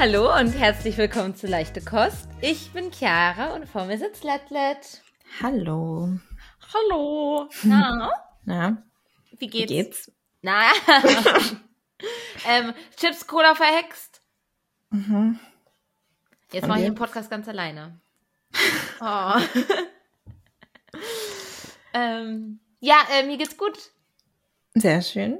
Hallo 0.00 0.34
und 0.34 0.52
herzlich 0.52 0.96
willkommen 0.96 1.36
zu 1.36 1.46
Leichte 1.46 1.82
Kost. 1.82 2.26
Ich 2.40 2.70
bin 2.70 2.90
Chiara 2.90 3.54
und 3.54 3.68
vor 3.68 3.84
mir 3.84 3.98
sitzt 3.98 4.24
Letlet. 4.24 5.02
Hallo. 5.42 6.18
Hallo. 6.72 7.50
Na? 7.64 8.10
Na, 8.46 8.82
Wie 9.32 9.40
wie 9.40 9.46
geht's? 9.48 9.68
geht's? 9.70 10.12
Na. 10.40 10.70
ähm, 12.48 12.72
Chips 12.96 13.26
Cola 13.26 13.54
verhext. 13.54 14.22
Mhm. 14.88 15.38
Jetzt 16.50 16.66
mache 16.66 16.78
ich 16.78 16.86
den 16.86 16.94
Podcast 16.94 17.28
ganz 17.28 17.46
alleine. 17.46 18.00
Oh. 19.02 19.34
ähm, 21.92 22.60
ja, 22.80 22.96
äh, 23.12 23.26
mir 23.26 23.36
geht's 23.36 23.58
gut. 23.58 23.78
Sehr 24.74 25.02
schön. 25.02 25.38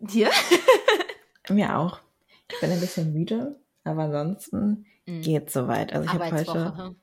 Dir? 0.00 0.32
Mir 1.48 1.78
auch. 1.78 2.03
Ich 2.54 2.60
bin 2.60 2.70
ein 2.70 2.80
bisschen 2.80 3.12
müde, 3.12 3.60
aber 3.84 4.04
ansonsten 4.04 4.86
Mhm. 5.06 5.20
geht's 5.22 5.52
soweit. 5.52 5.92
Also 5.92 6.06
ich 6.06 6.12
habe 6.14 6.24
Arbeitswoche. 6.24 6.64
heute, 6.76 6.84
hm? 6.88 6.96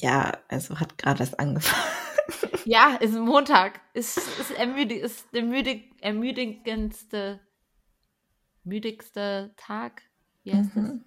ja, 0.00 0.38
also 0.48 0.80
hat 0.80 0.98
gerade 0.98 1.20
erst 1.20 1.38
angefangen. 1.38 1.82
Ja, 2.64 2.96
ist 2.96 3.14
Montag. 3.14 3.80
Ist, 3.94 4.16
ist, 4.18 4.50
ermüdig, 4.58 5.00
ist 5.02 5.26
der 5.32 5.44
müdig, 5.44 5.92
ermüdigendste, 6.00 7.38
müdigste 8.64 9.52
Tag. 9.56 10.02
Wie 10.42 10.52
heißt 10.52 10.70
das? 10.74 10.82
Mhm. 10.84 11.04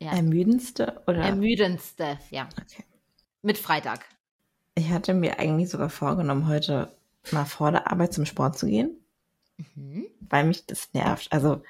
Ja. 0.00 0.12
Ermüdendste 0.12 1.02
oder? 1.08 1.18
Ermüdendste, 1.22 2.18
ja. 2.30 2.48
okay. 2.52 2.84
Mit 3.42 3.58
Freitag. 3.58 4.06
Ich 4.76 4.90
hatte 4.90 5.14
mir 5.14 5.40
eigentlich 5.40 5.70
sogar 5.70 5.90
vorgenommen, 5.90 6.46
heute 6.46 6.96
mal 7.32 7.44
vor 7.44 7.72
der 7.72 7.90
Arbeit 7.90 8.12
zum 8.12 8.26
Sport 8.26 8.56
zu 8.58 8.66
gehen, 8.66 8.96
Mhm. 9.74 10.06
weil 10.20 10.44
mich 10.44 10.64
das 10.66 10.92
nervt. 10.94 11.32
Also 11.32 11.62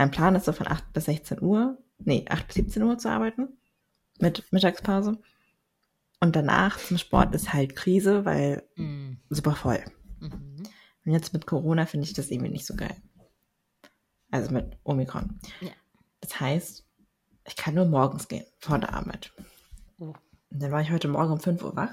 mein 0.00 0.10
Plan 0.10 0.34
ist 0.34 0.46
so 0.46 0.52
von 0.54 0.66
8 0.66 0.94
bis 0.94 1.04
16 1.04 1.42
Uhr, 1.42 1.76
nee, 1.98 2.24
8 2.26 2.46
bis 2.46 2.54
17 2.54 2.82
Uhr 2.84 2.96
zu 2.96 3.10
arbeiten 3.10 3.48
mit 4.18 4.50
Mittagspause. 4.50 5.18
Und 6.20 6.34
danach 6.36 6.78
zum 6.78 6.96
Sport 6.96 7.34
ist 7.34 7.52
halt 7.52 7.76
Krise, 7.76 8.24
weil 8.24 8.66
Mhm. 8.76 9.18
super 9.28 9.54
voll. 9.54 9.84
Mhm. 10.20 10.62
Und 11.04 11.12
jetzt 11.12 11.34
mit 11.34 11.46
Corona 11.46 11.84
finde 11.84 12.06
ich 12.06 12.14
das 12.14 12.30
irgendwie 12.30 12.50
nicht 12.50 12.64
so 12.64 12.76
geil. 12.76 12.96
Also 14.30 14.50
mit 14.52 14.78
Omikron. 14.84 15.38
Ja. 15.60 15.68
Das 16.22 16.40
heißt, 16.40 16.86
ich 17.46 17.56
kann 17.56 17.74
nur 17.74 17.84
morgens 17.84 18.26
gehen, 18.26 18.46
vor 18.58 18.78
der 18.78 18.94
Arbeit. 18.94 19.34
Oh. 19.98 20.14
Und 20.50 20.62
dann 20.62 20.72
war 20.72 20.80
ich 20.80 20.90
heute 20.90 21.08
Morgen 21.08 21.32
um 21.32 21.40
5 21.40 21.62
Uhr 21.62 21.76
wach. 21.76 21.92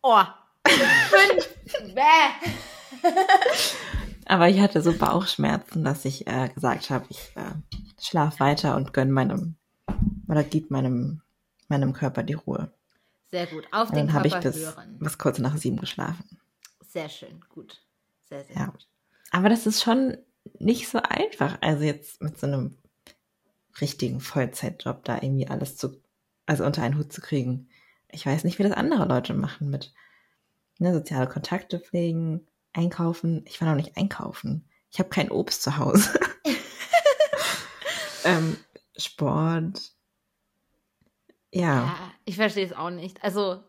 Oh. 0.00 0.22
Fünf. 0.68 1.92
Bäh. 1.92 2.50
Aber 4.26 4.48
ich 4.48 4.60
hatte 4.60 4.80
so 4.82 4.92
Bauchschmerzen, 4.92 5.84
dass 5.84 6.04
ich 6.04 6.26
äh, 6.26 6.48
gesagt 6.48 6.90
habe, 6.90 7.06
ich 7.10 7.32
äh, 7.36 7.52
schlaf 8.00 8.40
weiter 8.40 8.76
und 8.76 8.92
gönn 8.92 9.10
meinem, 9.10 9.56
oder 10.28 10.42
gib 10.42 10.70
meinem, 10.70 11.20
meinem 11.68 11.92
Körper 11.92 12.22
die 12.22 12.34
Ruhe. 12.34 12.72
Sehr 13.30 13.46
gut. 13.46 13.66
Auf 13.72 13.88
Und 13.90 13.96
den 13.96 14.06
dann 14.06 14.14
habe 14.16 14.26
ich 14.28 14.32
Körper 14.34 14.50
bis, 14.52 14.64
hören. 14.64 14.98
bis 14.98 15.18
kurz 15.18 15.38
nach 15.38 15.56
sieben 15.56 15.78
geschlafen. 15.78 16.38
Sehr 16.80 17.08
schön. 17.08 17.40
Gut. 17.48 17.82
Sehr, 18.28 18.44
sehr 18.44 18.56
Ja. 18.56 18.66
gut. 18.66 18.86
Aber 19.30 19.48
das 19.48 19.66
ist 19.66 19.82
schon 19.82 20.16
nicht 20.58 20.88
so 20.88 20.98
einfach. 21.02 21.58
Also 21.60 21.82
jetzt 21.84 22.22
mit 22.22 22.38
so 22.38 22.46
einem 22.46 22.76
richtigen 23.80 24.20
Vollzeitjob 24.20 25.04
da 25.04 25.16
irgendwie 25.20 25.48
alles 25.48 25.76
zu, 25.76 26.00
also 26.46 26.64
unter 26.64 26.82
einen 26.82 26.96
Hut 26.96 27.12
zu 27.12 27.20
kriegen. 27.20 27.68
Ich 28.10 28.24
weiß 28.24 28.44
nicht, 28.44 28.58
wie 28.58 28.62
das 28.62 28.72
andere 28.72 29.06
Leute 29.06 29.34
machen 29.34 29.68
mit 29.70 29.92
ne, 30.78 30.94
soziale 30.94 31.26
Kontakte 31.26 31.80
pflegen, 31.80 32.46
einkaufen. 32.74 33.44
Ich 33.46 33.60
war 33.60 33.68
noch 33.68 33.76
nicht 33.76 33.96
einkaufen. 33.96 34.68
Ich 34.90 34.98
habe 34.98 35.08
kein 35.08 35.30
Obst 35.30 35.62
zu 35.62 35.76
Hause. 35.78 36.18
ähm, 38.24 38.56
Sport. 38.96 39.80
Ja. 41.52 41.62
Ja, 41.62 42.12
ich 42.24 42.36
verstehe 42.36 42.66
es 42.66 42.72
auch 42.72 42.90
nicht. 42.90 43.22
Also, 43.22 43.62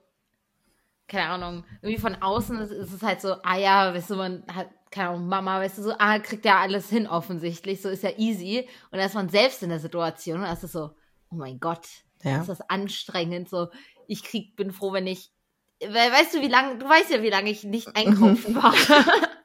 keine 1.08 1.30
Ahnung, 1.30 1.64
irgendwie 1.82 2.02
von 2.02 2.16
außen 2.16 2.58
ist, 2.60 2.72
ist 2.72 2.94
es 2.94 3.04
halt 3.04 3.22
so, 3.22 3.36
ah 3.44 3.58
ja, 3.58 3.94
weißt 3.94 4.10
du, 4.10 4.16
man 4.16 4.44
hat, 4.52 4.70
keine 4.90 5.10
Ahnung, 5.10 5.28
Mama, 5.28 5.60
weißt 5.60 5.78
du, 5.78 5.84
so, 5.84 5.94
ah, 6.00 6.18
kriegt 6.20 6.46
ja 6.46 6.60
alles 6.60 6.90
hin 6.90 7.06
offensichtlich, 7.08 7.82
so 7.82 7.90
ist 7.90 8.04
ja 8.04 8.12
easy. 8.18 8.68
Und 8.92 8.98
dann 8.98 9.06
ist 9.08 9.14
man 9.14 9.30
selbst 9.30 9.62
in 9.62 9.70
der 9.70 9.80
Situation 9.80 10.38
und 10.38 10.44
dann 10.44 10.54
ist 10.54 10.64
es 10.64 10.72
so, 10.72 10.92
oh 11.30 11.36
mein 11.36 11.60
Gott, 11.60 11.88
Ja. 12.24 12.40
ist 12.40 12.50
das 12.50 12.62
anstrengend, 12.70 13.50
so, 13.50 13.68
ich 14.08 14.24
krieg, 14.24 14.56
bin 14.56 14.72
froh, 14.72 14.94
wenn 14.94 15.06
ich, 15.08 15.32
weil, 15.82 16.12
weißt 16.12 16.36
du, 16.36 16.42
wie 16.42 16.48
lange, 16.48 16.78
du 16.78 16.88
weißt 16.88 17.12
ja, 17.12 17.22
wie 17.22 17.30
lange 17.30 17.50
ich 17.50 17.64
nicht 17.64 17.96
einkaufen 17.96 18.56
war. 18.56 18.74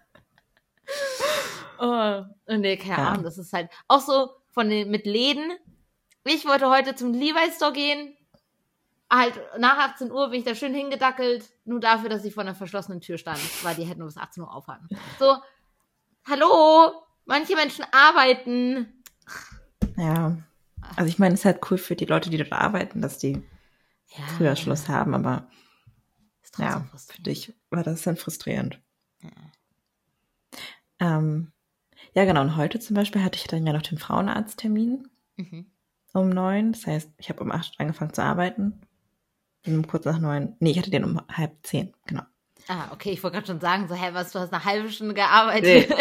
oh, 1.79 2.25
und 2.53 2.61
nee, 2.61 2.77
keine 2.77 3.03
Ja. 3.03 3.09
Ahnung, 3.09 3.25
das 3.25 3.39
ist 3.39 3.53
halt 3.53 3.71
auch 3.89 4.01
so 4.01 4.31
von 4.53 4.69
den, 4.69 4.91
mit 4.91 5.07
Läden. 5.07 5.53
Ich 6.25 6.47
wollte 6.47 6.69
heute 6.69 6.95
zum 6.95 7.15
Levi's 7.15 7.57
Store 7.57 7.73
gehen, 7.73 8.15
halt 9.11 9.35
nach 9.59 9.79
18 9.79 10.13
Uhr 10.13 10.29
bin 10.31 10.41
ich 10.41 10.45
da 10.45 10.55
schön 10.55 10.75
hingedackelt, 10.75 11.45
nur 11.65 11.81
dafür, 11.81 12.09
dass 12.09 12.25
ich 12.25 12.35
vor 12.35 12.43
einer 12.43 12.55
verschlossenen 12.55 13.01
Tür 13.01 13.19
stand, 13.19 13.41
weil 13.65 13.75
die 13.75 13.85
hätten 13.85 14.01
nur 14.01 14.09
bis 14.09 14.17
18 14.17 14.43
Uhr 14.43 14.55
aufhatten. 14.55 14.89
So, 15.19 15.37
hallo, 16.29 16.93
manche 17.25 17.57
Menschen 17.57 17.85
arbeiten. 17.91 19.03
Ja. 19.97 20.37
Also 20.97 21.09
ich 21.09 21.19
meine, 21.19 21.35
es 21.35 21.41
ist 21.41 21.45
halt 21.47 21.61
cool 21.71 21.79
für 21.79 21.97
die 21.97 22.07
Leute, 22.07 22.31
die 22.31 22.37
dort 22.37 22.53
arbeiten, 22.53 23.01
dass 23.01 23.19
die 23.19 23.43
Ja, 24.17 24.25
früher 24.37 24.57
Schluss 24.57 24.89
haben, 24.89 25.15
aber 25.15 25.49
Ist 26.51 26.57
trotzdem 26.57 26.67
ja, 26.67 26.81
für 26.81 26.89
frustrierend. 26.91 27.27
dich 27.27 27.55
war 27.71 27.83
das 27.83 28.03
dann 28.03 28.17
frustrierend. 28.17 28.81
Ja. 29.23 29.31
Ähm, 30.99 31.53
ja, 32.15 32.25
genau. 32.25 32.41
Und 32.43 32.57
heute 32.57 32.81
zum 32.81 32.95
Beispiel 32.97 33.23
hatte 33.23 33.39
ich 33.39 33.45
dann 33.47 33.67
ja 33.67 33.73
noch 33.73 33.83
den 33.83 33.99
Frauenarzttermin 33.99 35.09
Mhm. 35.37 35.67
um 36.13 36.29
neun. 36.29 36.73
Das 36.73 36.87
heißt, 36.87 37.11
ich 37.19 37.29
habe 37.31 37.41
um 37.43 37.51
acht 37.53 37.75
angefangen 37.79 38.13
zu 38.13 38.23
arbeiten. 38.23 38.81
Und 39.67 39.75
um 39.77 39.87
kurz 39.87 40.05
nach 40.07 40.19
neun. 40.19 40.57
Nee, 40.61 40.71
ich 40.73 40.79
hatte 40.79 40.91
den 40.91 41.05
um 41.05 41.21
halb 41.31 41.55
zehn, 41.63 41.95
genau. 42.07 42.23
Ah, 42.69 42.91
okay, 42.93 43.11
ich 43.11 43.23
wollte 43.23 43.37
gerade 43.37 43.47
schon 43.47 43.61
sagen, 43.61 43.89
so, 43.89 43.95
hä, 43.95 44.11
was, 44.13 44.33
du 44.33 44.39
hast 44.39 44.53
eine 44.53 44.65
halbe 44.65 44.91
Stunde 44.91 45.15
gearbeitet. 45.15 45.91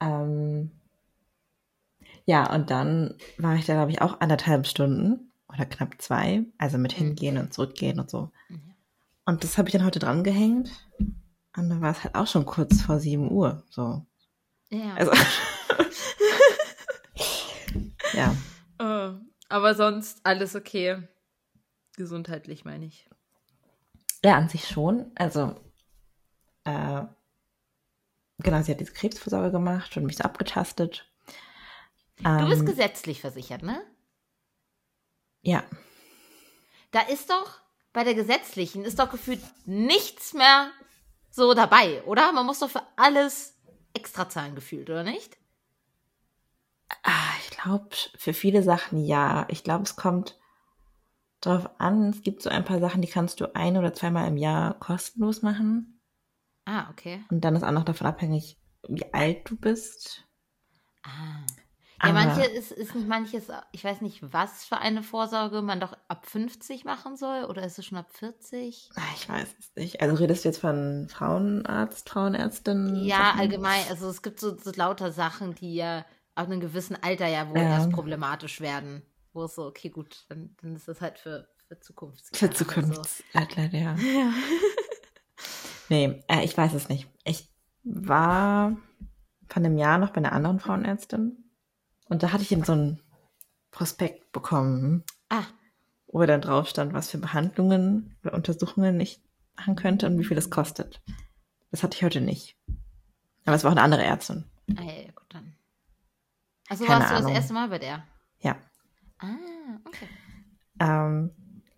Ähm, 0.00 0.72
ja, 2.24 2.52
und 2.54 2.70
dann 2.70 3.14
war 3.38 3.54
ich 3.56 3.66
da, 3.66 3.74
glaube 3.74 3.90
ich, 3.90 4.00
auch 4.02 4.20
anderthalb 4.20 4.66
Stunden 4.66 5.31
oder 5.52 5.66
knapp 5.66 6.00
zwei. 6.00 6.44
Also 6.58 6.78
mit 6.78 6.92
Mhm. 6.92 6.96
hingehen 7.04 7.38
und 7.38 7.52
zurückgehen 7.54 8.00
und 8.00 8.10
so. 8.10 8.30
Mhm. 8.48 8.74
Und 9.24 9.44
das 9.44 9.58
habe 9.58 9.68
ich 9.68 9.72
dann 9.72 9.84
heute 9.84 9.98
dran 9.98 10.24
gehängt. 10.24 10.70
Und 11.56 11.68
dann 11.68 11.80
war 11.80 11.92
es 11.92 12.02
halt 12.02 12.14
auch 12.14 12.26
schon 12.26 12.46
kurz 12.46 12.82
vor 12.82 12.98
sieben 12.98 13.30
Uhr. 13.30 13.62
So. 13.70 14.04
ja. 14.70 14.94
Also. 14.94 15.12
ja. 18.14 18.34
Äh, 18.78 19.12
aber 19.48 19.74
sonst 19.74 20.20
alles 20.24 20.56
okay. 20.56 21.06
Gesundheitlich 21.96 22.64
meine 22.64 22.86
ich. 22.86 23.08
Ja, 24.24 24.36
an 24.36 24.48
sich 24.48 24.66
schon. 24.68 25.10
Also, 25.14 25.54
äh, 26.64 27.02
genau, 28.38 28.62
sie 28.62 28.72
hat 28.72 28.80
diese 28.80 28.92
Krebsvorsorge 28.92 29.50
gemacht 29.50 29.96
und 29.96 30.04
mich 30.06 30.16
so 30.16 30.24
abgetastet. 30.24 31.08
Du 32.18 32.48
bist 32.48 32.60
Ähm, 32.60 32.66
gesetzlich 32.66 33.20
versichert, 33.20 33.62
ne? 33.62 33.82
Ja, 35.42 35.64
Da 36.92 37.00
ist 37.00 37.30
doch 37.30 37.60
bei 37.92 38.04
der 38.04 38.14
gesetzlichen 38.14 38.84
ist 38.84 38.98
doch 38.98 39.10
gefühlt 39.10 39.42
nichts 39.66 40.32
mehr 40.32 40.70
so 41.30 41.52
dabei, 41.54 42.02
oder? 42.04 42.32
Man 42.32 42.46
muss 42.46 42.60
doch 42.60 42.70
für 42.70 42.82
alles 42.96 43.54
extra 43.94 44.28
zahlen 44.28 44.54
gefühlt, 44.54 44.88
oder 44.88 45.02
nicht? 45.04 45.36
ah, 47.02 47.32
ich 47.42 47.50
glaube, 47.50 47.88
für 48.16 48.34
viele 48.34 48.62
Sachen 48.62 49.04
ja. 49.04 49.46
Ich 49.48 49.64
glaube, 49.64 49.84
es 49.84 49.96
kommt 49.96 50.38
drauf 51.40 51.68
an. 51.78 52.10
Es 52.10 52.22
gibt 52.22 52.42
so 52.42 52.50
ein 52.50 52.64
paar 52.64 52.80
Sachen, 52.80 53.02
die 53.02 53.08
kannst 53.08 53.40
du 53.40 53.54
ein 53.54 53.76
oder 53.76 53.92
zweimal 53.94 54.28
im 54.28 54.36
Jahr 54.36 54.78
kostenlos 54.78 55.42
machen. 55.42 56.00
Ah, 56.64 56.88
okay. 56.90 57.24
Und 57.30 57.40
dann 57.44 57.56
ist 57.56 57.64
auch 57.64 57.72
noch 57.72 57.84
davon 57.84 58.06
abhängig, 58.06 58.58
wie 58.88 59.12
alt 59.12 59.48
du 59.50 59.56
bist. 59.56 60.24
Ah. 61.02 61.44
Ja, 62.02 62.12
manche 62.12 62.44
ist, 62.44 62.72
ist 62.72 62.94
nicht 62.94 63.06
manches, 63.06 63.44
ich 63.70 63.84
weiß 63.84 64.00
nicht, 64.00 64.20
was 64.32 64.64
für 64.64 64.78
eine 64.78 65.02
Vorsorge 65.02 65.62
man 65.62 65.78
doch 65.80 65.96
ab 66.08 66.26
50 66.26 66.84
machen 66.84 67.16
soll, 67.16 67.44
oder 67.44 67.62
ist 67.64 67.78
es 67.78 67.86
schon 67.86 67.98
ab 67.98 68.10
40? 68.12 68.90
Ah, 68.96 69.00
Ich 69.16 69.28
weiß 69.28 69.54
es 69.58 69.70
nicht. 69.76 70.00
Also 70.00 70.16
redest 70.16 70.44
du 70.44 70.48
jetzt 70.48 70.58
von 70.60 71.06
Frauenarzt, 71.08 72.08
Frauenärztin? 72.08 73.04
Ja, 73.04 73.18
Sachen? 73.18 73.40
allgemein. 73.40 73.84
Also 73.88 74.08
es 74.08 74.22
gibt 74.22 74.40
so, 74.40 74.56
so 74.58 74.72
lauter 74.74 75.12
Sachen, 75.12 75.54
die 75.54 75.74
ja 75.76 76.04
ab 76.34 76.46
einem 76.48 76.60
gewissen 76.60 76.96
Alter 77.00 77.28
ja 77.28 77.48
wohl 77.50 77.58
Ja. 77.58 77.74
erst 77.74 77.92
problematisch 77.92 78.60
werden. 78.60 79.02
Wo 79.32 79.44
es 79.44 79.54
so, 79.54 79.66
okay, 79.66 79.88
gut, 79.88 80.24
dann, 80.28 80.56
dann 80.60 80.74
ist 80.76 80.88
das 80.88 81.00
halt 81.00 81.18
für, 81.18 81.48
für 81.68 81.78
Zukunft. 81.80 82.36
Für 82.36 82.50
Zukunftsadler, 82.50 83.66
ja. 83.72 83.96
Nee, 85.88 86.22
äh, 86.28 86.44
ich 86.44 86.56
weiß 86.56 86.74
es 86.74 86.88
nicht. 86.88 87.08
Ich 87.24 87.48
war 87.84 88.76
vor 89.48 89.56
einem 89.62 89.76
Jahr 89.76 89.98
noch 89.98 90.10
bei 90.10 90.16
einer 90.16 90.32
anderen 90.32 90.58
Frauenärztin 90.60 91.36
und 92.12 92.22
da 92.22 92.32
hatte 92.32 92.42
ich 92.42 92.52
eben 92.52 92.64
so 92.64 92.74
ein 92.74 93.00
Prospekt 93.70 94.32
bekommen, 94.32 95.02
Ah, 95.30 95.44
wo 96.06 96.24
dann 96.24 96.42
drauf 96.42 96.68
stand, 96.68 96.92
was 96.92 97.10
für 97.10 97.18
Behandlungen 97.18 98.16
oder 98.22 98.34
Untersuchungen 98.34 99.00
ich 99.00 99.20
machen 99.56 99.76
könnte 99.76 100.06
und 100.06 100.18
wie 100.18 100.24
viel 100.24 100.34
das 100.34 100.50
kostet. 100.50 101.02
Das 101.70 101.82
hatte 101.82 101.96
ich 101.96 102.04
heute 102.04 102.20
nicht. 102.20 102.56
Aber 103.46 103.56
es 103.56 103.64
war 103.64 103.70
auch 103.70 103.76
eine 103.76 103.82
andere 103.82 104.04
Ärztin. 104.04 104.44
ah 104.76 104.82
ja, 104.82 105.10
gut, 105.12 105.24
dann. 105.30 105.56
Also 106.68 106.84
Keine 106.84 107.00
warst 107.00 107.10
du 107.10 107.14
das 107.14 107.24
Ahnung. 107.24 107.34
erste 107.34 107.54
Mal 107.54 107.68
bei 107.68 107.78
der? 107.78 108.04
Ja. 108.40 108.56
Ah, 109.18 109.26
okay. 109.84 110.08
Ähm, 110.80 111.30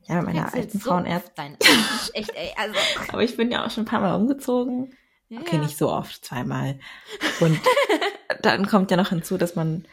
ja, 0.07 0.17
mit 0.17 0.27
meiner 0.27 0.53
alten 0.53 0.79
so 0.79 0.89
Frauenärztin. 0.91 1.57
Echt, 2.13 2.31
ey, 2.35 2.53
also. 2.57 2.75
Aber 3.09 3.23
ich 3.23 3.37
bin 3.37 3.51
ja 3.51 3.65
auch 3.65 3.71
schon 3.71 3.85
ein 3.85 3.89
paar 3.89 4.01
Mal 4.01 4.15
umgezogen. 4.15 4.95
Okay, 5.31 5.57
ja. 5.57 5.63
nicht 5.63 5.79
so 5.79 5.91
oft, 5.91 6.25
zweimal. 6.25 6.79
Und 7.41 7.59
dann 8.43 8.67
kommt 8.67 8.91
ja 8.91 8.97
noch 8.97 9.09
hinzu, 9.09 9.39
dass 9.39 9.57
man 9.57 9.87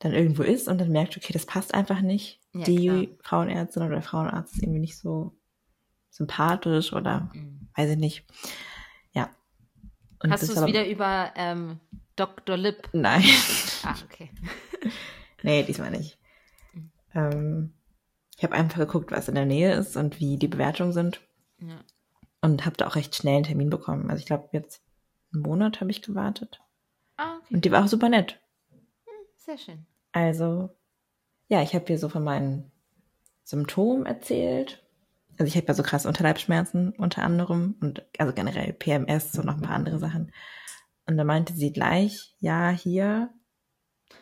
dann 0.00 0.12
irgendwo 0.12 0.42
ist 0.42 0.66
und 0.66 0.78
dann 0.80 0.90
merkt, 0.90 1.16
okay, 1.16 1.32
das 1.32 1.46
passt 1.46 1.72
einfach 1.74 2.00
nicht. 2.00 2.40
Ja, 2.52 2.64
Die 2.64 2.86
klar. 2.88 3.06
Frauenärztin 3.22 3.82
oder 3.82 3.92
der 3.94 4.02
Frauenarzt 4.02 4.54
ist 4.56 4.62
irgendwie 4.62 4.80
nicht 4.80 4.98
so 4.98 5.36
sympathisch 6.10 6.92
oder 6.92 7.30
Mhm. 7.32 7.68
weiß 7.76 7.90
ich 7.90 7.96
nicht. 7.98 8.24
Ja. 9.12 9.30
Und 10.22 10.32
Hast 10.32 10.48
du 10.48 10.52
es 10.52 10.66
wieder 10.66 10.86
über 10.88 11.32
ähm, 11.36 11.80
Dr. 12.16 12.56
Lip? 12.56 12.88
Nein. 12.92 13.24
Ah, 13.84 13.94
okay. 14.04 14.30
nee, 15.42 15.62
diesmal 15.62 15.90
nicht. 15.90 16.18
Mhm. 16.72 16.90
Ähm, 17.14 17.72
ich 18.36 18.42
habe 18.44 18.54
einfach 18.54 18.78
geguckt, 18.78 19.10
was 19.12 19.28
in 19.28 19.34
der 19.34 19.46
Nähe 19.46 19.74
ist 19.74 19.96
und 19.96 20.18
wie 20.18 20.36
die 20.38 20.48
Bewertungen 20.48 20.92
sind. 20.92 21.20
Ja. 21.58 21.78
Und 22.42 22.64
habe 22.64 22.76
da 22.78 22.86
auch 22.88 22.96
recht 22.96 23.14
schnell 23.14 23.36
einen 23.36 23.44
Termin 23.44 23.68
bekommen. 23.70 24.08
Also 24.10 24.20
ich 24.20 24.26
glaube, 24.26 24.48
jetzt 24.52 24.82
einen 25.32 25.42
Monat 25.42 25.80
habe 25.82 25.90
ich 25.90 26.00
gewartet. 26.00 26.60
Ah, 27.18 27.36
okay. 27.36 27.54
Und 27.54 27.64
die 27.66 27.70
war 27.70 27.84
auch 27.84 27.88
super 27.88 28.08
nett. 28.08 28.40
Sehr 29.36 29.58
schön. 29.58 29.86
Also, 30.12 30.70
ja, 31.48 31.62
ich 31.62 31.74
habe 31.74 31.90
ihr 31.92 31.98
so 31.98 32.08
von 32.08 32.24
meinen 32.24 32.70
Symptomen 33.44 34.06
erzählt. 34.06 34.82
Also 35.38 35.48
ich 35.48 35.56
habe 35.56 35.66
ja 35.66 35.74
so 35.74 35.82
krasse 35.82 36.06
Unterleibsschmerzen 36.08 36.90
unter 36.98 37.22
anderem 37.22 37.76
und 37.80 38.04
also 38.18 38.32
generell 38.32 38.72
PMS 38.72 39.38
und 39.38 39.46
noch 39.46 39.56
ein 39.56 39.62
paar 39.62 39.74
andere 39.74 39.98
Sachen. 39.98 40.32
Und 41.06 41.16
da 41.16 41.24
meinte 41.24 41.54
sie 41.54 41.72
gleich, 41.72 42.34
ja, 42.40 42.70
hier 42.70 43.30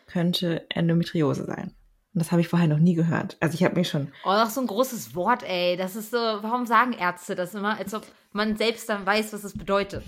könnte 0.07 0.65
Endometriose 0.69 1.45
sein. 1.45 1.75
Und 2.13 2.21
das 2.23 2.31
habe 2.31 2.41
ich 2.41 2.47
vorher 2.47 2.67
noch 2.67 2.79
nie 2.79 2.95
gehört. 2.95 3.37
Also 3.39 3.53
ich 3.53 3.63
habe 3.63 3.75
mich 3.75 3.89
schon, 3.89 4.11
Oh, 4.23 4.31
doch 4.31 4.49
so 4.49 4.61
ein 4.61 4.67
großes 4.67 5.13
Wort, 5.13 5.43
ey. 5.43 5.77
Das 5.77 5.95
ist 5.95 6.09
so, 6.09 6.17
warum 6.17 6.65
sagen 6.65 6.93
Ärzte 6.93 7.35
das 7.35 7.53
immer, 7.53 7.77
als 7.77 7.93
ob 7.93 8.03
man 8.31 8.55
selbst 8.57 8.89
dann 8.89 9.05
weiß, 9.05 9.33
was 9.33 9.43
es 9.43 9.57
bedeutet? 9.57 10.03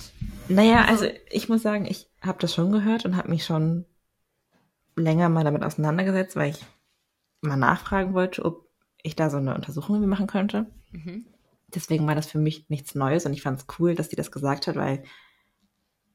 naja, 0.48 0.86
also 0.86 1.06
ich 1.30 1.50
muss 1.50 1.62
sagen, 1.62 1.86
ich 1.86 2.10
habe 2.22 2.39
das 2.39 2.54
schon 2.56 2.72
gehört 2.72 3.06
und 3.06 3.16
habe 3.16 3.30
mich 3.30 3.45
schon 3.45 3.86
länger 4.96 5.30
mal 5.30 5.44
damit 5.44 5.64
auseinandergesetzt, 5.64 6.36
weil 6.36 6.52
ich 6.52 6.66
mal 7.42 7.58
nachfragen 7.58 8.14
wollte, 8.14 8.46
ob 8.46 8.70
ich 9.04 9.16
da 9.16 9.30
so 9.30 9.38
eine 9.38 9.56
Untersuchung 9.56 9.96
irgendwie 9.96 10.10
machen 10.10 10.28
könnte. 10.28 10.68
Mhm. 10.92 11.26
Deswegen 11.74 12.06
war 12.06 12.16
das 12.16 12.28
für 12.28 12.38
mich 12.38 12.70
nichts 12.70 12.96
Neues 12.96 13.26
und 13.26 13.34
ich 13.34 13.42
fand 13.42 13.60
es 13.60 13.66
cool, 13.80 13.96
dass 13.96 14.10
sie 14.10 14.16
das 14.16 14.32
gesagt 14.32 14.68
hat, 14.68 14.76
weil 14.76 15.04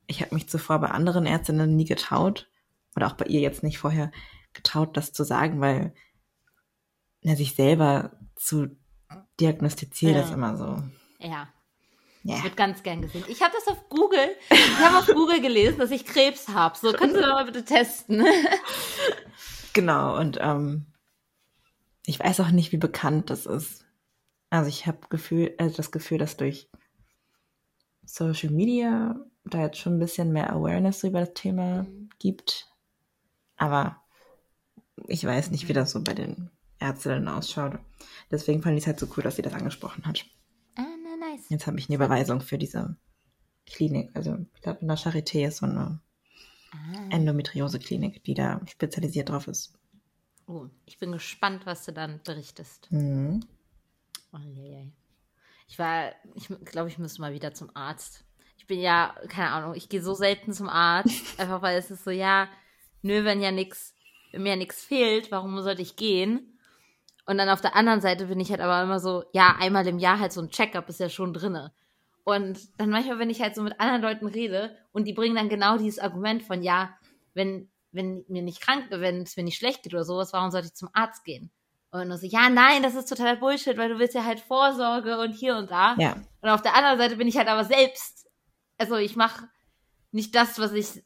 ich 0.07 0.21
habe 0.23 0.35
mich 0.35 0.49
zuvor 0.49 0.79
bei 0.79 0.89
anderen 0.91 1.27
Ärztinnen 1.27 1.75
nie 1.75 1.87
getraut 1.87 2.49
oder 2.95 3.07
auch 3.09 3.15
bei 3.15 3.25
ihr 3.27 3.41
jetzt 3.41 3.63
nicht 3.63 3.79
vorher 3.79 4.13
getraut, 4.53 4.97
das 4.97 5.13
zu 5.13 5.25
sagen, 5.25 5.61
weil 5.61 5.95
ja, 7.23 7.35
sich 7.35 7.55
selber 7.55 8.13
zu 8.37 8.77
diagnostizieren 9.41 10.17
Ja. 10.17 10.23
ist 10.23 10.33
immer 10.33 10.57
so. 10.57 10.83
Ja, 11.19 11.49
Ja. 12.29 12.43
wird 12.45 12.57
ganz 12.57 12.83
gern 12.83 13.03
gesehen. 13.03 13.25
Ich 13.29 13.43
habe 13.43 13.53
das 13.55 13.67
auf 13.69 13.89
Google, 13.89 14.37
ich 14.51 14.79
habe 14.79 14.99
auf 14.99 15.07
Google 15.07 15.41
gelesen, 15.41 15.79
dass 15.79 15.91
ich 15.91 16.05
Krebs 16.05 16.49
habe. 16.49 16.77
So, 16.77 16.93
kannst 16.93 17.17
du 17.17 17.21
doch 17.21 17.29
mal 17.35 17.45
bitte 17.45 17.65
testen. 17.65 18.25
Genau, 19.73 20.19
und 20.19 20.39
ähm, 20.41 20.87
ich 22.07 22.19
weiß 22.19 22.41
auch 22.41 22.51
nicht, 22.51 22.73
wie 22.73 22.79
bekannt 22.79 23.29
das 23.29 23.45
ist. 23.45 23.85
Also 24.49 24.71
ich 24.71 24.87
habe 24.87 25.01
Gefühl, 25.11 25.55
also 25.59 25.77
das 25.77 25.91
Gefühl, 25.91 26.17
dass 26.17 26.39
durch 26.39 26.71
Social 28.05 28.51
Media 28.51 29.17
da 29.45 29.61
jetzt 29.63 29.79
schon 29.79 29.97
ein 29.97 29.99
bisschen 29.99 30.33
mehr 30.33 30.51
Awareness 30.51 31.05
über 31.05 31.21
das 31.21 31.35
Thema 31.35 31.83
Mhm. 31.83 32.09
gibt. 32.19 32.71
Aber 33.59 34.03
ich 35.09 35.25
weiß 35.25 35.51
nicht, 35.51 35.69
wie 35.69 35.73
das 35.75 35.91
so 35.91 36.03
bei 36.03 36.15
den 36.15 36.51
Ärztinnen 36.79 37.29
ausschaut. 37.29 37.79
Deswegen 38.31 38.63
fand 38.63 38.77
ich 38.79 38.85
es 38.85 38.87
halt 38.87 38.99
so 38.99 39.07
cool, 39.17 39.23
dass 39.25 39.37
sie 39.37 39.43
das 39.43 39.53
angesprochen 39.53 40.07
hat. 40.07 40.25
Jetzt 41.49 41.67
habe 41.67 41.79
ich 41.79 41.89
eine 41.89 41.97
Überweisung 41.97 42.41
für 42.41 42.59
diese 42.59 42.97
Klinik. 43.67 44.11
Also 44.15 44.37
ich 44.55 44.63
glaube, 44.63 44.81
in 44.81 44.89
der 44.89 44.99
Charité 44.99 45.47
ist 45.47 45.59
so 45.59 45.67
eine 45.67 46.01
Ah. 46.73 47.09
Endometriose-Klinik, 47.11 48.25
die 48.25 48.35
da 48.35 48.61
spezialisiert 48.67 49.29
drauf 49.29 49.47
ist. 49.47 49.73
Oh, 50.47 50.67
ich 50.85 50.99
bin 50.99 51.13
gespannt, 51.13 51.67
was 51.67 51.85
du 51.85 51.93
dann 51.93 52.21
berichtest. 52.25 52.91
Mhm. 52.91 53.45
Oh, 54.33 54.39
je, 54.39 54.63
je. 54.63 54.87
Ich 55.69 55.79
war, 55.79 56.13
ich 56.35 56.49
glaube, 56.65 56.89
ich 56.89 56.99
müsste 56.99 57.21
mal 57.21 57.33
wieder 57.33 57.55
zum 57.55 57.75
Arzt. 57.75 58.25
Ich 58.59 58.67
bin 58.67 58.81
ja, 58.81 59.15
keine 59.29 59.51
Ahnung, 59.51 59.75
ich 59.75 59.89
gehe 59.89 60.03
so 60.03 60.15
selten 60.15 60.53
zum 60.53 60.69
Arzt, 60.69 61.23
einfach 61.39 61.63
weil 61.63 61.79
es 61.79 61.91
ist 61.91 62.05
so, 62.05 62.11
ja, 62.11 62.49
nö, 63.03 63.25
wenn 63.25 63.41
ja 63.41 63.51
nix, 63.53 63.95
wenn 64.33 64.43
mir 64.43 64.51
ja 64.51 64.57
nichts 64.57 64.85
fehlt, 64.85 65.31
warum 65.31 65.61
sollte 65.63 65.83
ich 65.83 65.97
gehen? 65.97 66.56
Und 67.27 67.39
dann 67.39 67.49
auf 67.49 67.61
der 67.61 67.75
anderen 67.75 68.01
Seite 68.01 68.27
bin 68.27 68.39
ich 68.41 68.51
halt 68.51 68.61
aber 68.61 68.83
immer 68.83 69.01
so, 69.01 69.25
ja, 69.33 69.57
einmal 69.59 69.87
im 69.87 69.99
Jahr 69.99 70.21
halt 70.21 70.33
so 70.33 70.41
ein 70.41 70.51
Checkup 70.51 70.89
ist 70.89 71.01
ja 71.01 71.09
schon 71.09 71.33
drinne. 71.35 71.73
Und 72.25 72.59
dann 72.79 72.91
manchmal, 72.91 73.19
wenn 73.19 73.31
ich 73.31 73.41
halt 73.43 73.55
so 73.55 73.63
mit 73.63 73.79
anderen 73.81 74.03
Leuten 74.03 74.27
rede 74.27 74.77
und 74.93 75.05
die 75.07 75.13
bringen 75.13 75.37
dann 75.37 75.49
genau 75.49 75.77
dieses 75.77 75.99
Argument 75.99 76.43
von, 76.43 76.63
ja, 76.63 76.91
wenn, 77.35 77.69
wenn 77.93 78.25
mir 78.29 78.43
nicht 78.43 78.61
krank, 78.61 78.87
wenn 78.91 79.23
es 79.23 79.37
mir 79.37 79.43
nicht 79.43 79.59
schlecht 79.59 79.83
geht 79.83 79.95
oder 79.95 80.05
sowas, 80.05 80.33
warum 80.33 80.51
sollte 80.51 80.69
ich 80.69 80.75
zum 80.75 80.89
Arzt 80.93 81.25
gehen? 81.25 81.51
Und 81.91 82.09
nur 82.09 82.19
so, 82.19 82.27
ja, 82.27 82.49
nein, 82.49 82.83
das 82.83 82.95
ist 82.95 83.09
totaler 83.09 83.37
Bullshit, 83.37 83.77
weil 83.77 83.89
du 83.89 83.99
willst 83.99 84.15
ja 84.15 84.25
halt 84.25 84.41
Vorsorge 84.41 85.19
und 85.19 85.33
hier 85.33 85.57
und 85.57 85.71
da. 85.71 85.95
Ja, 85.99 86.17
Und 86.41 86.49
auf 86.49 86.63
der 86.63 86.75
anderen 86.75 86.99
Seite 86.99 87.17
bin 87.17 87.29
ich 87.29 87.37
halt 87.37 87.49
aber 87.49 87.65
selbst, 87.65 88.29
also 88.79 88.97
ich 88.97 89.17
mache 89.17 89.49
nicht 90.11 90.35
das, 90.35 90.59
was 90.59 90.73
ich, 90.73 91.05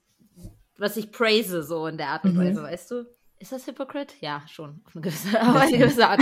was 0.78 0.96
ich 0.96 1.12
praise, 1.12 1.62
so 1.62 1.86
in 1.86 1.96
der 1.98 2.08
Art 2.08 2.24
und 2.24 2.34
Mhm. 2.34 2.38
Weise, 2.40 2.62
weißt 2.62 2.90
du? 2.90 3.06
Ist 3.40 3.52
das 3.52 3.66
Hypocrite? 3.66 4.14
Ja, 4.20 4.42
schon, 4.46 4.82
auf 4.84 4.94
eine 4.94 5.02
gewisse, 5.02 5.40
auf 5.40 5.56
eine 5.56 5.78
gewisse 5.78 6.06
Art. 6.06 6.20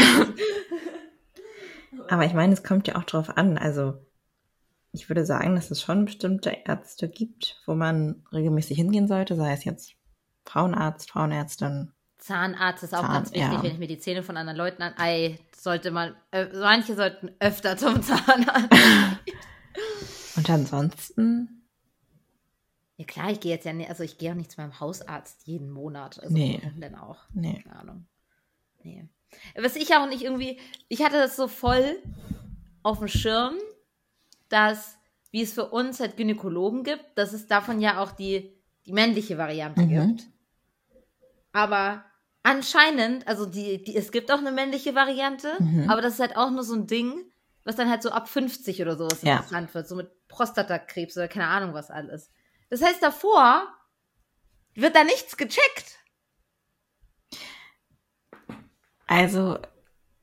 aber 2.09 2.25
ich 2.25 2.33
meine, 2.33 2.53
es 2.53 2.63
kommt 2.63 2.87
ja 2.87 2.95
auch 2.95 3.03
drauf 3.03 3.37
an. 3.37 3.59
Also 3.59 3.95
ich 4.93 5.11
würde 5.11 5.27
sagen, 5.27 5.57
dass 5.57 5.71
es 5.73 5.83
schon 5.83 6.05
bestimmte 6.05 6.51
Ärzte 6.65 7.09
gibt, 7.09 7.61
wo 7.67 7.75
man 7.75 8.25
regelmäßig 8.33 8.77
hingehen 8.77 9.09
sollte, 9.09 9.35
sei 9.35 9.53
es 9.53 9.65
jetzt 9.65 9.95
Frauenarzt, 10.47 11.11
Frauenärztin. 11.11 11.93
Zahnarzt 12.19 12.85
ist 12.85 12.95
auch 12.95 13.03
Zahnarzt, 13.03 13.33
ganz 13.33 13.35
wichtig, 13.35 13.59
ja. 13.59 13.63
wenn 13.65 13.73
ich 13.73 13.79
mir 13.79 13.89
die 13.89 13.99
Zähne 13.99 14.23
von 14.23 14.37
anderen 14.37 14.57
Leuten 14.57 14.83
an, 14.83 14.95
ei, 14.97 15.39
sollte 15.55 15.91
man, 15.91 16.15
äh, 16.31 16.47
manche 16.55 16.95
sollten 16.95 17.31
öfter 17.41 17.77
zum 17.77 18.01
Zahnarzt. 18.03 18.69
Und 20.37 20.51
ansonsten, 20.51 21.58
ja 22.99 23.05
klar, 23.07 23.31
ich 23.31 23.41
gehe 23.41 23.53
jetzt 23.53 23.65
ja 23.65 23.73
nicht, 23.73 23.89
also 23.89 24.03
ich 24.03 24.19
gehe 24.19 24.31
auch 24.33 24.37
nicht 24.37 24.51
zu 24.51 24.61
meinem 24.61 24.79
Hausarzt 24.79 25.47
jeden 25.47 25.71
Monat. 25.71 26.21
Also 26.23 26.35
Nee. 26.35 26.61
warum 26.63 26.81
denn 26.81 26.95
auch? 26.97 27.19
nee. 27.33 27.63
Keine 27.63 27.77
Ahnung. 27.77 28.07
Nee. 28.83 29.09
Was 29.57 29.77
ich 29.77 29.95
auch 29.95 30.07
nicht 30.09 30.23
irgendwie, 30.23 30.59
ich 30.89 31.03
hatte 31.03 31.17
das 31.17 31.37
so 31.37 31.49
voll 31.49 32.03
auf 32.83 32.99
dem 32.99 33.09
Schirm, 33.09 33.55
dass, 34.49 34.97
wie 35.31 35.43
es 35.43 35.53
für 35.53 35.69
uns 35.71 36.01
halt 36.01 36.17
Gynäkologen 36.17 36.83
gibt, 36.85 37.05
dass 37.17 37.33
es 37.33 37.47
davon 37.47 37.81
ja 37.81 38.03
auch 38.03 38.13
die, 38.13 38.55
die 38.87 38.93
männliche 38.93 39.39
Variante 39.39 39.83
Mhm. 39.83 39.89
gibt. 40.17 40.27
Aber 41.53 42.05
anscheinend, 42.43 43.27
also 43.27 43.47
die, 43.47 43.83
die, 43.83 43.97
es 43.97 44.13
gibt 44.13 44.31
auch 44.33 44.39
eine 44.39 44.53
männliche 44.53 44.95
Variante, 44.95 45.53
Mhm. 45.61 45.91
aber 45.91 46.01
das 46.03 46.15
ist 46.15 46.21
halt 46.21 46.37
auch 46.37 46.51
nur 46.51 46.63
so 46.65 46.75
ein 46.75 46.87
Ding, 46.87 47.31
was 47.65 47.77
dann 47.77 47.91
halt 47.91 48.03
so 48.03 48.11
ab 48.11 48.29
50 48.29 48.81
oder 48.83 48.97
sowas 48.97 49.23
Ja. 49.23 49.37
interessant 49.37 49.75
wird, 49.75 49.89
so 49.89 49.97
mit 49.97 50.11
Prostatakrebs 50.29 51.17
oder 51.17 51.29
keine 51.29 51.47
Ahnung 51.49 51.75
was 51.75 51.91
alles. 51.91 52.31
Das 52.71 52.83
heißt, 52.83 53.03
davor 53.03 53.67
wird 54.75 54.95
da 54.95 55.05
nichts 55.05 55.37
gecheckt. 55.37 55.99
Also 59.07 59.59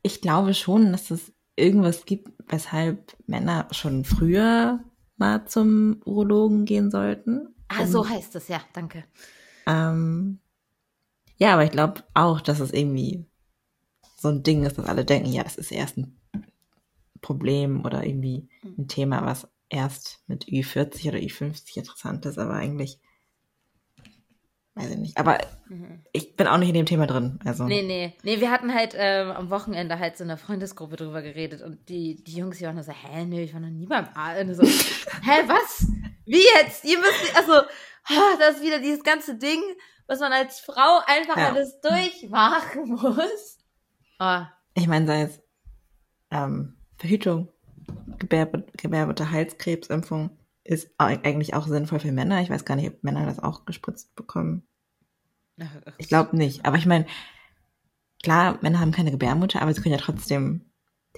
ich 0.04 0.22
glaube 0.22 0.54
schon, 0.54 0.92
dass 0.92 1.10
es 1.10 1.34
irgendwas 1.56 2.06
gibt, 2.06 2.32
weshalb 2.48 3.16
Männer 3.28 3.68
schon 3.72 4.06
früher 4.06 4.84
mal 5.18 5.48
zum 5.48 6.02
Urologen 6.06 6.66
gehen 6.66 6.92
sollten. 6.92 7.56
Ah, 7.68 7.88
so 7.88 8.08
heißt 8.08 8.36
es, 8.36 8.48
ja, 8.48 8.62
danke. 8.74 9.06
Ähm, 9.66 10.40
ja, 11.38 11.54
aber 11.54 11.64
ich 11.64 11.72
glaube 11.72 12.04
auch, 12.14 12.42
dass 12.42 12.60
es 12.60 12.72
irgendwie 12.72 13.26
so 14.18 14.30
ein 14.30 14.44
Ding 14.44 14.64
ist, 14.64 14.78
dass 14.78 14.86
alle 14.86 15.06
denken, 15.06 15.32
ja, 15.32 15.44
das 15.44 15.56
ist 15.56 15.72
erst 15.72 15.98
ein 15.98 16.20
Problem 17.22 17.84
oder 17.84 18.06
irgendwie 18.06 18.48
ein 18.64 18.88
Thema, 18.88 19.26
was 19.26 19.48
erst 19.70 20.20
mit 20.28 20.46
Ü40 20.46 21.10
oder 21.10 21.18
Ü50 21.18 21.78
interessant 21.78 22.26
ist, 22.26 22.38
aber 22.38 22.54
eigentlich 22.54 23.00
weiß 24.76 24.92
ich 24.92 24.98
nicht. 24.98 25.18
Aber 25.18 25.38
ich 26.12 26.36
bin 26.36 26.48
auch 26.48 26.58
nicht 26.58 26.70
in 26.70 26.76
dem 26.76 26.86
Thema 26.86 27.08
drin. 27.08 27.40
Also 27.46 27.64
Nee, 27.66 27.82
nee. 27.82 28.14
Nee, 28.24 28.42
wir 28.42 28.52
hatten 28.52 28.74
halt 28.74 28.94
ähm, 28.98 29.32
am 29.32 29.50
Wochenende 29.50 30.00
halt 30.00 30.18
so 30.18 30.24
in 30.24 30.28
der 30.28 30.38
Freundesgruppe 30.38 30.98
drüber 30.98 31.22
geredet 31.22 31.62
und 31.62 31.88
die, 31.90 32.22
die 32.24 32.36
Jungs, 32.38 32.58
die 32.58 32.66
waren 32.66 32.82
so, 32.84 32.92
hä, 32.92 33.26
nee, 33.26 33.44
ich 33.44 33.54
war 33.54 33.62
noch 33.62 33.70
nie 33.70 33.86
beim 33.88 34.08
Arzt. 34.14 34.42
Und 34.42 34.54
so, 34.56 34.64
hä, 35.24 35.42
was? 35.48 35.88
Wie 36.26 36.44
jetzt? 36.60 36.84
Ihr 36.84 37.00
müsst, 37.00 37.36
also, 37.38 37.54
ah, 37.54 38.38
das 38.40 38.58
ist 38.58 38.64
wieder 38.64 38.80
dieses 38.80 39.04
ganze 39.04 39.36
Ding, 39.38 39.62
was 40.08 40.20
man 40.20 40.34
als 40.34 40.60
Frau 40.60 41.00
einfach 41.08 41.38
Ja. 41.38 41.50
alles 41.54 41.80
durchmachen 41.82 42.90
muss. 42.90 43.58
Ah, 44.20 44.50
ich 44.74 44.88
meine, 44.88 45.08
sei 45.08 45.22
es 45.22 45.42
ähm, 46.32 46.78
Verhütung, 46.98 47.50
Gebärbe 48.20 48.66
Gebärmutterhalskrebsimpfung 48.78 50.32
ist 50.64 50.90
eigentlich 50.98 51.54
auch 51.54 51.68
sinnvoll 51.68 52.00
für 52.00 52.12
Männer. 52.12 52.42
Ich 52.42 52.50
weiß 52.50 52.66
gar 52.66 52.76
nicht, 52.76 52.88
ob 52.88 53.04
Männer 53.04 53.26
das 53.26 53.40
auch 53.40 53.66
gespritzt 53.66 54.16
bekommen. 54.16 54.68
Ich 55.98 56.08
glaube 56.08 56.36
nicht. 56.36 56.66
Aber 56.66 56.78
ich 56.78 56.86
meine, 56.86 57.06
klar, 58.24 58.58
Männer 58.62 58.80
haben 58.80 58.92
keine 58.92 59.12
Gebärmutter, 59.12 59.62
aber 59.62 59.74
sie 59.74 59.82
können 59.82 59.96
ja 59.96 60.02
trotzdem 60.02 60.66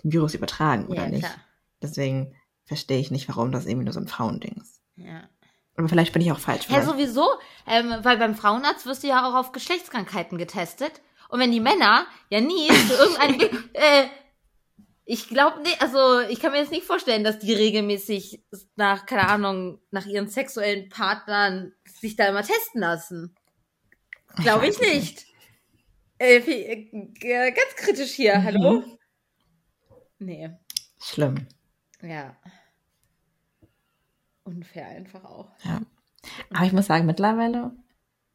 den 0.03 0.11
Virus 0.11 0.35
übertragen, 0.35 0.85
oder 0.87 1.03
Ja, 1.03 1.09
nicht? 1.09 1.23
klar. 1.23 1.35
Deswegen 1.81 2.35
verstehe 2.65 2.99
ich 2.99 3.11
nicht, 3.11 3.27
warum 3.29 3.51
das 3.51 3.65
irgendwie 3.65 3.85
nur 3.85 3.93
so 3.93 3.99
ein 3.99 4.07
Frauending 4.07 4.57
ist. 4.61 4.81
Ja. 4.95 5.29
Aber 5.75 5.87
vielleicht 5.87 6.11
bin 6.11 6.21
ich 6.21 6.31
auch 6.31 6.39
falsch. 6.39 6.67
Ja, 6.69 6.81
sowieso, 6.83 7.25
ähm, 7.67 7.93
weil 8.01 8.17
beim 8.17 8.35
Frauenarzt 8.35 8.85
wirst 8.85 9.03
du 9.03 9.07
ja 9.07 9.27
auch 9.27 9.35
auf 9.35 9.51
Geschlechtskrankheiten 9.51 10.37
getestet. 10.37 11.01
Und 11.29 11.39
wenn 11.39 11.51
die 11.51 11.59
Männer 11.59 12.05
ja 12.29 12.41
nie 12.41 12.67
zu 12.67 12.93
irgendeinem, 12.93 13.63
äh, 13.73 14.07
ich 15.09 15.29
glaube 15.29 15.61
nicht, 15.61 15.81
also 15.81 16.19
ich 16.29 16.39
kann 16.41 16.51
mir 16.51 16.59
jetzt 16.59 16.71
nicht 16.71 16.85
vorstellen, 16.85 17.23
dass 17.23 17.39
die 17.39 17.53
regelmäßig 17.53 18.43
nach, 18.75 19.05
keine 19.05 19.27
Ahnung, 19.29 19.79
nach 19.89 20.05
ihren 20.05 20.27
sexuellen 20.27 20.89
Partnern 20.89 21.71
sich 21.85 22.15
da 22.17 22.27
immer 22.27 22.43
testen 22.43 22.81
lassen. 22.81 23.33
Glaube 24.35 24.67
ich 24.67 24.79
nicht. 24.81 25.25
Äh, 26.19 26.45
wie- 26.45 27.25
äh, 27.25 27.51
ganz 27.51 27.75
kritisch 27.77 28.11
hier, 28.11 28.37
Mhm. 28.39 28.43
hallo? 28.43 28.83
Nee, 30.19 30.49
Schlimm. 30.99 31.47
ja. 32.01 32.35
Unfair 34.43 34.87
einfach 34.87 35.23
auch. 35.23 35.49
Ja. 35.63 35.81
Aber 36.53 36.65
ich 36.65 36.73
muss 36.73 36.87
sagen, 36.87 37.05
mittlerweile 37.05 37.71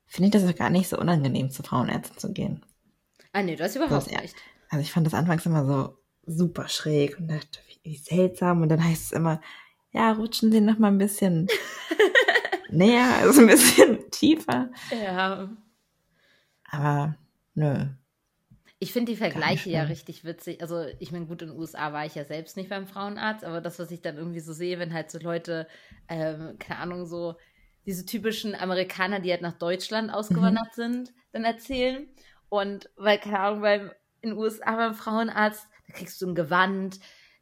finde 0.07 0.27
ich 0.29 0.33
das 0.33 0.51
auch 0.51 0.57
gar 0.57 0.71
nicht 0.71 0.89
so 0.89 0.99
unangenehm, 0.99 1.51
zu 1.51 1.63
Frauenärzten 1.63 2.19
zu 2.19 2.33
gehen. 2.33 2.65
Ah, 3.33 3.43
nee, 3.43 3.57
das 3.57 3.77
überhaupt 3.77 4.07
Das- 4.07 4.11
ja. 4.11 4.21
nicht. 4.21 4.35
Also 4.69 4.83
ich 4.83 4.93
fand 4.93 5.07
das 5.07 5.15
anfangs 5.15 5.45
immer 5.47 5.65
so 5.67 5.99
super 6.27 6.69
schräg 6.69 7.19
und 7.19 7.29
dachte, 7.29 7.59
wie, 7.69 7.91
wie 7.91 7.97
seltsam. 7.97 8.63
Und 8.63 8.69
dann 8.69 8.85
heißt 8.85 9.07
es 9.07 9.13
immer, 9.13 9.41
ja, 9.93 10.13
rutschen 10.13 10.51
Sie 10.51 10.61
noch 10.61 10.79
mal 10.79 10.89
ein 10.89 10.99
bisschen 10.99 11.49
näher, 12.71 13.17
also 13.21 13.41
ein 13.41 13.47
bisschen 13.47 14.11
tiefer. 14.11 14.71
Ja. 14.91 15.51
Aber 16.71 17.17
nö. 17.55 17.87
Ich 18.79 18.93
finde 18.93 19.13
die 19.13 19.19
Vergleiche 19.19 19.71
ja 19.71 19.85
richtig 19.85 20.25
witzig. 20.25 20.61
Also, 20.61 20.87
ich 20.99 21.13
meine, 21.13 21.27
gut, 21.27 21.43
in 21.43 21.51
den 21.51 21.59
USA 21.59 21.93
war 21.93 22.05
ich 22.05 22.17
ja 22.17 22.25
selbst 22.25 22.57
nicht 22.57 22.69
beim 22.69 22.89
Frauenarzt, 22.89 23.45
aber 23.45 23.61
das, 23.61 23.79
was 23.79 23.93
ich 23.93 24.01
dann 24.01 24.17
irgendwie 24.17 24.41
so 24.41 24.53
sehe, 24.53 24.81
wenn 24.81 24.93
halt 24.93 25.11
so 25.11 25.21
Leute, 25.21 25.69
ähm, 26.09 26.57
keine 26.59 26.81
Ahnung, 26.81 27.07
so 27.07 27.37
diese 27.87 28.07
typischen 28.07 28.55
Amerikaner, 28.55 29.21
die 29.21 29.31
halt 29.31 29.43
nach 29.43 29.57
Deutschland 29.57 30.13
ausgewandert 30.13 30.75
sind, 30.75 31.13
dann 31.33 31.45
erzählen. 31.45 32.09
Und 32.49 32.91
weil, 32.97 33.19
keine 33.19 33.41
Ahnung, 33.41 33.63
weil 33.63 33.97
in 34.21 34.31
den 34.31 34.39
USA 34.39 34.77
beim 34.77 34.95
Frauenarzt, 34.95 35.69
da 35.87 35.93
kriegst 35.95 36.21
du 36.21 36.27
ein 36.29 36.35
Gewand, 36.35 36.99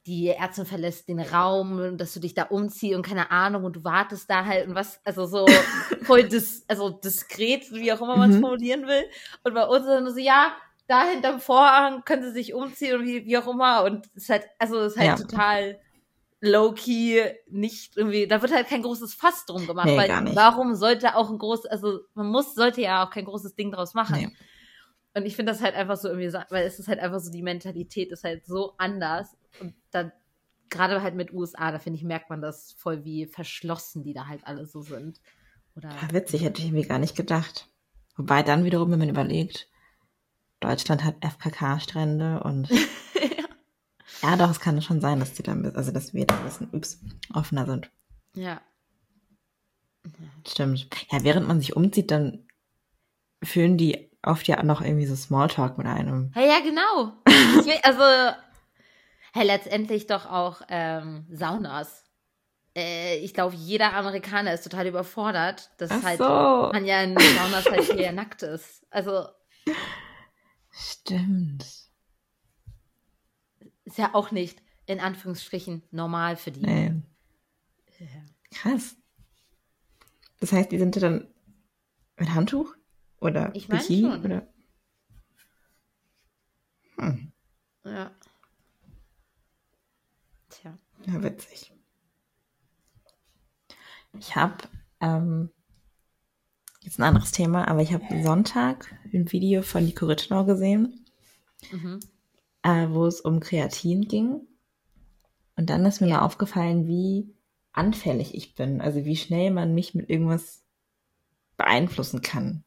die 0.07 0.29
Ärztin 0.29 0.65
verlässt 0.65 1.09
den 1.09 1.21
Raum, 1.21 1.99
dass 1.99 2.15
du 2.15 2.21
dich 2.21 2.35
da 2.35 2.45
umziehst 2.45 2.97
und 2.97 3.07
keine 3.07 3.31
Ahnung 3.31 3.65
und 3.65 3.77
du 3.77 3.85
wartest 3.85 4.31
da 4.31 4.45
halt 4.47 4.67
und 4.67 4.75
was, 4.75 5.01
also 5.05 5.27
so 5.27 5.47
voll 6.05 6.25
dis, 6.25 6.65
also 6.69 6.89
diskret, 6.91 7.71
wie 7.73 7.93
auch 7.93 8.01
immer 8.01 8.17
man 8.17 8.31
es 8.31 8.37
Mhm. 8.37 8.41
formulieren 8.41 8.87
will. 8.87 9.05
Und 9.45 9.55
bei 9.55 9.67
uns 9.67 9.81
ist 9.81 9.89
dann 9.89 10.11
so, 10.11 10.19
ja, 10.19 10.53
da 10.87 11.05
hinterm 11.05 11.39
Vorhang 11.41 12.03
können 12.05 12.23
sie 12.23 12.33
sich 12.33 12.55
umziehen 12.55 12.99
und 12.99 13.07
wie, 13.07 13.25
wie 13.27 13.37
auch 13.39 13.47
immer. 13.47 13.85
Und 13.85 14.07
es 14.17 14.25
ist 14.25 14.31
halt, 14.31 14.45
also 14.59 14.79
es 14.81 14.95
ist 14.95 14.99
halt 14.99 15.09
Ja. 15.09 15.15
total 15.17 15.79
low-key, 16.41 17.23
nicht 17.51 17.97
irgendwie, 17.97 18.27
da 18.27 18.41
wird 18.41 18.53
halt 18.55 18.67
kein 18.69 18.83
großes 18.83 19.13
Fass 19.15 19.45
drum 19.45 19.67
gemacht, 19.67 19.89
Nee, 19.89 19.99
weil 19.99 20.09
warum 20.35 20.75
sollte 20.75 21.15
auch 21.15 21.31
ein 21.31 21.39
großes, 21.39 21.67
also 21.67 22.01
man 22.15 22.29
muss, 22.29 22.55
sollte 22.55 22.81
ja 22.81 23.05
auch 23.05 23.11
kein 23.11 23.27
großes 23.27 23.55
Ding 23.55 23.71
draus 23.71 23.93
machen. 23.93 24.17
Nee. 24.17 24.37
Und 25.15 25.27
ich 25.27 25.37
finde 25.37 25.53
das 25.53 25.61
halt 25.63 25.75
einfach 25.75 25.97
so 25.97 26.09
irgendwie, 26.09 26.33
weil 26.51 26.67
es 26.67 26.79
ist 26.79 26.89
halt 26.89 27.01
einfach 27.01 27.19
so, 27.21 27.31
die 27.31 27.43
Mentalität 27.43 28.13
ist 28.13 28.25
halt 28.25 28.47
so 28.47 28.75
anders. 28.79 29.37
Und 29.61 29.75
dann, 29.91 30.13
gerade 30.69 31.03
halt 31.03 31.17
mit 31.17 31.33
USA, 31.33 31.73
da 31.73 31.79
finde 31.79 31.99
ich, 31.99 32.05
merkt 32.05 32.31
man 32.31 32.41
das 32.41 32.73
voll, 32.73 33.05
wie 33.05 33.27
verschlossen 33.27 34.05
die 34.05 34.13
da 34.13 34.27
halt 34.29 34.47
alle 34.47 34.67
so 34.67 34.83
sind. 34.83 35.21
Oder, 35.75 35.89
Ja, 35.91 36.13
witzig, 36.13 36.43
hätte 36.43 36.61
ich 36.61 36.69
irgendwie 36.69 36.87
gar 36.87 36.99
nicht 36.99 37.17
gedacht. 37.17 37.69
Wobei 38.17 38.43
dann 38.43 38.65
wiederum, 38.65 38.91
wenn 38.91 38.99
man 38.99 39.09
überlegt, 39.09 39.69
Deutschland 40.61 41.05
hat 41.05 41.17
FKK-Strände 41.25 42.43
und 42.45 42.69
ja, 44.23 44.37
doch, 44.37 44.51
es 44.51 44.61
kann 44.61 44.81
schon 44.83 45.01
sein, 45.01 45.19
dass 45.19 45.33
die 45.33 45.43
dann, 45.43 45.65
also 45.75 45.91
dass 45.91 46.15
wir 46.15 46.27
da 46.27 46.39
ein 46.39 46.45
bisschen 46.45 46.69
ups, 46.73 47.01
offener 47.33 47.67
sind. 47.67 47.91
ja. 48.35 48.61
Stimmt. 50.47 50.89
Ja, 51.11 51.23
während 51.25 51.47
man 51.47 51.61
sich 51.61 51.77
umzieht, 51.77 52.11
dann 52.11 52.47
führen 53.43 53.77
die 53.77 54.10
oft 54.23 54.47
ja 54.47 54.63
noch 54.63 54.81
irgendwie 54.81 55.07
so 55.07 55.17
Smalltalk 55.17 55.79
mit 55.79 55.87
einem. 55.87 56.33
Ja, 56.35 56.43
ja, 56.43 56.61
genau. 56.61 57.13
Also, 57.83 58.37
hey, 59.33 59.47
letztendlich 59.47 60.07
doch 60.07 60.27
auch 60.27 60.63
ähm, 60.69 61.27
Saunas. 61.31 62.05
Äh, 62.77 63.19
ich 63.19 63.35
glaube, 63.35 63.55
jeder 63.55 63.95
Amerikaner 63.95 64.53
ist 64.53 64.65
total 64.65 64.87
überfordert, 64.87 65.71
dass 65.79 65.91
Ach 65.91 66.03
halt 66.03 66.19
so. 66.19 66.25
man 66.73 66.85
ja 66.85 67.03
in 67.03 67.17
Saunas 67.19 67.67
halt 67.67 67.85
hier 67.85 68.03
ja 68.03 68.13
nackt 68.13 68.43
ist. 68.43 68.87
Also, 68.91 69.27
Stimmt. 70.71 71.65
ist 73.85 73.99
ja 73.99 74.15
auch 74.15 74.31
nicht 74.31 74.63
in 74.87 75.01
Anführungsstrichen 75.01 75.83
normal 75.91 76.37
für 76.37 76.51
die. 76.51 76.63
Nee. 76.63 76.95
Krass. 78.53 78.97
Das 80.41 80.53
heißt, 80.53 80.73
die 80.73 80.79
sind 80.79 80.97
ja 80.97 81.03
dann 81.03 81.29
mit 82.17 82.35
Handtuch? 82.35 82.75
Oder 83.21 83.55
Ich 83.55 83.69
mein 83.69 83.79
Bikini? 83.79 84.11
schon. 84.11 84.25
Oder? 84.25 84.47
Hm, 86.97 87.33
Ja. 87.85 88.11
Tja. 90.49 90.77
ja, 91.07 91.23
witzig. 91.23 91.73
Ich 94.19 94.35
habe 94.37 94.57
ähm, 95.01 95.51
jetzt 96.81 96.99
ein 96.99 97.05
anderes 97.05 97.31
Thema, 97.33 97.69
aber 97.69 97.81
ich 97.83 97.93
habe 97.93 98.23
Sonntag 98.23 98.93
ein 99.13 99.31
Video 99.31 99.63
von 99.63 99.85
Nico 99.85 100.07
Rittenau 100.07 100.45
gesehen, 100.45 101.05
Mhm. 101.71 102.01
äh, 102.63 102.89
wo 102.89 103.07
es 103.07 103.21
um 103.21 103.39
Kreatin 103.41 104.09
ging. 104.09 104.41
Und 105.57 105.71
dann 105.71 105.85
ist 105.87 106.01
mir 106.01 106.09
Ja. 106.09 106.19
mal 106.19 106.25
aufgefallen, 106.27 106.87
wie 106.87 107.35
anfällig 107.73 108.35
ich 108.35 108.55
bin. 108.55 108.81
Also 108.81 109.05
wie 109.05 109.17
schnell 109.17 109.51
man 109.51 109.75
mich 109.75 109.95
mit 109.95 110.11
irgendwas 110.11 110.65
beeinflussen 111.57 112.23
kann. 112.23 112.65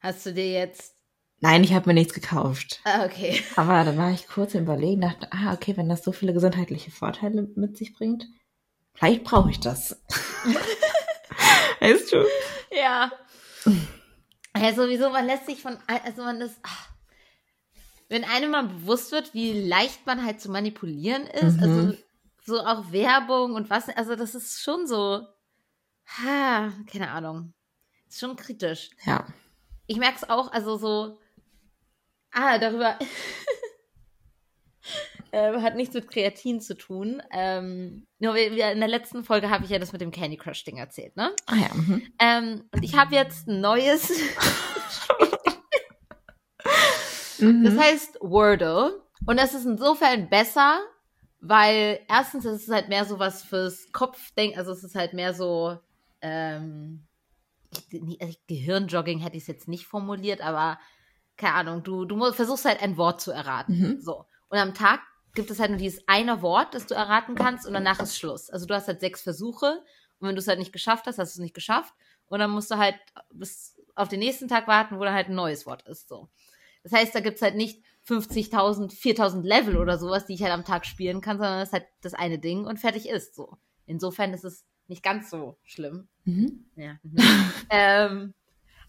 Hast 0.00 0.24
du 0.26 0.32
dir 0.32 0.50
jetzt. 0.50 0.94
Nein, 1.40 1.64
ich 1.64 1.74
habe 1.74 1.88
mir 1.88 1.94
nichts 1.94 2.14
gekauft. 2.14 2.80
Ah, 2.84 3.04
okay. 3.04 3.42
Aber 3.56 3.84
dann 3.84 3.98
war 3.98 4.10
ich 4.10 4.26
kurz 4.26 4.54
im 4.54 4.62
Überlegen, 4.64 5.02
dachte, 5.02 5.28
ah, 5.32 5.52
okay, 5.52 5.76
wenn 5.76 5.88
das 5.88 6.02
so 6.02 6.12
viele 6.12 6.32
gesundheitliche 6.32 6.90
Vorteile 6.90 7.42
mit 7.56 7.76
sich 7.76 7.92
bringt, 7.94 8.26
vielleicht 8.94 9.24
brauche 9.24 9.50
ich 9.50 9.60
das. 9.60 10.00
weißt 11.80 12.12
du? 12.12 12.24
Ja. 12.70 13.10
Ja, 14.56 14.74
sowieso, 14.74 15.10
man 15.10 15.26
lässt 15.26 15.46
sich 15.46 15.60
von, 15.60 15.76
also 15.86 16.22
man 16.22 16.40
ist, 16.40 16.58
ach, 16.62 16.88
wenn 18.08 18.24
einem 18.24 18.50
mal 18.52 18.66
bewusst 18.68 19.12
wird, 19.12 19.34
wie 19.34 19.52
leicht 19.66 20.06
man 20.06 20.24
halt 20.24 20.40
zu 20.40 20.50
manipulieren 20.50 21.26
ist, 21.26 21.56
Mhm. 21.58 21.62
also 21.62 21.96
so 22.44 22.60
auch 22.60 22.92
Werbung 22.92 23.54
und 23.54 23.68
was, 23.68 23.88
also 23.90 24.14
das 24.16 24.34
ist 24.34 24.62
schon 24.62 24.86
so, 24.86 25.26
ha, 26.06 26.72
keine 26.90 27.10
Ahnung, 27.10 27.52
ist 28.08 28.20
schon 28.20 28.36
kritisch. 28.36 28.90
Ja. 29.04 29.26
Ich 29.86 29.98
merke 29.98 30.16
es 30.16 30.28
auch, 30.28 30.50
also 30.52 30.76
so, 30.76 31.18
ah, 32.32 32.58
darüber, 32.58 32.98
äh, 35.30 35.60
hat 35.60 35.76
nichts 35.76 35.94
mit 35.94 36.08
Kreatin 36.08 36.60
zu 36.60 36.76
tun. 36.76 37.22
Ähm, 37.30 38.06
nur 38.18 38.34
wir, 38.34 38.52
wir, 38.52 38.72
in 38.72 38.80
der 38.80 38.88
letzten 38.88 39.24
Folge 39.24 39.50
habe 39.50 39.64
ich 39.64 39.70
ja 39.70 39.78
das 39.78 39.92
mit 39.92 40.00
dem 40.00 40.10
Candy 40.10 40.36
Crush 40.36 40.64
Ding 40.64 40.78
erzählt, 40.78 41.16
ne? 41.16 41.34
Ah 41.46 41.56
ja. 41.56 41.74
Mhm. 41.74 42.12
Ähm, 42.18 42.64
und 42.72 42.82
ich 42.82 42.96
habe 42.96 43.14
jetzt 43.14 43.46
ein 43.48 43.60
neues, 43.60 44.10
Mhm. 47.38 47.64
das 47.64 47.76
heißt 47.76 48.18
Wordle. 48.20 49.02
Und 49.26 49.38
das 49.38 49.54
ist 49.54 49.66
insofern 49.66 50.28
besser, 50.28 50.80
weil 51.40 52.00
erstens 52.08 52.44
ist 52.44 52.62
es 52.62 52.74
halt 52.74 52.88
mehr 52.88 53.04
so 53.04 53.18
was 53.18 53.42
fürs 53.42 53.92
Kopfdenken, 53.92 54.58
also 54.58 54.72
es 54.72 54.84
ist 54.84 54.94
halt 54.94 55.12
mehr 55.12 55.34
so, 55.34 55.78
ähm, 56.20 57.06
Gehirnjogging 58.48 59.20
hätte 59.20 59.36
ich 59.36 59.44
es 59.44 59.48
jetzt 59.48 59.68
nicht 59.68 59.86
formuliert, 59.86 60.40
aber 60.40 60.78
keine 61.36 61.54
Ahnung, 61.54 61.82
du, 61.82 62.04
du 62.04 62.32
versuchst 62.32 62.64
halt 62.64 62.82
ein 62.82 62.96
Wort 62.96 63.20
zu 63.20 63.30
erraten. 63.30 63.78
Mhm. 63.78 64.00
So. 64.00 64.24
Und 64.48 64.58
am 64.58 64.74
Tag 64.74 65.00
gibt 65.34 65.50
es 65.50 65.60
halt 65.60 65.70
nur 65.70 65.78
dieses 65.78 66.06
eine 66.08 66.42
Wort, 66.42 66.74
das 66.74 66.86
du 66.86 66.94
erraten 66.94 67.34
kannst 67.34 67.66
und 67.66 67.74
danach 67.74 68.00
ist 68.00 68.18
Schluss. 68.18 68.50
Also 68.50 68.66
du 68.66 68.74
hast 68.74 68.88
halt 68.88 69.00
sechs 69.00 69.22
Versuche 69.22 69.82
und 70.18 70.28
wenn 70.28 70.34
du 70.34 70.40
es 70.40 70.48
halt 70.48 70.58
nicht 70.58 70.72
geschafft 70.72 71.06
hast, 71.06 71.18
hast 71.18 71.36
du 71.36 71.40
es 71.40 71.42
nicht 71.42 71.54
geschafft 71.54 71.94
und 72.26 72.40
dann 72.40 72.50
musst 72.50 72.70
du 72.70 72.76
halt 72.76 72.96
bis 73.32 73.76
auf 73.94 74.08
den 74.08 74.20
nächsten 74.20 74.48
Tag 74.48 74.66
warten, 74.66 74.98
wo 74.98 75.04
dann 75.04 75.14
halt 75.14 75.28
ein 75.28 75.34
neues 75.34 75.66
Wort 75.66 75.86
ist. 75.88 76.08
So. 76.08 76.28
Das 76.82 76.92
heißt, 76.92 77.14
da 77.14 77.20
gibt's 77.20 77.42
halt 77.42 77.56
nicht 77.56 77.82
50.000, 78.08 78.92
4.000 78.92 79.42
Level 79.42 79.76
oder 79.76 79.98
sowas, 79.98 80.26
die 80.26 80.34
ich 80.34 80.42
halt 80.42 80.52
am 80.52 80.64
Tag 80.64 80.86
spielen 80.86 81.20
kann, 81.20 81.38
sondern 81.38 81.58
das 81.58 81.68
ist 81.68 81.72
halt 81.72 81.86
das 82.00 82.14
eine 82.14 82.38
Ding 82.38 82.64
und 82.64 82.78
fertig 82.78 83.08
ist 83.08 83.34
so. 83.34 83.56
Insofern 83.86 84.32
ist 84.32 84.44
es 84.44 84.64
nicht 84.88 85.02
ganz 85.02 85.30
so 85.30 85.56
schlimm. 85.64 86.08
Mhm. 86.24 86.64
Ja. 86.76 86.98
Mhm. 87.02 87.16
ähm, 87.70 88.34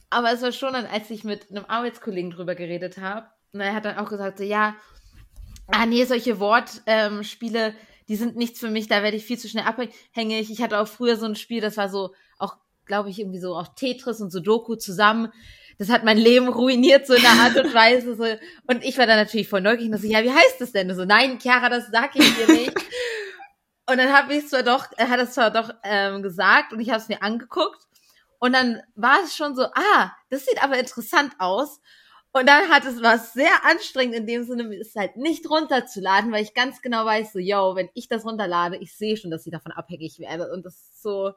aber 0.09 0.31
es 0.31 0.41
war 0.41 0.51
schon 0.51 0.73
dann, 0.73 0.85
als 0.85 1.09
ich 1.09 1.23
mit 1.23 1.51
einem 1.51 1.65
Arbeitskollegen 1.65 2.31
drüber 2.31 2.55
geredet 2.55 2.97
habe, 2.97 3.27
und 3.53 3.61
er 3.61 3.73
hat 3.73 3.85
dann 3.85 3.97
auch 3.97 4.09
gesagt, 4.09 4.37
so, 4.37 4.43
ja, 4.43 4.75
ah 5.67 5.85
nee, 5.85 6.03
solche 6.05 6.39
Wortspiele, 6.39 7.73
die 8.07 8.15
sind 8.15 8.35
nichts 8.35 8.59
für 8.59 8.69
mich, 8.69 8.87
da 8.87 9.03
werde 9.03 9.17
ich 9.17 9.25
viel 9.25 9.37
zu 9.37 9.49
schnell 9.49 9.65
abhängig. 9.65 10.49
Ich 10.51 10.61
hatte 10.61 10.79
auch 10.79 10.87
früher 10.87 11.17
so 11.17 11.25
ein 11.25 11.35
Spiel, 11.35 11.61
das 11.61 11.77
war 11.77 11.89
so 11.89 12.13
auch, 12.37 12.57
glaube 12.85 13.09
ich, 13.09 13.19
irgendwie 13.19 13.39
so 13.39 13.55
auch 13.55 13.67
Tetris 13.75 14.21
und 14.21 14.31
Sudoku 14.31 14.75
zusammen. 14.75 15.31
das 15.77 15.89
hat 15.89 16.05
mein 16.05 16.17
Leben 16.17 16.47
ruiniert, 16.47 17.05
so 17.05 17.13
in 17.13 17.21
der 17.21 17.31
Art 17.31 17.57
und 17.57 17.73
Weise. 17.73 18.15
So. 18.15 18.23
Und 18.67 18.83
ich 18.83 18.97
war 18.97 19.07
dann 19.07 19.17
natürlich 19.17 19.49
voll 19.49 19.61
neugierig 19.61 19.91
und 19.91 20.01
so, 20.01 20.07
ja, 20.07 20.23
wie 20.23 20.31
heißt 20.31 20.59
das 20.59 20.71
denn? 20.71 20.89
Und 20.89 20.95
so, 20.95 21.05
nein, 21.05 21.39
Chiara, 21.39 21.69
das 21.69 21.87
sag 21.91 22.15
ich 22.15 22.35
dir 22.35 22.47
nicht. 22.47 22.73
und 23.89 23.97
dann 23.97 24.13
habe 24.13 24.33
ich 24.33 24.47
zwar 24.47 24.63
doch, 24.63 24.87
er 24.97 25.09
hat 25.09 25.19
es 25.19 25.33
zwar 25.33 25.49
doch 25.51 25.71
ähm, 25.83 26.21
gesagt 26.21 26.73
und 26.73 26.79
ich 26.79 26.89
habe 26.89 27.01
es 27.01 27.07
mir 27.07 27.21
angeguckt. 27.21 27.87
Und 28.39 28.53
dann 28.53 28.81
war 28.95 29.17
es 29.23 29.35
schon 29.35 29.55
so, 29.55 29.63
ah, 29.63 30.11
das 30.29 30.45
sieht 30.45 30.61
aber 30.61 30.77
interessant 30.77 31.33
aus. 31.39 31.79
Und 32.33 32.47
dann 32.47 32.69
hat 32.69 32.85
es 32.85 33.01
was 33.01 33.33
sehr 33.33 33.65
anstrengend 33.65 34.15
in 34.15 34.27
dem 34.27 34.43
Sinne, 34.43 34.75
es 34.75 34.95
halt 34.95 35.15
nicht 35.15 35.49
runterzuladen, 35.49 36.31
weil 36.31 36.43
ich 36.43 36.53
ganz 36.53 36.81
genau 36.81 37.05
weiß, 37.05 37.33
so, 37.33 37.39
yo, 37.39 37.75
wenn 37.75 37.89
ich 37.93 38.09
das 38.09 38.25
runterlade, 38.25 38.77
ich 38.77 38.95
sehe 38.95 39.17
schon, 39.17 39.31
dass 39.31 39.45
ich 39.45 39.51
davon 39.51 39.71
abhängig 39.71 40.19
werde. 40.19 40.51
Und 40.51 40.65
das 40.65 40.75
ist 40.75 41.01
so, 41.01 41.33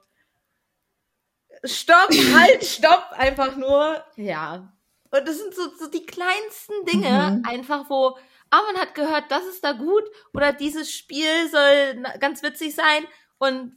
stopp, 1.64 2.10
halt, 2.34 2.64
stopp, 2.64 3.12
einfach 3.12 3.56
nur, 3.56 4.04
ja. 4.16 4.72
Und 5.12 5.26
das 5.26 5.38
sind 5.38 5.54
so, 5.54 5.62
so 5.78 5.88
die 5.88 6.04
kleinsten 6.04 6.84
Dinge, 6.84 7.38
mhm. 7.38 7.48
einfach 7.48 7.88
wo, 7.88 8.18
ah, 8.50 8.60
man 8.72 8.80
hat 8.80 8.94
gehört, 8.94 9.30
das 9.30 9.46
ist 9.46 9.64
da 9.64 9.72
gut, 9.72 10.04
oder 10.34 10.52
dieses 10.52 10.92
Spiel 10.92 11.48
soll 11.50 12.02
ganz 12.18 12.42
witzig 12.42 12.74
sein, 12.74 13.04
und 13.40 13.72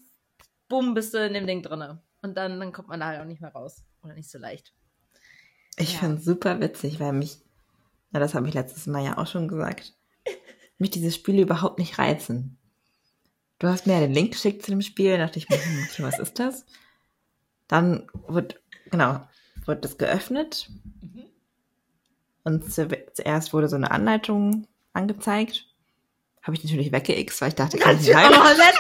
bumm, 0.68 0.94
bist 0.94 1.14
du 1.14 1.26
in 1.26 1.34
dem 1.34 1.48
Ding 1.48 1.64
drinne. 1.64 2.04
Und 2.22 2.36
dann, 2.36 2.60
dann 2.60 2.74
kommt 2.74 2.90
man 2.90 3.00
da 3.00 3.08
halt 3.08 3.22
auch 3.22 3.26
nicht 3.26 3.42
mehr 3.42 3.52
raus. 3.52 3.84
Oder 4.04 4.14
nicht 4.14 4.30
so 4.30 4.38
leicht. 4.38 4.74
Ich 5.78 5.94
ja. 5.94 6.00
finde 6.00 6.18
es 6.18 6.26
super 6.26 6.60
witzig, 6.60 7.00
weil 7.00 7.14
mich, 7.14 7.40
na, 8.12 8.20
das 8.20 8.36
habe 8.36 8.48
ich 8.48 8.54
letztes 8.54 8.86
Mal 8.86 9.04
ja 9.04 9.18
auch 9.18 9.28
schon 9.28 9.48
gesagt, 9.48 9.94
mich 10.78 10.92
diese 10.92 11.12
Spiele 11.12 11.42
überhaupt 11.42 11.80
nicht 11.80 11.98
reizen. 11.98 12.58
Du 13.60 13.68
hast 13.68 13.88
mir 13.88 13.94
ja 13.94 14.00
den 14.02 14.14
Link 14.14 14.34
geschickt 14.34 14.64
zu 14.64 14.72
dem 14.72 14.82
Spiel, 14.82 15.18
dachte 15.18 15.40
ich 15.40 15.48
mir, 15.48 15.58
hm, 15.58 15.88
okay, 15.90 16.04
was 16.04 16.20
ist 16.20 16.40
das? 16.40 16.66
Dann 17.68 18.08
wird, 18.28 18.62
genau, 18.92 19.26
wird 19.66 19.86
das 19.86 19.98
geöffnet. 19.98 20.70
Mhm. 21.02 21.26
Und 22.44 22.74
zuerst 22.74 23.54
wurde 23.54 23.70
so 23.70 23.76
eine 23.76 23.92
Anleitung 23.92 24.68
angezeigt. 24.94 25.68
Habe 26.42 26.58
ich 26.58 26.64
natürlich 26.64 26.92
weggeixt, 26.92 27.40
weil 27.42 27.50
ich 27.50 27.56
dachte, 27.56 27.78
kann 27.78 27.98
ich 28.02 28.14
rein. 28.14 28.32
Weißt 28.32 28.80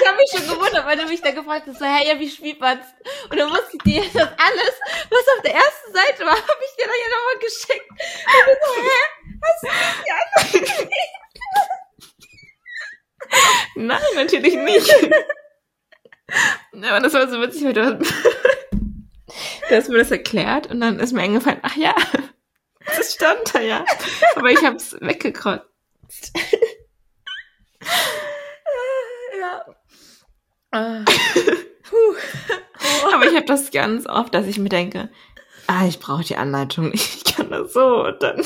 ich 0.00 0.06
habe 0.06 0.16
mich 0.16 0.30
schon 0.30 0.46
gewundert, 0.48 0.84
weil 0.84 0.96
du 0.96 1.06
mich 1.06 1.22
da 1.22 1.30
gefragt 1.30 1.68
hast, 1.68 1.78
so, 1.78 1.84
hey, 1.84 2.08
ja, 2.08 2.18
wie 2.18 2.28
spielt 2.28 2.58
man's? 2.60 2.84
Und 3.30 3.38
dann 3.38 3.48
musste 3.48 3.76
ich 3.76 3.82
dir 3.82 4.02
das 4.02 4.28
alles, 4.36 4.80
was 5.10 5.28
auf 5.36 5.42
der 5.44 5.54
ersten 5.54 5.92
Seite 5.92 6.24
war, 6.24 6.34
habe 6.34 6.64
ich 6.64 6.74
dir 6.76 6.86
dann 6.86 7.00
ja 7.00 7.08
nochmal 7.14 7.38
geschickt. 7.40 7.88
Und 7.90 8.46
du 8.46 8.52
so, 8.66 8.74
hä? 8.82 9.00
Hast 9.42 9.62
du 9.62 9.68
nicht 9.68 10.04
die 10.04 10.10
andere 10.10 10.30
Nein, 13.76 14.14
natürlich 14.16 14.56
nicht. 14.56 14.90
Aber 16.72 17.00
das 17.00 17.14
war 17.14 17.28
so 17.28 17.40
witzig, 17.40 17.64
weil 17.64 17.72
du 17.72 17.84
hast, 17.84 17.98
hast 19.76 19.88
mir 19.88 19.98
das 19.98 20.10
erklärt 20.10 20.66
und 20.68 20.80
dann 20.80 20.98
ist 20.98 21.12
mir 21.12 21.22
eingefallen, 21.22 21.60
ach 21.62 21.76
ja, 21.76 21.94
das 22.96 23.14
stand 23.14 23.54
da 23.54 23.60
ja. 23.60 23.84
Aber 24.36 24.50
ich 24.50 24.64
habe 24.64 24.76
es 24.76 25.00
weggekreuzt. 25.00 26.32
ja. 29.40 29.64
Aber 30.72 31.04
ich 33.26 33.34
habe 33.34 33.46
das 33.46 33.70
ganz 33.70 34.06
oft, 34.06 34.34
dass 34.34 34.46
ich 34.46 34.58
mir 34.58 34.68
denke, 34.68 35.10
ah, 35.66 35.86
ich 35.86 35.98
brauche 35.98 36.24
die 36.24 36.36
Anleitung 36.36 36.90
nicht, 36.90 37.16
ich 37.16 37.24
kann 37.34 37.50
das 37.50 37.72
so 37.72 38.04
und 38.04 38.22
dann 38.22 38.44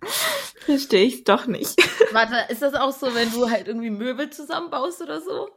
verstehe 0.60 1.04
ich 1.04 1.16
es 1.16 1.24
doch 1.24 1.46
nicht. 1.46 1.76
Warte, 2.12 2.50
ist 2.50 2.62
das 2.62 2.74
auch 2.74 2.92
so, 2.92 3.14
wenn 3.14 3.30
du 3.32 3.50
halt 3.50 3.68
irgendwie 3.68 3.90
Möbel 3.90 4.30
zusammenbaust 4.30 5.02
oder 5.02 5.20
so? 5.20 5.50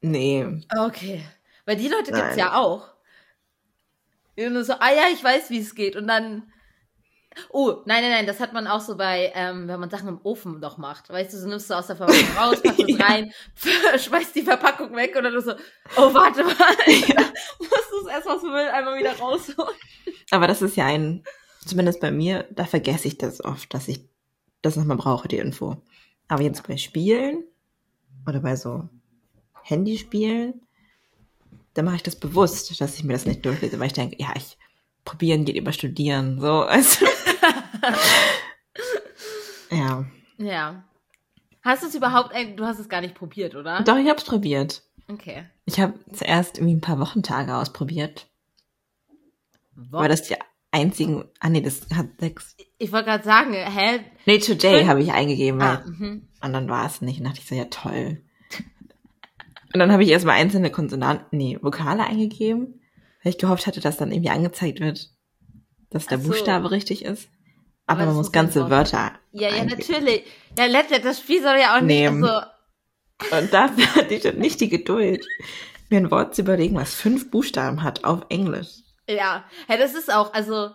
Nee. 0.00 0.62
Okay. 0.76 1.24
Weil 1.64 1.76
die 1.76 1.88
Leute 1.88 2.10
Nein. 2.10 2.22
gibt's 2.22 2.36
ja 2.36 2.56
auch. 2.56 2.88
Die 4.36 4.48
nur 4.48 4.64
so, 4.64 4.74
ah 4.74 4.92
ja, 4.92 5.04
ich 5.12 5.22
weiß, 5.22 5.50
wie 5.50 5.58
es 5.58 5.74
geht. 5.74 5.96
Und 5.96 6.06
dann 6.06 6.44
Oh, 7.50 7.82
nein, 7.86 8.02
nein, 8.02 8.10
nein, 8.10 8.26
das 8.26 8.40
hat 8.40 8.52
man 8.52 8.66
auch 8.66 8.80
so 8.80 8.96
bei, 8.96 9.32
ähm, 9.34 9.68
wenn 9.68 9.80
man 9.80 9.90
Sachen 9.90 10.08
im 10.08 10.20
Ofen 10.22 10.60
noch 10.60 10.78
macht. 10.78 11.08
Weißt 11.08 11.32
du, 11.32 11.38
so 11.38 11.48
nimmst 11.48 11.70
du 11.70 11.74
aus 11.74 11.86
der 11.86 11.96
Verpackung 11.96 12.36
raus, 12.38 12.62
packst 12.62 12.80
es 12.80 13.00
rein, 13.00 13.32
schmeißt 13.98 14.34
die 14.34 14.42
Verpackung 14.42 14.94
weg 14.94 15.14
oder 15.16 15.30
du 15.30 15.40
so, 15.40 15.52
oh, 15.96 16.14
warte 16.14 16.44
mal, 16.44 16.52
ja. 16.86 17.22
musst 17.58 17.90
du 17.90 18.06
es 18.06 18.12
erst 18.12 18.28
aus 18.28 18.40
dem 18.42 18.50
Müll 18.50 18.68
einmal 18.68 18.98
wieder 18.98 19.16
rausholen. 19.18 19.74
Aber 20.30 20.46
das 20.46 20.62
ist 20.62 20.76
ja 20.76 20.86
ein, 20.86 21.24
zumindest 21.64 22.00
bei 22.00 22.10
mir, 22.10 22.46
da 22.50 22.64
vergesse 22.64 23.08
ich 23.08 23.18
das 23.18 23.42
oft, 23.42 23.72
dass 23.72 23.88
ich 23.88 24.08
das 24.60 24.76
nochmal 24.76 24.96
brauche, 24.96 25.28
die 25.28 25.38
Info. 25.38 25.82
Aber 26.28 26.42
jetzt 26.42 26.66
bei 26.66 26.76
Spielen 26.76 27.44
oder 28.26 28.40
bei 28.40 28.56
so 28.56 28.88
Handyspielen, 29.62 30.60
da 31.74 31.82
mache 31.82 31.96
ich 31.96 32.02
das 32.02 32.16
bewusst, 32.16 32.80
dass 32.80 32.96
ich 32.96 33.04
mir 33.04 33.12
das 33.12 33.26
nicht 33.26 33.44
durchlese, 33.44 33.78
weil 33.78 33.86
ich 33.86 33.92
denke, 33.92 34.16
ja, 34.18 34.32
ich 34.36 34.56
probieren 35.04 35.44
geht 35.44 35.56
über 35.56 35.72
studieren, 35.72 36.40
so, 36.40 36.62
also. 36.62 37.06
ja. 39.70 40.04
Ja. 40.38 40.84
Hast 41.62 41.82
du 41.82 41.86
es 41.86 41.94
überhaupt, 41.94 42.34
du 42.56 42.64
hast 42.64 42.78
es 42.78 42.88
gar 42.88 43.00
nicht 43.00 43.14
probiert, 43.14 43.54
oder? 43.54 43.82
Doch, 43.82 43.96
ich 43.96 44.08
habe 44.08 44.18
es 44.18 44.24
probiert. 44.24 44.82
Okay. 45.08 45.44
Ich 45.64 45.80
habe 45.80 45.94
zuerst 46.12 46.58
irgendwie 46.58 46.74
ein 46.74 46.80
paar 46.80 46.98
Wochentage 46.98 47.54
ausprobiert. 47.54 48.28
Wo? 49.74 49.98
Weil 49.98 50.08
das 50.08 50.22
die 50.22 50.36
einzigen, 50.70 51.24
ah 51.38 51.48
nee, 51.48 51.60
das 51.60 51.86
hat 51.94 52.06
sechs. 52.18 52.56
Ich 52.78 52.92
wollte 52.92 53.06
gerade 53.06 53.24
sagen, 53.24 53.52
hä? 53.52 54.00
Nee, 54.26 54.38
today 54.38 54.86
habe 54.86 55.02
ich 55.02 55.12
eingegeben, 55.12 55.60
ah, 55.62 55.84
mhm. 55.86 56.28
und 56.42 56.52
dann 56.52 56.68
war 56.68 56.86
es 56.86 57.00
nicht. 57.00 57.20
Und 57.20 57.26
dachte 57.26 57.40
ich 57.40 57.46
so, 57.46 57.54
ja 57.54 57.66
toll. 57.66 58.22
Und 59.72 59.80
dann 59.80 59.92
habe 59.92 60.02
ich 60.02 60.10
erstmal 60.10 60.36
einzelne 60.36 60.70
Konsonanten, 60.70 61.38
nee, 61.38 61.58
Vokale 61.60 62.04
eingegeben, 62.04 62.80
weil 63.22 63.30
ich 63.30 63.38
gehofft 63.38 63.66
hatte, 63.66 63.80
dass 63.80 63.96
dann 63.96 64.12
irgendwie 64.12 64.30
angezeigt 64.30 64.80
wird, 64.80 65.10
dass 65.90 66.06
der 66.06 66.18
so. 66.18 66.28
Buchstabe 66.28 66.70
richtig 66.70 67.04
ist. 67.04 67.28
Aber, 67.86 68.02
Aber 68.02 68.10
man 68.10 68.16
muss 68.16 68.32
ganze 68.32 68.70
Wörter. 68.70 69.12
Ja, 69.32 69.48
ja, 69.48 69.60
eingeben. 69.60 69.80
natürlich. 69.80 70.24
Ja, 70.56 70.66
letztlich, 70.66 71.00
das 71.00 71.20
Spiel 71.20 71.42
soll 71.42 71.58
ja 71.58 71.76
auch 71.76 71.80
nicht 71.80 72.08
so. 72.08 73.36
Und 73.36 73.52
dafür 73.52 73.86
hatte 73.96 74.14
ich 74.14 74.22
dann 74.22 74.38
nicht 74.38 74.60
die 74.60 74.68
Geduld, 74.68 75.26
mir 75.90 75.98
ein 75.98 76.10
Wort 76.10 76.34
zu 76.34 76.42
überlegen, 76.42 76.76
was 76.76 76.94
fünf 76.94 77.30
Buchstaben 77.30 77.82
hat 77.82 78.04
auf 78.04 78.26
Englisch. 78.28 78.68
Ja, 79.08 79.44
hey, 79.66 79.78
das 79.78 79.94
ist 79.94 80.12
auch, 80.12 80.32
also, 80.32 80.70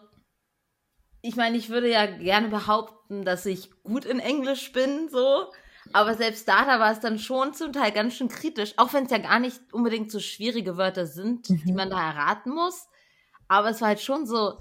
ich 1.21 1.35
meine, 1.35 1.57
ich 1.57 1.69
würde 1.69 1.89
ja 1.89 2.05
gerne 2.05 2.49
behaupten, 2.49 3.25
dass 3.25 3.45
ich 3.45 3.69
gut 3.83 4.05
in 4.05 4.19
Englisch 4.19 4.71
bin, 4.71 5.09
so. 5.09 5.45
Aber 5.93 6.15
selbst 6.15 6.47
da, 6.47 6.65
da 6.65 6.79
war 6.79 6.91
es 6.91 6.99
dann 6.99 7.19
schon 7.19 7.53
zum 7.53 7.73
Teil 7.73 7.91
ganz 7.91 8.15
schön 8.15 8.29
kritisch, 8.29 8.73
auch 8.77 8.93
wenn 8.93 9.05
es 9.05 9.11
ja 9.11 9.17
gar 9.17 9.39
nicht 9.39 9.59
unbedingt 9.71 10.11
so 10.11 10.19
schwierige 10.19 10.77
Wörter 10.77 11.05
sind, 11.05 11.49
mhm. 11.49 11.63
die 11.65 11.73
man 11.73 11.89
da 11.89 11.99
erraten 11.99 12.53
muss. 12.53 12.87
Aber 13.47 13.69
es 13.69 13.81
war 13.81 13.89
halt 13.89 14.01
schon 14.01 14.25
so, 14.25 14.57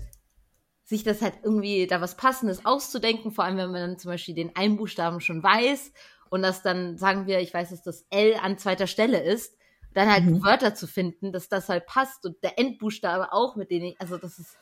sich 0.84 1.02
das 1.02 1.20
halt 1.20 1.34
irgendwie 1.42 1.86
da 1.86 2.00
was 2.00 2.16
Passendes 2.16 2.64
auszudenken, 2.64 3.32
vor 3.32 3.44
allem 3.44 3.56
wenn 3.56 3.72
man 3.72 3.80
dann 3.80 3.98
zum 3.98 4.10
Beispiel 4.10 4.34
den 4.34 4.54
Einbuchstaben 4.54 5.20
schon 5.20 5.42
weiß 5.42 5.92
und 6.30 6.42
das 6.42 6.62
dann, 6.62 6.96
sagen 6.96 7.26
wir, 7.26 7.40
ich 7.40 7.52
weiß, 7.52 7.70
dass 7.70 7.82
das 7.82 8.06
L 8.10 8.36
an 8.40 8.58
zweiter 8.58 8.86
Stelle 8.86 9.22
ist, 9.22 9.56
dann 9.94 10.10
halt 10.10 10.24
mhm. 10.24 10.44
Wörter 10.44 10.74
zu 10.74 10.86
finden, 10.86 11.32
dass 11.32 11.48
das 11.48 11.68
halt 11.68 11.86
passt 11.86 12.24
und 12.24 12.42
der 12.44 12.58
Endbuchstabe 12.58 13.32
auch, 13.32 13.56
mit 13.56 13.70
denen 13.70 13.86
ich, 13.86 14.00
also 14.00 14.16
das 14.16 14.38
ist 14.38 14.56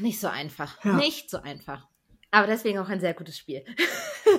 nicht 0.00 0.20
so 0.20 0.28
einfach. 0.28 0.84
Ja. 0.84 0.92
Nicht 0.94 1.30
so 1.30 1.38
einfach. 1.38 1.88
Aber 2.30 2.46
deswegen 2.46 2.78
auch 2.78 2.88
ein 2.88 3.00
sehr 3.00 3.14
gutes 3.14 3.38
Spiel. 3.38 3.64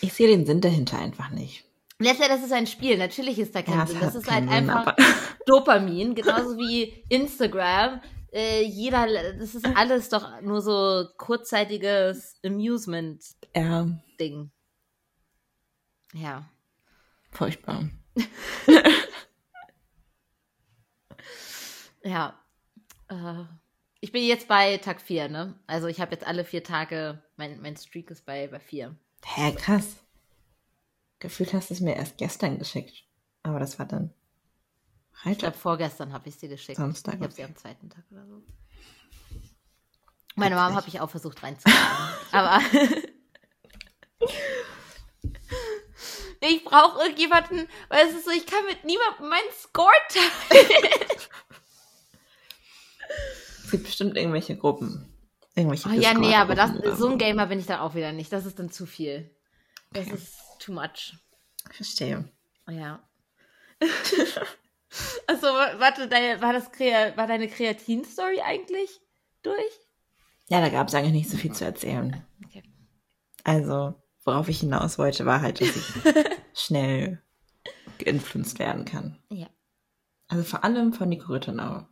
ich 0.00 0.12
sehe 0.12 0.28
den 0.28 0.46
Sinn 0.46 0.60
dahinter 0.60 0.98
einfach 0.98 1.30
nicht. 1.30 1.64
Letztlich, 1.98 2.28
das 2.28 2.42
ist 2.42 2.52
ein 2.52 2.66
Spiel. 2.66 2.98
Natürlich 2.98 3.38
ist 3.38 3.54
da 3.54 3.62
kein 3.62 3.78
ja, 3.78 3.86
Sinn. 3.86 4.00
Das 4.00 4.14
ist 4.14 4.30
halt 4.30 4.48
Sinn, 4.48 4.70
einfach 4.70 4.96
Dopamin, 5.46 6.14
genauso 6.14 6.56
wie 6.56 7.04
Instagram 7.08 8.00
äh, 8.32 8.62
jeder, 8.62 9.06
das 9.34 9.54
ist 9.54 9.66
alles 9.76 10.08
doch 10.08 10.40
nur 10.40 10.62
so 10.62 11.06
kurzzeitiges 11.18 12.40
Amusement-Ding. 12.44 14.50
Ja. 16.14 16.50
Furchtbar. 17.30 17.90
ja. 22.02 22.42
Äh, 23.08 23.44
ich 24.00 24.12
bin 24.12 24.24
jetzt 24.24 24.48
bei 24.48 24.78
Tag 24.78 25.02
4, 25.02 25.28
ne? 25.28 25.60
Also 25.66 25.88
ich 25.88 26.00
habe 26.00 26.12
jetzt 26.12 26.26
alle 26.26 26.44
vier 26.44 26.64
Tage, 26.64 27.22
mein, 27.36 27.60
mein 27.60 27.76
Streak 27.76 28.10
ist 28.10 28.26
bei, 28.26 28.48
bei 28.48 28.60
vier. 28.60 28.96
Hä, 29.24 29.52
krass. 29.54 29.96
Gefühlt 31.18 31.52
hast 31.52 31.70
du 31.70 31.74
es 31.74 31.80
mir 31.80 31.96
erst 31.96 32.18
gestern 32.18 32.58
geschickt. 32.58 33.04
Aber 33.42 33.58
das 33.58 33.78
war 33.78 33.86
dann 33.86 34.12
Freitag? 35.12 35.32
Ich 35.32 35.38
glaube, 35.38 35.56
vorgestern 35.56 36.12
habe 36.12 36.28
ich 36.28 36.36
sie 36.36 36.48
geschickt. 36.48 36.78
Samstag. 36.78 37.14
Ich 37.14 37.20
habe 37.20 37.32
sie 37.32 37.44
am 37.44 37.56
zweiten 37.56 37.88
Tag 37.90 38.04
oder 38.10 38.26
so. 38.26 38.42
Meine 40.34 40.56
Mom 40.56 40.74
habe 40.74 40.88
ich 40.88 41.00
auch 41.00 41.10
versucht 41.10 41.42
reinzukommen. 41.42 41.78
aber 42.32 42.60
ich 46.40 46.64
brauche 46.64 47.02
irgendjemanden, 47.02 47.68
weil 47.88 48.08
es 48.08 48.14
ist 48.14 48.24
so, 48.24 48.30
ich 48.30 48.46
kann 48.46 48.64
mit 48.66 48.84
niemandem 48.84 49.28
meinen 49.28 49.52
Score 49.52 49.92
teilen. 50.08 50.68
es 53.64 53.70
gibt 53.70 53.84
bestimmt 53.84 54.16
irgendwelche 54.16 54.56
Gruppen. 54.56 55.11
Irgendwelche 55.54 55.88
oh, 55.88 55.92
ja, 55.92 56.14
nee, 56.14 56.34
aber 56.34 56.54
das, 56.54 56.70
so 56.98 57.08
ein 57.08 57.18
Gamer 57.18 57.46
bin 57.46 57.58
ich 57.58 57.66
dann 57.66 57.80
auch 57.80 57.94
wieder 57.94 58.12
nicht. 58.12 58.32
Das 58.32 58.46
ist 58.46 58.58
dann 58.58 58.70
zu 58.70 58.86
viel. 58.86 59.30
Das 59.92 60.06
okay. 60.06 60.14
ist 60.14 60.38
too 60.58 60.72
much. 60.72 61.16
Verstehe. 61.70 62.28
Ja. 62.68 63.02
Also, 65.26 65.46
warte, 65.46 66.06
deine, 66.06 66.42
war, 66.42 66.52
das, 66.52 66.66
war 67.16 67.26
deine 67.26 67.48
Kreatin-Story 67.48 68.42
eigentlich 68.44 69.00
durch? 69.42 69.56
Ja, 70.48 70.60
da 70.60 70.68
gab 70.68 70.88
es 70.88 70.94
eigentlich 70.94 71.12
nicht 71.12 71.30
so 71.30 71.38
viel 71.38 71.52
zu 71.52 71.64
erzählen. 71.64 72.22
Okay. 72.44 72.62
Also, 73.42 73.94
worauf 74.24 74.50
ich 74.50 74.60
hinaus 74.60 74.98
wollte, 74.98 75.24
war 75.24 75.40
halt, 75.40 75.62
dass 75.62 75.74
ich 75.74 76.14
schnell 76.52 77.22
geinfluenced 77.98 78.58
werden 78.58 78.84
kann. 78.84 79.18
Ja. 79.30 79.48
Also 80.28 80.44
vor 80.44 80.64
allem 80.64 80.92
von 80.92 81.08
Nico 81.08 81.32
Rittenau. 81.32 81.86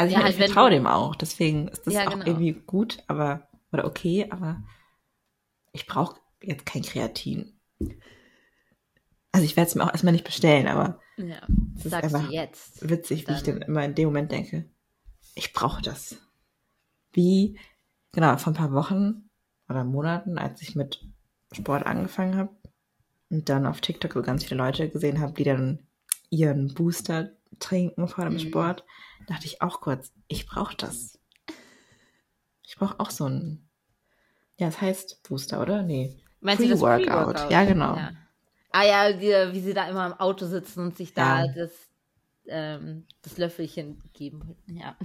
Also 0.00 0.12
ich, 0.12 0.16
Ja, 0.18 0.24
halt, 0.24 0.32
ich 0.38 0.42
vertraue 0.42 0.70
dem 0.70 0.86
auch, 0.86 1.14
deswegen 1.14 1.68
ist 1.68 1.86
das 1.86 1.92
Ja, 1.92 2.06
auch 2.08 2.12
genau. 2.12 2.24
irgendwie 2.26 2.52
gut, 2.52 3.02
aber 3.06 3.48
oder 3.70 3.84
okay, 3.84 4.26
aber 4.30 4.62
ich 5.72 5.86
brauche 5.86 6.18
jetzt 6.42 6.64
kein 6.64 6.80
Kreatin. 6.82 7.52
Also 9.32 9.44
ich 9.44 9.56
werde 9.56 9.68
es 9.68 9.74
mir 9.74 9.84
auch 9.84 9.90
erstmal 9.92 10.12
nicht 10.12 10.24
bestellen, 10.24 10.66
aber 10.66 11.00
Ja. 11.18 11.40
es 11.76 11.84
ist 11.84 11.92
einfach 11.94 12.30
jetzt. 12.30 12.88
witzig, 12.88 13.28
wie 13.28 13.32
ich 13.32 13.42
Dann- 13.42 13.60
dann 13.60 13.68
immer 13.68 13.84
in 13.84 13.94
dem 13.94 14.06
Moment 14.06 14.32
denke, 14.32 14.64
ich 15.34 15.52
brauche 15.52 15.82
das. 15.82 16.16
Wie, 17.12 17.58
genau, 18.12 18.36
vor 18.38 18.52
ein 18.52 18.56
paar 18.56 18.72
Wochen 18.72 19.28
oder 19.68 19.84
Monaten, 19.84 20.38
als 20.38 20.62
ich 20.62 20.74
mit 20.76 21.04
Sport 21.52 21.84
angefangen 21.84 22.36
habe 22.36 22.56
und 23.28 23.48
dann 23.50 23.66
auf 23.66 23.82
TikTok 23.82 24.14
so 24.14 24.22
ganz 24.22 24.44
viele 24.44 24.56
Leute 24.62 24.88
gesehen 24.88 25.20
habe, 25.20 25.34
die 25.34 25.44
dann 25.44 25.86
ihren 26.30 26.72
Booster 26.72 27.32
trinken 27.58 28.08
vor 28.08 28.24
dem 28.24 28.34
Mhm. 28.34 28.38
Sport, 28.40 28.84
dachte 29.26 29.46
ich 29.46 29.62
auch 29.62 29.80
kurz, 29.80 30.12
ich 30.28 30.46
brauche 30.46 30.76
das. 30.76 31.18
Ich 32.62 32.76
brauche 32.76 33.00
auch 33.00 33.10
so 33.10 33.26
ein, 33.28 33.68
ja, 34.56 34.68
es 34.68 34.80
heißt 34.80 35.22
Booster, 35.28 35.60
oder? 35.60 35.82
Nee. 35.82 36.16
Meinst 36.40 36.62
du 36.64 36.68
das 36.68 36.80
Pre-Workout? 36.80 37.06
Pre-Workout? 37.34 37.50
Ja, 37.50 37.64
genau. 37.64 37.96
Ja. 37.96 38.12
Ah 38.72 38.84
ja, 38.84 39.12
die, 39.12 39.52
wie 39.54 39.60
sie 39.60 39.74
da 39.74 39.88
immer 39.88 40.06
im 40.06 40.12
Auto 40.14 40.46
sitzen 40.46 40.80
und 40.86 40.96
sich 40.96 41.12
da 41.12 41.44
Ja. 41.44 41.52
das, 41.52 41.70
ähm, 42.46 43.06
das 43.22 43.36
Löffelchen 43.36 44.00
geben. 44.12 44.56
Ja. 44.66 44.96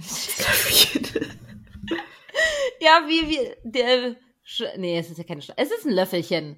ja, 2.80 3.02
wie, 3.06 3.28
wie, 3.28 3.54
der, 3.64 4.16
nee, 4.76 4.98
es 4.98 5.10
ist 5.10 5.18
ja 5.18 5.24
keine 5.24 5.42
Schaufel. 5.42 5.62
Es 5.64 5.70
ist 5.72 5.84
ein 5.86 5.92
Löffelchen. 5.92 6.56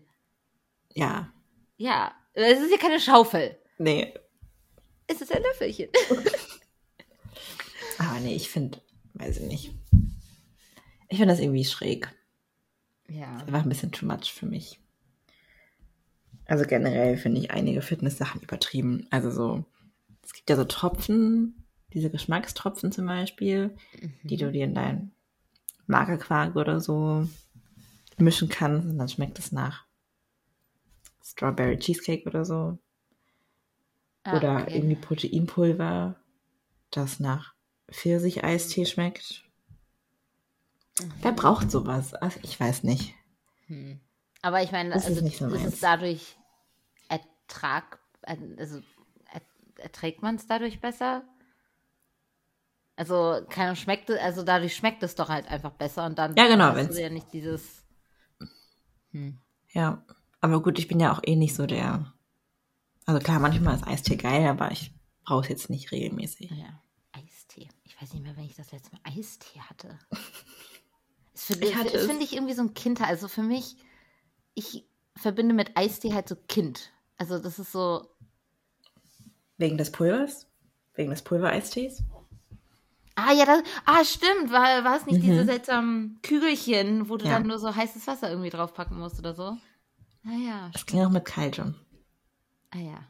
ja, 0.95 1.33
Ja, 1.77 2.13
es 2.35 2.61
ist 2.61 2.71
ja 2.71 2.79
keine 2.79 3.01
Schaufel. 3.01 3.57
nee. 3.79 4.15
Es 5.09 5.21
ist 5.21 5.35
ein 5.35 5.43
Löffelchen. 5.43 5.89
Aber 7.99 8.21
nee, 8.21 8.37
ich 8.37 8.49
finde, 8.49 8.81
weiß 9.15 9.39
ich 9.39 9.47
nicht. 9.47 9.75
Ich 11.09 11.19
finde 11.19 11.33
das 11.33 11.41
irgendwie 11.41 11.65
schräg. 11.65 12.09
Ja. 13.09 13.39
einfach 13.39 13.63
ein 13.63 13.69
bisschen 13.71 13.91
too 13.91 14.05
much 14.05 14.33
für 14.35 14.45
mich. 14.45 14.79
Also 16.45 16.65
generell 16.65 17.17
finde 17.17 17.41
ich 17.41 17.51
einige 17.51 17.81
Fitness-Sachen 17.81 18.43
übertrieben. 18.43 19.07
Also 19.11 19.31
so, 19.31 19.65
es 20.23 20.35
gibt 20.35 20.51
ja 20.51 20.57
so 20.57 20.65
Tropfen, 20.65 21.65
diese 21.95 22.11
Geschmackstropfen 22.11 22.93
zum 22.93 23.07
Beispiel, 23.07 23.75
die 24.23 24.37
du 24.37 24.53
dir 24.53 24.65
in 24.65 24.75
dein 24.75 25.13
Magerquark 25.87 26.57
oder 26.57 26.81
so 26.81 27.27
mischen 28.19 28.49
kannst 28.49 28.87
und 28.89 28.99
dann 28.99 29.09
schmeckt 29.09 29.39
es 29.39 29.53
nach 29.53 29.87
Strawberry 31.25 31.79
Cheesecake 31.79 32.27
oder 32.27 32.45
so. 32.45 32.79
Ah, 34.25 34.37
oder 34.37 34.63
okay. 34.63 34.77
irgendwie 34.77 34.97
Proteinpulver, 34.97 36.17
das 36.91 37.21
nach 37.21 37.55
Pfirsich-Eistee 37.91 38.85
schmeckt. 38.87 39.45
Wer 41.23 41.33
braucht 41.33 41.71
sowas? 41.71 42.15
Also 42.15 42.41
ich 42.43 42.59
weiß 42.59 42.83
nicht. 42.83 43.15
Hm. 43.67 44.01
Aber 44.43 44.63
ich 44.63 44.73
meine, 44.73 44.91
Das 44.91 45.05
ist 45.05 45.11
also, 45.11 45.25
nicht 45.25 45.39
so 45.39 45.47
ist 45.49 45.65
es 45.65 45.81
dadurch 45.81 46.37
ertrag, 47.09 47.99
also 48.23 48.81
er, 49.33 49.43
erträgt 49.77 50.23
man 50.23 50.37
es 50.37 50.47
dadurch 50.47 50.81
besser? 50.81 51.25
Also, 52.97 53.41
keine 53.49 53.77
schmeckt 53.77 54.11
es, 54.11 54.19
also 54.21 54.43
dadurch 54.43 54.75
schmeckt 54.75 55.03
es 55.05 55.15
doch 55.15 55.29
halt 55.29 55.49
einfach 55.49 55.71
besser 55.71 56.05
und 56.05 56.19
dann 56.19 56.35
Ja, 56.37 56.49
genau, 56.49 56.75
hast 56.75 56.91
du 56.91 57.01
ja 57.01 57.11
nicht 57.11 57.33
dieses. 57.33 57.85
Hm. 59.13 59.39
Ja, 59.71 60.05
aber 60.41 60.63
gut, 60.63 60.79
ich 60.81 60.89
bin 60.89 60.99
ja 60.99 61.13
auch 61.13 61.21
eh 61.25 61.37
nicht 61.37 61.55
so 61.55 61.67
der. 61.67 62.13
Also 63.09 63.21
klar, 63.21 63.39
manchmal 63.41 63.75
ist 63.75 63.87
Eistee 63.87 64.17
geil, 64.17 64.47
aber 64.47 64.71
ich 64.71 64.93
brauche 65.25 65.41
es 65.45 65.49
jetzt 65.49 65.71
nicht 65.71 65.93
regelmäßig. 65.93 66.51
Ja, 66.51 66.83
Eistee. 67.13 67.67
Ich 67.85 67.99
weiß 68.01 68.13
nicht 68.13 68.23
mehr, 68.23 68.37
wenn 68.37 68.45
ich 68.45 68.55
das 68.55 68.71
letzte 68.71 68.91
Mal 68.93 69.01
Eistee 69.05 69.61
hatte. 69.61 69.99
Das 71.33 71.45
finde 71.45 71.69
Ich 71.69 71.75
hatte 71.75 71.91
das 71.91 72.05
finde 72.05 72.23
ich 72.23 72.35
irgendwie 72.35 72.53
so 72.53 72.61
ein 72.61 72.75
Kind. 72.75 73.01
Also 73.01 73.27
für 73.29 73.43
mich, 73.43 73.77
ich 74.53 74.85
verbinde 75.17 75.55
mit 75.55 75.75
Eistee 75.75 76.13
halt 76.13 76.29
so 76.29 76.37
Kind. 76.37 76.93
Also 77.17 77.39
das 77.39 77.59
ist 77.59 77.73
so, 77.73 78.07
Wegen 79.57 79.79
des 79.79 79.91
Pulvers? 79.91 80.47
Wegen 80.95 81.09
des 81.09 81.23
Pulvereistees? 81.23 82.03
Ah 83.15 83.33
ja, 83.33 83.47
das, 83.47 83.63
ah 83.87 84.05
stimmt, 84.05 84.53
war, 84.53 84.85
war 84.85 84.99
es 84.99 85.07
nicht 85.07 85.17
Mhm. 85.17 85.23
diese 85.23 85.45
seltsamen 85.47 86.19
Kügelchen, 86.23 87.09
wo 87.09 87.17
du 87.17 87.25
Ja. 87.25 87.39
dann 87.39 87.47
nur 87.47 87.59
so 87.59 87.75
heißes 87.75 88.07
Wasser 88.07 88.29
irgendwie 88.29 88.51
draufpacken 88.51 88.99
musst 88.99 89.19
oder 89.19 89.33
so? 89.33 89.57
Ah 90.27 90.37
ja, 90.47 90.71
Das 90.75 90.85
ging 90.85 91.01
auch 91.03 91.09
mit 91.11 91.25
Kalcium. 91.25 91.75
Ah 92.71 92.79
ja. 92.79 93.05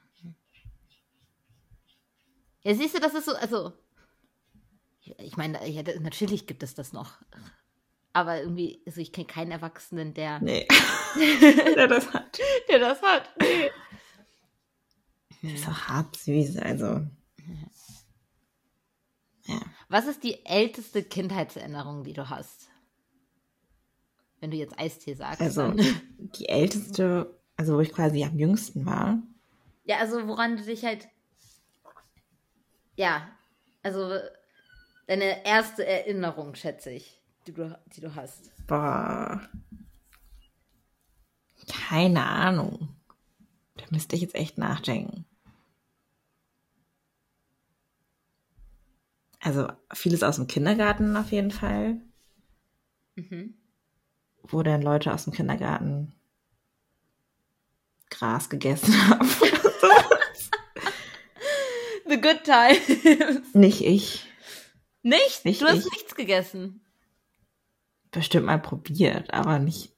Ja, 2.63 2.75
siehst 2.75 2.95
du, 2.95 3.01
das 3.01 3.15
ist 3.15 3.25
so, 3.27 3.35
also, 3.35 3.73
ich 5.19 5.37
meine, 5.37 5.67
ja, 5.69 5.83
natürlich 6.01 6.47
gibt 6.47 6.63
es 6.63 6.75
das 6.75 6.93
noch. 6.93 7.19
Aber 8.13 8.41
irgendwie, 8.41 8.83
also 8.85 9.01
ich 9.01 9.13
kenne 9.13 9.27
keinen 9.27 9.53
Erwachsenen, 9.53 10.13
der, 10.13 10.41
Nee. 10.41 10.67
der 11.77 11.87
das 11.87 12.13
hat. 12.13 12.39
der 12.69 12.79
das 12.81 13.01
hat. 13.03 13.31
Nee. 13.41 13.71
Das 15.43 15.53
ist 15.61 15.69
auch 15.69 15.81
hart 15.89 16.17
süß, 16.17 16.57
also. 16.59 17.07
Ja. 19.45 19.61
Was 19.89 20.07
ist 20.07 20.25
die 20.25 20.45
älteste 20.45 21.03
Kindheitserinnerung, 21.03 22.03
die 22.05 22.13
du 22.13 22.29
hast? 22.29 22.69
Wenn 24.41 24.51
du 24.51 24.57
jetzt 24.57 24.79
Eistee 24.79 25.15
sagst. 25.15 25.41
Also, 25.41 25.69
dann. 25.69 26.01
die 26.19 26.49
älteste, 26.49 27.39
also 27.57 27.77
wo 27.77 27.81
ich 27.81 27.93
quasi 27.93 28.25
am 28.25 28.37
jüngsten 28.39 28.85
war, 28.85 29.23
Ja, 29.89 29.97
also 29.99 30.29
woran 30.29 30.57
du 30.57 30.63
dich 30.65 30.85
halt. 30.85 31.09
Ja, 32.97 33.29
also 33.83 34.19
deine 35.07 35.45
erste 35.47 35.87
Erinnerung, 35.87 36.55
schätze 36.55 36.91
ich, 36.91 37.21
die 37.47 37.53
du, 37.55 37.77
die 37.87 38.01
du 38.01 38.15
hast. 38.15 38.51
boah. 38.67 39.41
Keine 41.89 42.25
Ahnung. 42.25 42.89
Da 43.77 43.85
müsste 43.91 44.15
ich 44.17 44.23
jetzt 44.23 44.35
echt 44.35 44.59
nachdenken. 44.59 45.25
Also 49.41 49.69
vieles 49.93 50.23
aus 50.23 50.37
dem 50.37 50.47
Kindergarten 50.49 51.17
auf 51.17 51.31
jeden 51.33 51.51
Fall, 51.51 52.01
Mhm. 53.15 53.55
wo 54.43 54.63
dann 54.63 54.83
Leute 54.83 55.13
aus 55.13 55.25
dem 55.25 55.33
Kindergarten 55.33 56.13
Gras 58.11 58.49
gegessen 58.51 58.93
haben. 59.11 59.29
The 62.09 62.21
good 62.21 62.43
time. 62.45 63.43
Nicht 63.53 63.83
ich. 63.83 64.25
Nicht? 65.03 65.45
Nicht 65.45 65.61
du 65.61 65.67
hast 65.67 65.87
ich. 65.87 65.93
nichts 65.93 66.15
gegessen. 66.15 66.85
Bestimmt 68.11 68.47
mal 68.47 68.59
probiert, 68.59 69.33
aber 69.33 69.59
nicht. 69.59 69.93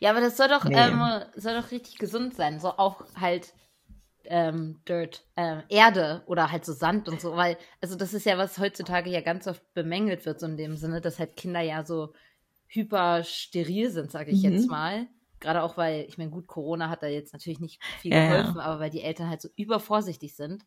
Ja, 0.00 0.10
aber 0.10 0.20
das 0.20 0.36
soll 0.36 0.48
doch, 0.48 0.64
Nee. 0.64 0.76
ähm, 0.76 1.00
soll 1.36 1.54
doch 1.60 1.70
richtig 1.70 1.98
gesund 1.98 2.34
sein. 2.34 2.60
So 2.60 2.68
auch 2.70 3.04
halt 3.18 3.54
ähm, 4.24 4.80
Dirt, 4.86 5.24
ähm, 5.36 5.62
Erde 5.68 6.22
oder 6.26 6.50
halt 6.50 6.64
so 6.66 6.72
Sand 6.74 7.08
und 7.08 7.20
so, 7.20 7.36
weil, 7.36 7.56
also 7.80 7.94
das 7.96 8.12
ist 8.12 8.26
ja, 8.26 8.36
was 8.36 8.58
heutzutage 8.58 9.08
ja 9.08 9.20
ganz 9.22 9.46
oft 9.46 9.62
bemängelt 9.74 10.26
wird, 10.26 10.40
so 10.40 10.46
in 10.46 10.56
dem 10.58 10.76
Sinne, 10.76 11.00
dass 11.00 11.18
halt 11.18 11.36
Kinder 11.36 11.60
ja 11.60 11.84
so 11.84 12.12
hypersteril 12.66 13.90
sind, 13.90 14.10
sage 14.10 14.30
ich 14.32 14.42
Mhm. 14.42 14.52
jetzt 14.52 14.68
mal. 14.68 15.06
Gerade 15.40 15.62
auch, 15.62 15.76
weil, 15.76 16.04
ich 16.08 16.18
meine, 16.18 16.30
gut, 16.30 16.46
Corona 16.48 16.88
hat 16.90 17.02
da 17.02 17.06
jetzt 17.06 17.32
natürlich 17.32 17.60
nicht 17.60 17.82
viel 17.94 18.12
Ja, 18.12 18.18
ja. 18.24 18.44
geholfen, 18.48 18.60
aber 18.60 18.80
weil 18.80 18.90
die 18.90 19.02
Eltern 19.02 19.28
halt 19.30 19.40
so 19.40 19.48
übervorsichtig 19.56 20.34
sind 20.36 20.64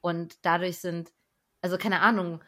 und 0.00 0.44
dadurch 0.44 0.78
sind, 0.78 1.12
also 1.60 1.78
keine 1.78 2.00
Ahnung, 2.00 2.42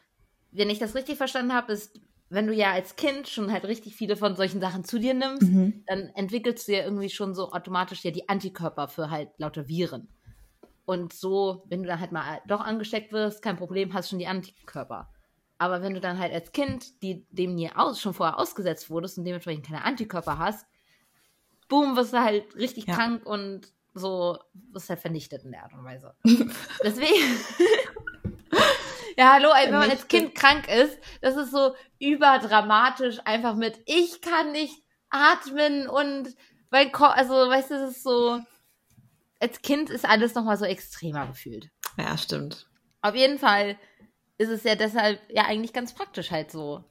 wenn 0.51 0.69
ich 0.69 0.79
das 0.79 0.95
richtig 0.95 1.17
verstanden 1.17 1.53
habe, 1.53 1.73
ist, 1.73 1.99
wenn 2.29 2.47
du 2.47 2.53
ja 2.53 2.71
als 2.71 2.95
Kind 2.95 3.27
schon 3.27 3.51
halt 3.51 3.65
richtig 3.65 3.95
viele 3.95 4.15
von 4.17 4.35
solchen 4.35 4.61
Sachen 4.61 4.83
zu 4.83 4.99
dir 4.99 5.13
nimmst, 5.13 5.53
Mhm. 5.53 5.85
dann 5.85 6.07
entwickelst 6.15 6.67
du 6.67 6.73
ja 6.73 6.83
irgendwie 6.83 7.09
schon 7.09 7.35
so 7.35 7.51
automatisch 7.51 8.03
ja 8.03 8.11
die 8.11 8.29
Antikörper 8.29 8.87
für 8.87 9.09
halt 9.11 9.29
lauter 9.37 9.67
Viren. 9.67 10.09
Und 10.85 11.13
so, 11.13 11.63
wenn 11.67 11.81
du 11.83 11.87
dann 11.89 11.99
halt 11.99 12.11
mal 12.11 12.41
doch 12.47 12.61
angesteckt 12.61 13.11
wirst, 13.11 13.41
kein 13.41 13.57
Problem, 13.57 13.93
hast 13.93 14.09
schon 14.09 14.19
die 14.19 14.27
Antikörper. 14.27 15.11
Aber 15.57 15.81
wenn 15.81 15.93
du 15.93 16.01
dann 16.01 16.19
halt 16.19 16.33
als 16.33 16.51
Kind, 16.51 17.01
die 17.01 17.25
dem 17.31 17.55
nie 17.55 17.71
aus, 17.71 17.99
schon 17.99 18.13
vorher 18.13 18.37
ausgesetzt 18.39 18.89
wurdest 18.89 19.17
und 19.17 19.25
dementsprechend 19.25 19.65
keine 19.65 19.83
Antikörper 19.83 20.37
hast, 20.37 20.67
boom, 21.67 21.95
wirst 21.95 22.13
du 22.13 22.21
halt 22.21 22.55
richtig 22.55 22.85
Ja. 22.87 22.95
krank 22.95 23.25
und 23.25 23.67
so 23.93 24.37
wirst 24.71 24.89
halt 24.89 24.99
vernichtet 24.99 25.43
in 25.43 25.51
der 25.51 25.63
Art 25.63 25.73
und 25.73 25.83
Weise. 25.83 26.15
Deswegen. 26.83 27.39
ja, 29.17 29.33
hallo, 29.33 29.49
ey, 29.55 29.67
wenn 29.67 29.79
man 29.79 29.89
als. 29.89 30.07
Kind 30.07 30.35
krank 30.35 30.67
ist, 30.67 30.97
das 31.21 31.35
ist 31.37 31.51
so 31.51 31.75
überdramatisch 31.99 33.19
einfach 33.25 33.55
mit, 33.55 33.79
ich 33.85 34.21
kann 34.21 34.51
nicht 34.51 34.83
atmen 35.09 35.87
und 35.87 36.35
mein 36.71 36.91
Kopf, 36.91 37.13
also 37.15 37.33
weißt 37.33 37.71
du, 37.71 37.75
das 37.75 37.91
ist 37.91 38.03
so, 38.03 38.41
als 39.39 39.61
Kind 39.61 39.89
ist 39.89 40.05
alles 40.05 40.35
nochmal 40.35 40.57
so 40.57 40.65
extremer 40.65 41.27
gefühlt. 41.27 41.69
Ja, 41.97 42.17
stimmt. 42.17 42.67
Auf 43.01 43.15
jeden 43.15 43.39
Fall 43.39 43.77
ist 44.37 44.49
es 44.49 44.63
ja 44.63 44.75
deshalb 44.75 45.21
ja 45.29 45.45
eigentlich 45.45 45.71
ganz 45.71 45.93
praktisch 45.93 46.31
halt 46.31 46.51
so 46.51 46.83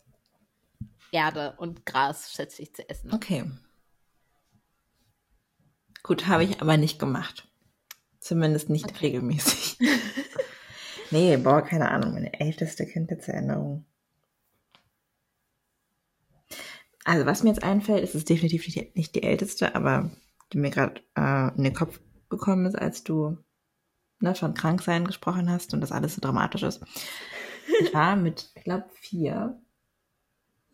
Erde 1.12 1.54
und 1.58 1.84
Gras 1.84 2.32
schätze 2.32 2.62
ich 2.62 2.74
zu 2.74 2.88
essen. 2.88 3.12
Okay. 3.12 3.44
Gut, 6.04 6.28
habe 6.28 6.44
ich 6.44 6.60
aber 6.60 6.76
nicht 6.76 6.98
gemacht. 6.98 7.48
Zumindest 8.20 8.68
nicht 8.68 8.90
Okay. 8.90 9.06
regelmäßig. 9.06 9.78
nee, 11.10 11.36
boah, 11.38 11.62
keine 11.62 11.90
Ahnung, 11.90 12.12
meine 12.12 12.38
älteste 12.38 12.86
Kindheitserinnerung. 12.86 13.86
Also, 17.04 17.24
was 17.26 17.42
mir 17.42 17.50
jetzt 17.50 17.62
einfällt, 17.62 18.04
ist 18.04 18.14
es 18.14 18.26
definitiv 18.26 18.66
nicht 18.66 18.76
die, 18.76 18.92
nicht 18.94 19.14
die 19.14 19.22
älteste, 19.22 19.74
aber 19.74 20.10
die 20.52 20.58
mir 20.58 20.70
gerade 20.70 21.00
äh, 21.16 21.56
in 21.56 21.64
den 21.64 21.74
Kopf 21.74 21.98
gekommen 22.28 22.66
ist, 22.66 22.76
als 22.76 23.02
du 23.02 23.38
ne, 24.20 24.34
von 24.34 24.52
Kranksein 24.52 25.06
gesprochen 25.06 25.50
hast 25.50 25.72
und 25.72 25.80
das 25.80 25.92
alles 25.92 26.14
so 26.14 26.20
dramatisch 26.20 26.64
ist. 26.64 26.82
Ich 27.80 27.94
war 27.94 28.14
mit, 28.16 28.50
ich 28.54 28.64
glaube, 28.64 28.84
vier 28.92 29.58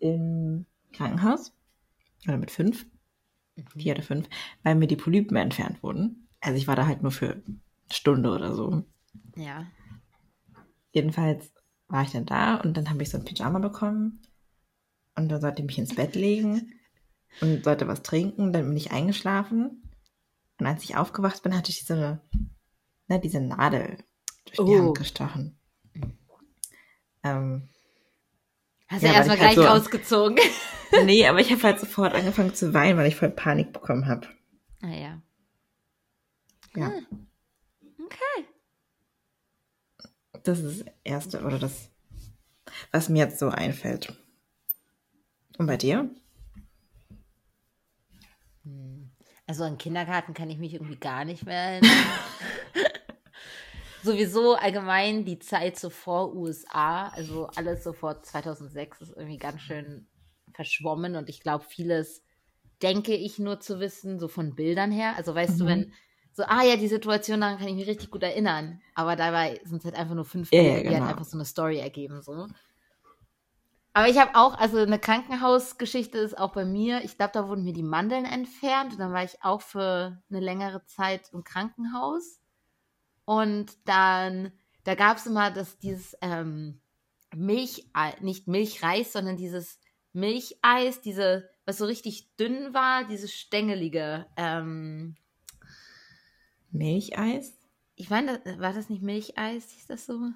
im 0.00 0.66
Krankenhaus. 0.92 1.52
Oder 2.26 2.36
mit 2.36 2.50
fünf. 2.50 2.84
Vier 3.76 3.94
oder 3.94 4.02
fünf. 4.02 4.28
Weil 4.62 4.74
mir 4.74 4.86
die 4.86 4.96
Polypen 4.96 5.36
entfernt 5.36 5.82
wurden. 5.82 6.28
Also 6.40 6.56
ich 6.56 6.66
war 6.66 6.76
da 6.76 6.86
halt 6.86 7.02
nur 7.02 7.12
für 7.12 7.32
eine 7.32 7.60
Stunde 7.90 8.30
oder 8.30 8.54
so. 8.54 8.84
Ja. 9.36 9.66
Jedenfalls 10.92 11.52
war 11.88 12.02
ich 12.02 12.10
dann 12.10 12.26
da 12.26 12.56
und 12.56 12.76
dann 12.76 12.88
habe 12.90 13.02
ich 13.02 13.10
so 13.10 13.18
ein 13.18 13.24
Pyjama 13.24 13.58
bekommen. 13.58 14.22
Und 15.16 15.28
dann 15.28 15.40
sollte 15.40 15.62
ich 15.62 15.66
mich 15.66 15.78
ins 15.78 15.94
Bett 15.94 16.14
legen 16.14 16.72
und 17.40 17.64
sollte 17.64 17.88
was 17.88 18.02
trinken. 18.02 18.52
Dann 18.52 18.66
bin 18.68 18.76
ich 18.76 18.92
eingeschlafen. 18.92 19.82
Und 20.58 20.66
als 20.66 20.84
ich 20.84 20.96
aufgewacht 20.96 21.42
bin, 21.42 21.56
hatte 21.56 21.70
ich 21.70 21.80
diese, 21.80 22.20
ne, 23.08 23.20
diese 23.20 23.40
Nadel 23.40 23.98
durch 24.44 24.56
die 24.56 24.62
Oh. 24.76 24.78
Hand 24.86 24.98
gestochen. 24.98 25.58
Ähm, 27.22 27.68
Hast 28.90 29.02
Ja, 29.02 29.08
du 29.10 29.14
weil 29.14 29.14
erstmal 29.14 29.38
halt 29.38 29.54
gleich 29.54 29.54
so- 29.54 29.62
rausgezogen. 29.70 30.38
nee, 31.04 31.26
aber 31.26 31.38
ich 31.40 31.50
habe 31.52 31.62
halt 31.62 31.78
sofort 31.80 32.12
angefangen 32.14 32.54
zu 32.54 32.74
weinen, 32.74 32.98
weil 32.98 33.06
ich 33.06 33.16
voll 33.16 33.30
Panik 33.30 33.72
bekommen 33.72 34.06
habe. 34.06 34.26
Naja. 34.80 35.22
Ja. 36.76 36.86
Ah, 36.86 37.16
Okay. 38.04 38.46
Das 40.42 40.58
ist 40.58 40.80
das 40.80 40.92
Erste 41.04 41.42
oder 41.44 41.58
das, 41.58 41.90
was 42.92 43.08
mir 43.08 43.24
jetzt 43.24 43.38
so 43.38 43.48
einfällt. 43.50 44.12
Und 45.58 45.66
bei 45.66 45.76
dir? 45.76 46.10
Also 49.46 49.64
an 49.64 49.78
Kindergarten 49.78 50.32
kann 50.34 50.48
ich 50.50 50.58
mich 50.58 50.74
irgendwie 50.74 50.96
gar 50.96 51.24
nicht 51.24 51.44
mehr 51.44 51.56
erinnern. 51.72 51.90
Sowieso 54.02 54.54
allgemein 54.54 55.24
die 55.24 55.38
Zeit 55.38 55.78
so 55.78 55.90
vor 55.90 56.34
USA, 56.34 57.08
also 57.08 57.48
alles 57.56 57.84
so 57.84 57.92
vor 57.92 58.22
2006 58.22 59.00
ist 59.02 59.16
irgendwie 59.16 59.38
ganz 59.38 59.60
schön 59.60 60.06
verschwommen 60.52 61.16
und 61.16 61.28
ich 61.28 61.40
glaube, 61.40 61.64
vieles 61.68 62.22
denke 62.82 63.14
ich 63.14 63.38
nur 63.38 63.60
zu 63.60 63.78
wissen, 63.80 64.18
so 64.18 64.28
von 64.28 64.54
Bildern 64.54 64.90
her. 64.90 65.14
Also 65.16 65.34
weißt 65.34 65.60
du, 65.60 65.64
Mhm. 65.64 65.68
wenn 65.68 65.92
so, 66.32 66.44
ah 66.44 66.62
ja, 66.62 66.76
die 66.76 66.88
Situation, 66.88 67.40
daran 67.40 67.58
kann 67.58 67.68
ich 67.68 67.74
mich 67.74 67.88
richtig 67.88 68.10
gut 68.10 68.22
erinnern. 68.22 68.80
Aber 68.94 69.16
dabei 69.16 69.60
sind 69.64 69.78
es 69.78 69.84
halt 69.84 69.96
einfach 69.96 70.14
nur 70.14 70.24
fünf 70.24 70.50
Bilder, 70.50 70.76
die 70.78 70.84
genau. 70.84 71.00
halt 71.00 71.10
einfach 71.10 71.24
so 71.24 71.36
eine 71.36 71.44
Story 71.44 71.78
ergeben, 71.78 72.22
so. 72.22 72.46
Aber 73.92 74.08
ich 74.08 74.18
habe 74.18 74.36
auch, 74.36 74.56
also 74.56 74.78
eine 74.78 75.00
Krankenhausgeschichte 75.00 76.16
ist 76.18 76.38
auch 76.38 76.52
bei 76.52 76.64
mir. 76.64 77.02
Ich 77.04 77.16
glaube, 77.16 77.32
da 77.34 77.48
wurden 77.48 77.64
mir 77.64 77.72
die 77.72 77.82
Mandeln 77.82 78.24
entfernt 78.24 78.92
und 78.92 78.98
dann 79.00 79.12
war 79.12 79.24
ich 79.24 79.42
auch 79.42 79.60
für 79.62 80.22
eine 80.30 80.40
längere 80.40 80.84
Zeit 80.86 81.30
im 81.32 81.42
Krankenhaus. 81.42 82.39
Und 83.24 83.72
dann, 83.84 84.52
da 84.84 84.94
gab 84.94 85.18
es 85.18 85.26
immer 85.26 85.50
das, 85.50 85.78
dieses 85.78 86.16
ähm, 86.20 86.80
Milchei, 87.34 88.16
nicht 88.20 88.48
Milchreis, 88.48 89.12
sondern 89.12 89.36
dieses 89.36 89.78
Milcheis, 90.12 91.00
diese, 91.00 91.48
was 91.64 91.78
so 91.78 91.84
richtig 91.84 92.34
dünn 92.36 92.74
war, 92.74 93.06
dieses 93.06 93.32
stängelige. 93.32 94.26
Ähm, 94.36 95.16
Milcheis? 96.70 97.54
ich 97.96 98.08
meine, 98.10 98.38
das- 98.40 98.58
war 98.58 98.72
das 98.72 98.88
nicht 98.88 99.02
Milcheis? 99.02 99.70
Hieß 99.70 99.86
das 99.86 100.06
so? 100.06 100.30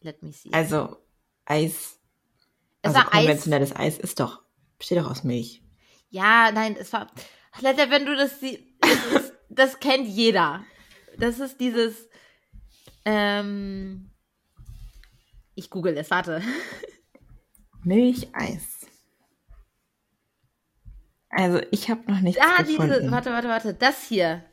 Let 0.00 0.22
me 0.22 0.32
see. 0.32 0.50
Also 0.52 0.98
Eis. 1.46 1.98
Es 2.82 2.94
also 2.94 2.96
war 2.98 3.06
Eis. 3.14 3.20
konventionelles 3.20 3.74
Eis. 3.74 3.98
ist 3.98 4.20
doch, 4.20 4.42
besteht 4.78 4.98
doch 4.98 5.10
aus 5.10 5.24
Milch. 5.24 5.62
Ja, 6.10 6.52
nein, 6.52 6.76
es 6.78 6.92
war. 6.92 7.10
Letter, 7.60 7.90
wenn 7.90 8.04
du 8.06 8.14
das 8.16 8.40
siehst, 8.40 8.62
das 9.48 9.80
kennt 9.80 10.06
jeder. 10.06 10.64
Das 11.18 11.38
ist 11.40 11.60
dieses. 11.60 12.08
Ähm, 13.04 14.10
ich 15.54 15.70
google 15.70 15.96
es, 15.96 16.10
warte. 16.10 16.42
Milcheis. 17.84 18.86
Also 21.30 21.60
ich 21.70 21.88
habe 21.90 22.10
noch 22.10 22.20
nichts 22.20 22.40
Ah, 22.42 22.62
gefunden. 22.62 22.92
diese, 23.00 23.10
warte, 23.10 23.30
warte, 23.30 23.48
warte, 23.48 23.74
das 23.74 24.06
hier. 24.06 24.44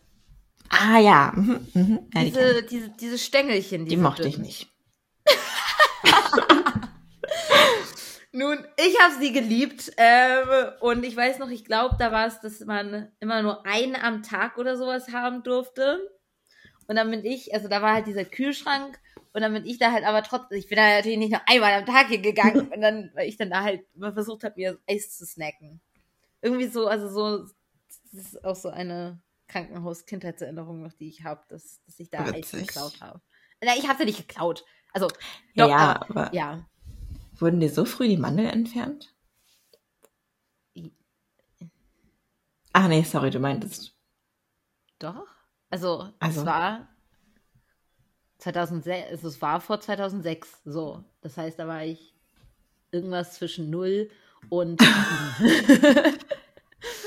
Ah 0.70 1.00
ja. 1.00 1.32
Mhm, 1.36 1.68
mhm. 1.74 2.00
ja 2.14 2.22
die, 2.24 2.32
Diese, 2.32 2.60
ich. 2.60 2.66
diese, 2.68 2.90
diese 2.90 3.18
Stängelchen. 3.18 3.86
die 3.86 3.92
diese 3.92 4.02
mochte 4.02 4.28
ich 4.28 4.36
dünnen. 4.36 4.46
nicht. 4.48 4.68
Nun, 8.32 8.60
ich 8.78 9.00
habe 9.02 9.16
sie 9.20 9.34
geliebt. 9.34 9.92
Ähm, 9.98 10.48
und 10.82 11.04
ich 11.04 11.16
weiß 11.18 11.40
noch, 11.40 11.50
ich 11.50 11.66
glaube, 11.66 11.96
da 12.00 12.12
war 12.12 12.28
es, 12.28 12.40
dass 12.42 12.60
man 12.62 13.12
immer 13.20 13.42
nur 13.42 13.66
einen 13.66 13.96
am 13.96 14.22
Tag 14.24 14.58
oder 14.58 14.78
sowas 14.78 15.10
haben 15.12 15.44
durfte. 15.44 16.00
Und 16.90 16.96
dann 16.96 17.12
bin 17.12 17.24
ich, 17.24 17.54
also 17.54 17.68
da 17.68 17.84
war 17.84 17.94
halt 17.94 18.08
dieser 18.08 18.26
Kühlschrank 18.26 19.00
und 19.34 19.42
dann 19.42 19.54
bin 19.54 19.64
ich 19.64 19.78
da 19.78 19.92
halt 19.92 20.04
aber 20.04 20.24
trotzdem, 20.24 20.58
ich 20.58 20.68
bin 20.68 20.76
da 20.78 20.96
natürlich 20.96 21.20
nicht 21.20 21.30
nur 21.30 21.42
einmal 21.48 21.72
am 21.74 21.86
Tag 21.86 22.08
hingegangen 22.08 22.68
und 22.74 22.82
dann, 22.82 23.12
weil 23.14 23.30
ich 23.30 23.38
dann 23.38 23.52
da 23.52 23.62
halt 23.62 23.86
immer 23.94 24.12
versucht 24.12 24.44
habe, 24.44 24.56
mir 24.58 24.80
Eis 24.90 25.16
zu 25.16 25.24
snacken. 25.24 25.82
Irgendwie 26.42 26.66
so, 26.66 26.88
also 26.88 27.08
so, 27.08 27.48
das 28.12 28.26
ist 28.26 28.44
auch 28.44 28.56
so 28.56 28.70
eine 28.70 29.22
Krankenhaus-Kindheitserinnerung 29.50 30.82
noch, 30.82 30.94
die 30.94 31.10
ich 31.10 31.24
habe, 31.24 31.44
dass, 31.48 31.80
dass 31.86 32.00
ich 32.00 32.10
da 32.10 32.24
Eis 32.24 32.54
Witzig. 32.54 32.70
geklaut 32.70 33.00
habe. 33.02 33.22
Na, 33.64 33.76
ich 33.78 33.88
habe 33.88 34.00
sie 34.00 34.06
nicht 34.06 34.28
geklaut. 34.28 34.66
Also, 34.92 35.10
Ja, 35.54 35.66
doch, 35.66 35.70
ja, 35.70 36.02
aber, 36.10 36.34
ja. 36.34 36.66
wurden 37.38 37.60
dir 37.60 37.70
so 37.70 37.86
früh 37.86 38.08
die 38.08 38.18
Mandeln 38.18 38.50
entfernt? 38.50 39.14
Ach 42.74 42.88
nee, 42.88 43.04
sorry, 43.04 43.30
du 43.30 43.40
meintest. 43.40 43.96
Doch. 44.98 45.28
Also, 45.70 46.10
Also- 46.20 46.42
es 46.42 46.46
war 46.46 46.88
2006, 48.40 49.10
also 49.12 49.28
es 49.28 49.42
war 49.42 49.60
vor 49.62 49.80
2006, 49.82 50.62
so. 50.66 51.04
Das 51.22 51.38
heißt, 51.38 51.60
da 51.60 51.68
war 51.68 51.84
ich 51.84 52.14
irgendwas 52.92 53.34
zwischen 53.36 53.70
0 53.70 54.10
und 54.50 54.80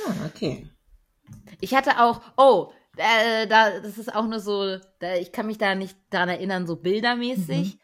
Ah, 0.07 0.27
okay. 0.27 0.67
ich 1.61 1.75
hatte 1.75 1.99
auch, 2.01 2.21
oh, 2.37 2.73
äh, 2.97 3.47
da, 3.47 3.81
das 3.81 3.97
ist 3.97 4.15
auch 4.15 4.27
nur 4.27 4.41
so, 4.41 4.79
da, 4.99 5.15
ich 5.15 5.33
kann 5.33 5.47
mich 5.47 5.57
da 5.59 5.75
nicht 5.75 5.97
daran 6.11 6.29
erinnern, 6.29 6.67
so 6.67 6.77
bildermäßig, 6.77 7.79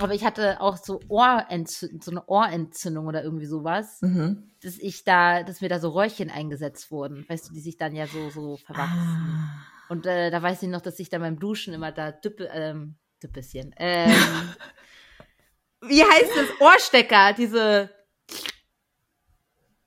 aber 0.00 0.14
ich 0.14 0.24
hatte 0.24 0.60
auch 0.60 0.76
so 0.78 0.98
Ohrentzündung, 1.08 2.02
so 2.02 2.10
eine 2.10 2.26
Ohrentzündung 2.26 3.06
oder 3.06 3.22
irgendwie 3.22 3.46
sowas, 3.46 4.02
Mhm. 4.02 4.50
dass 4.62 4.78
ich 4.78 5.04
da, 5.04 5.44
dass 5.44 5.60
mir 5.60 5.68
da 5.68 5.78
so 5.78 5.90
Röhrchen 5.90 6.30
eingesetzt 6.30 6.90
wurden, 6.90 7.24
weißt 7.28 7.48
du, 7.50 7.54
die 7.54 7.60
sich 7.60 7.76
dann 7.76 7.94
ja 7.94 8.06
so, 8.08 8.30
so 8.30 8.56
verwachsen. 8.56 8.98
Ah. 8.98 9.64
Und 9.88 10.06
äh, 10.06 10.30
da 10.30 10.42
weiß 10.42 10.62
ich 10.62 10.68
noch, 10.68 10.80
dass 10.82 10.98
ich 10.98 11.08
da 11.10 11.18
beim 11.18 11.38
Duschen 11.38 11.72
immer 11.74 11.92
da 11.92 12.12
Düppe, 12.12 12.48
ähm, 12.52 12.96
Düppelchen, 13.22 13.74
ähm, 13.78 14.10
wie 15.80 16.02
heißt 16.02 16.30
das? 16.36 16.60
Ohrstecker, 16.60 17.32
diese, 17.32 17.90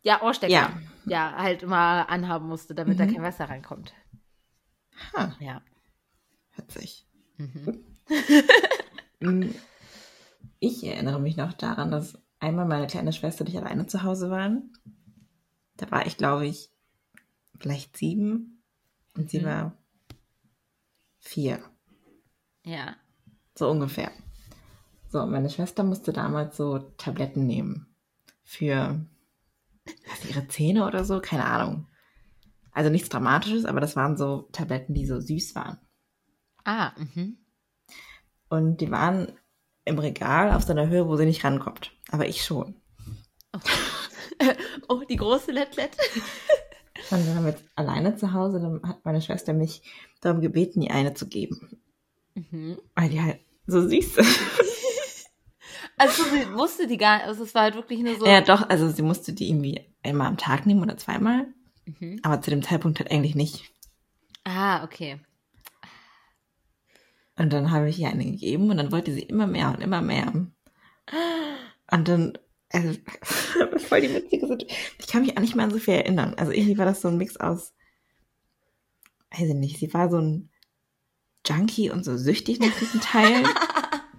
ja, 0.02 0.22
Ohrstecker. 0.22 0.52
Ja. 0.54 0.82
Ja, 1.06 1.34
halt 1.36 1.64
immer 1.64 2.10
anhaben 2.10 2.48
musste, 2.48 2.76
damit 2.76 3.00
da 3.00 3.06
Mhm. 3.06 3.14
kein 3.16 3.24
Wasser 3.24 3.46
reinkommt. 3.46 3.94
Ha, 5.14 5.36
Ja. 5.40 5.62
witzig. 6.56 7.08
Mhm. 7.38 7.86
Mm, 9.24 9.52
Ich 10.60 10.84
erinnere 10.84 11.20
mich 11.20 11.38
noch 11.38 11.54
daran, 11.54 11.92
dass 11.92 12.18
einmal 12.40 12.66
meine 12.66 12.88
kleine 12.88 13.14
Schwester 13.14 13.42
und 13.44 13.50
ich 13.50 13.58
alleine 13.58 13.86
zu 13.86 14.02
Hause 14.02 14.32
waren. 14.32 14.74
Da 15.78 15.92
war 15.92 16.08
ich, 16.08 16.18
glaube 16.18 16.48
ich, 16.48 16.72
vielleicht 17.60 17.98
sieben 17.98 18.64
und 19.16 19.30
sie 19.30 19.42
Mhm. 19.42 19.46
war 19.46 19.78
vier. 21.21 21.63
Ja. 22.65 22.95
So 23.55 23.69
ungefähr. 23.69 24.12
So, 25.10 25.25
meine 25.25 25.49
Schwester 25.49 25.84
musste 25.84 26.13
damals 26.13 26.57
so 26.57 26.79
Tabletten 26.97 27.45
nehmen. 27.45 27.95
Für 28.43 29.05
was, 29.86 30.29
ihre 30.29 30.47
Zähne 30.47 30.86
oder 30.86 31.05
so, 31.05 31.21
keine 31.21 31.45
Ahnung. 31.45 31.88
Also 32.71 32.89
nichts 32.89 33.10
Dramatisches, 33.10 33.65
aber 33.65 33.81
das 33.81 33.95
waren 33.95 34.17
so 34.17 34.49
Tabletten, 34.51 34.93
die 34.93 35.05
so 35.05 35.19
süß 35.19 35.55
waren. 35.55 35.79
Ah, 36.63 36.93
mhm. 36.97 37.38
Und 38.49 38.81
die 38.81 38.91
waren 38.91 39.38
im 39.86 39.99
Regal 39.99 40.51
auf 40.51 40.63
so 40.63 40.71
einer 40.71 40.88
Höhe, 40.88 41.07
wo 41.07 41.15
sie 41.15 41.25
nicht 41.25 41.43
rankommt. 41.43 41.91
Aber 42.12 42.27
ich 42.27 42.43
schon. 42.43 42.79
Oh, 44.88 45.01
die 45.10 45.15
große 45.15 45.51
Letlet. 45.51 45.91
Und 47.12 47.28
dann 47.28 47.36
waren 47.36 47.45
wir 47.45 47.52
jetzt 47.52 47.65
alleine 47.76 48.15
zu 48.15 48.34
Hause, 48.34 48.60
dann 48.60 48.82
hat 48.84 49.04
meine 49.04 49.21
Schwester 49.21 49.54
mich 49.54 49.82
darum 50.21 50.41
gebeten, 50.41 50.82
ihr 50.82 50.93
eine 50.93 51.13
zu 51.13 51.28
geben. 51.28 51.82
Mhm. 52.36 52.78
Weil 52.95 53.10
die 53.10 53.21
halt 53.21 53.39
so 53.67 53.88
süß 53.88 54.17
ist. 54.17 54.39
Also 55.97 56.24
sie 56.24 56.52
wusste 56.54 56.88
die 56.88 56.97
gar 56.97 57.17
nicht, 57.17 57.28
also 57.28 57.43
es 57.43 57.54
war 57.54 57.62
halt 57.62 57.76
wirklich 57.76 58.00
nur 58.00 58.17
so. 58.17 58.26
Ja, 58.26 58.41
doch, 58.41 58.67
also 58.67 58.89
sie 58.89 59.04
musste 59.04 59.34
die 59.34 59.50
irgendwie 59.50 59.86
einmal 60.02 60.26
am 60.26 60.38
Tag 60.38 60.65
nehmen 60.65 60.82
oder 60.82 60.97
zweimal. 60.97 61.45
Mhm. 61.86 62.19
Aber 62.24 62.41
zu 62.41 62.50
dem 62.50 62.63
Zeitpunkt 62.63 62.97
halt 63.00 63.12
eigentlich 63.12 63.36
nicht. 63.36 63.71
Ah, 64.43 64.84
okay. 64.84 65.19
Und 67.38 67.54
dann 67.54 67.71
habe 67.71 67.89
ich 67.89 68.00
ihr 68.00 68.10
eine 68.10 68.26
gegeben 68.26 68.71
und 68.71 68.78
dann 68.78 68.91
wollte 68.91 69.13
sie 69.13 69.21
immer 69.21 69.45
mehr 69.45 69.69
und 69.69 69.82
immer 69.82 70.02
mehr. 70.02 70.32
Und 71.93 72.08
dann, 72.08 72.38
also, 72.71 72.99
voll 73.88 74.01
die 74.01 74.13
witzige 74.13 74.47
Situation. 74.47 74.79
Ich 74.99 75.07
kann 75.07 75.21
mich 75.21 75.38
auch 75.38 75.41
nicht 75.41 75.55
mehr 75.55 75.65
an 75.65 75.71
so 75.71 75.79
viel 75.79 75.95
erinnern. 75.95 76.36
Also 76.38 76.51
irgendwie 76.51 76.77
war 76.77 76.86
das 76.86 77.01
so 77.01 77.07
ein 77.07 77.17
Mix 77.17 77.38
aus, 77.38 77.73
weiß 79.31 79.49
ich 79.49 79.55
nicht, 79.55 79.79
sie 79.79 79.93
war 79.93 80.10
so 80.10 80.17
ein 80.17 80.49
Junkie 81.45 81.89
und 81.89 82.03
so 82.03 82.17
süchtig 82.17 82.60
nach 82.60 82.77
diesen 82.79 83.01
Teilen. 83.01 83.47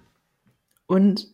und 0.87 1.27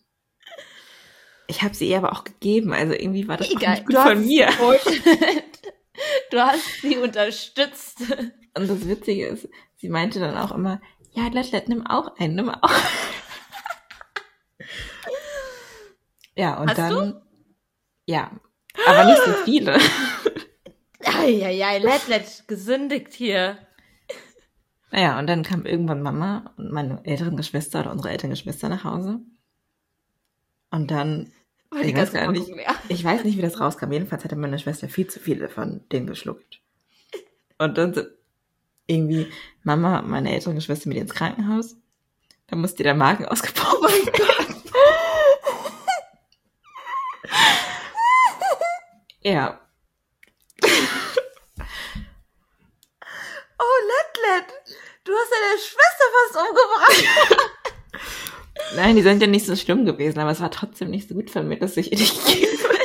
ich 1.47 1.63
habe 1.63 1.73
sie 1.73 1.89
ihr 1.89 1.97
aber 1.97 2.13
auch 2.13 2.23
gegeben. 2.23 2.73
Also 2.73 2.93
irgendwie 2.93 3.27
war 3.27 3.37
das 3.37 3.49
Egal, 3.49 3.83
gut 3.83 3.95
von 3.95 4.25
mir. 4.25 4.49
Du 6.31 6.39
hast 6.39 6.81
sie 6.81 6.95
unterstützt. 6.97 7.99
Und 8.55 8.69
das 8.69 8.87
Witzige 8.87 9.27
ist, 9.27 9.49
sie 9.75 9.89
meinte 9.89 10.21
dann 10.21 10.37
auch 10.37 10.53
immer, 10.53 10.79
ja, 11.11 11.27
Lettlet, 11.27 11.67
nimm 11.67 11.85
auch 11.85 12.15
einen, 12.17 12.35
nimm 12.35 12.49
auch. 12.49 12.71
Ja, 16.39 16.57
und 16.57 16.69
Hast 16.69 16.77
dann, 16.77 17.21
ja, 18.05 18.31
aber 18.87 19.05
nicht 19.05 19.21
so 19.25 19.33
viele. 19.43 19.77
Eieiei, 21.03 21.79
Letlet 21.79 22.47
gesündigt 22.47 23.13
hier. 23.13 23.57
naja, 24.89 25.19
und 25.19 25.27
dann 25.27 25.43
kam 25.43 25.65
irgendwann 25.65 26.01
Mama 26.01 26.53
und 26.55 26.71
meine 26.71 27.01
älteren 27.03 27.35
Geschwister 27.35 27.81
oder 27.81 27.91
unsere 27.91 28.11
älteren 28.11 28.29
Geschwister 28.29 28.69
nach 28.69 28.85
Hause. 28.85 29.19
Und 30.71 30.91
dann, 30.91 31.33
War 31.71 31.81
Ich 31.81 31.93
weiß 31.93 32.13
gar 32.13 32.31
nicht. 32.31 32.49
Ich 32.87 33.03
weiß 33.03 33.25
nicht, 33.25 33.37
wie 33.37 33.41
das 33.41 33.59
rauskam. 33.59 33.91
Jedenfalls 33.91 34.23
hatte 34.23 34.37
meine 34.37 34.59
Schwester 34.59 34.87
viel 34.87 35.07
zu 35.07 35.19
viele 35.19 35.49
von 35.49 35.81
denen 35.91 36.07
geschluckt. 36.07 36.61
Und 37.57 37.77
dann 37.77 37.93
sind 37.93 38.07
irgendwie 38.87 39.27
Mama 39.63 39.99
und 39.99 40.09
meine 40.09 40.31
älteren 40.31 40.55
Geschwister 40.55 40.87
mit 40.87 40.99
ins 40.99 41.13
Krankenhaus. 41.13 41.75
Da 42.47 42.55
musste 42.55 42.83
der 42.83 42.95
Magen 42.95 43.25
ausgebaut 43.25 43.81
mein 43.81 44.05
Gott. 44.05 44.28
Ja. 49.21 49.59
Oh, 53.61 53.79
Letlet. 53.89 54.53
Du 55.03 55.11
hast 55.13 55.31
deine 55.31 55.59
Schwester 55.59 56.05
fast 56.15 56.35
umgebracht. 56.49 57.51
Nein, 58.75 58.95
die 58.95 59.01
sind 59.01 59.21
ja 59.21 59.27
nicht 59.27 59.45
so 59.45 59.55
schlimm 59.55 59.85
gewesen, 59.85 60.19
aber 60.19 60.31
es 60.31 60.39
war 60.39 60.51
trotzdem 60.51 60.89
nicht 60.89 61.09
so 61.09 61.15
gut 61.15 61.29
von 61.29 61.47
mir, 61.47 61.57
dass 61.59 61.75
ich 61.77 61.91
nicht 61.91 62.25
gebe. 62.25 62.79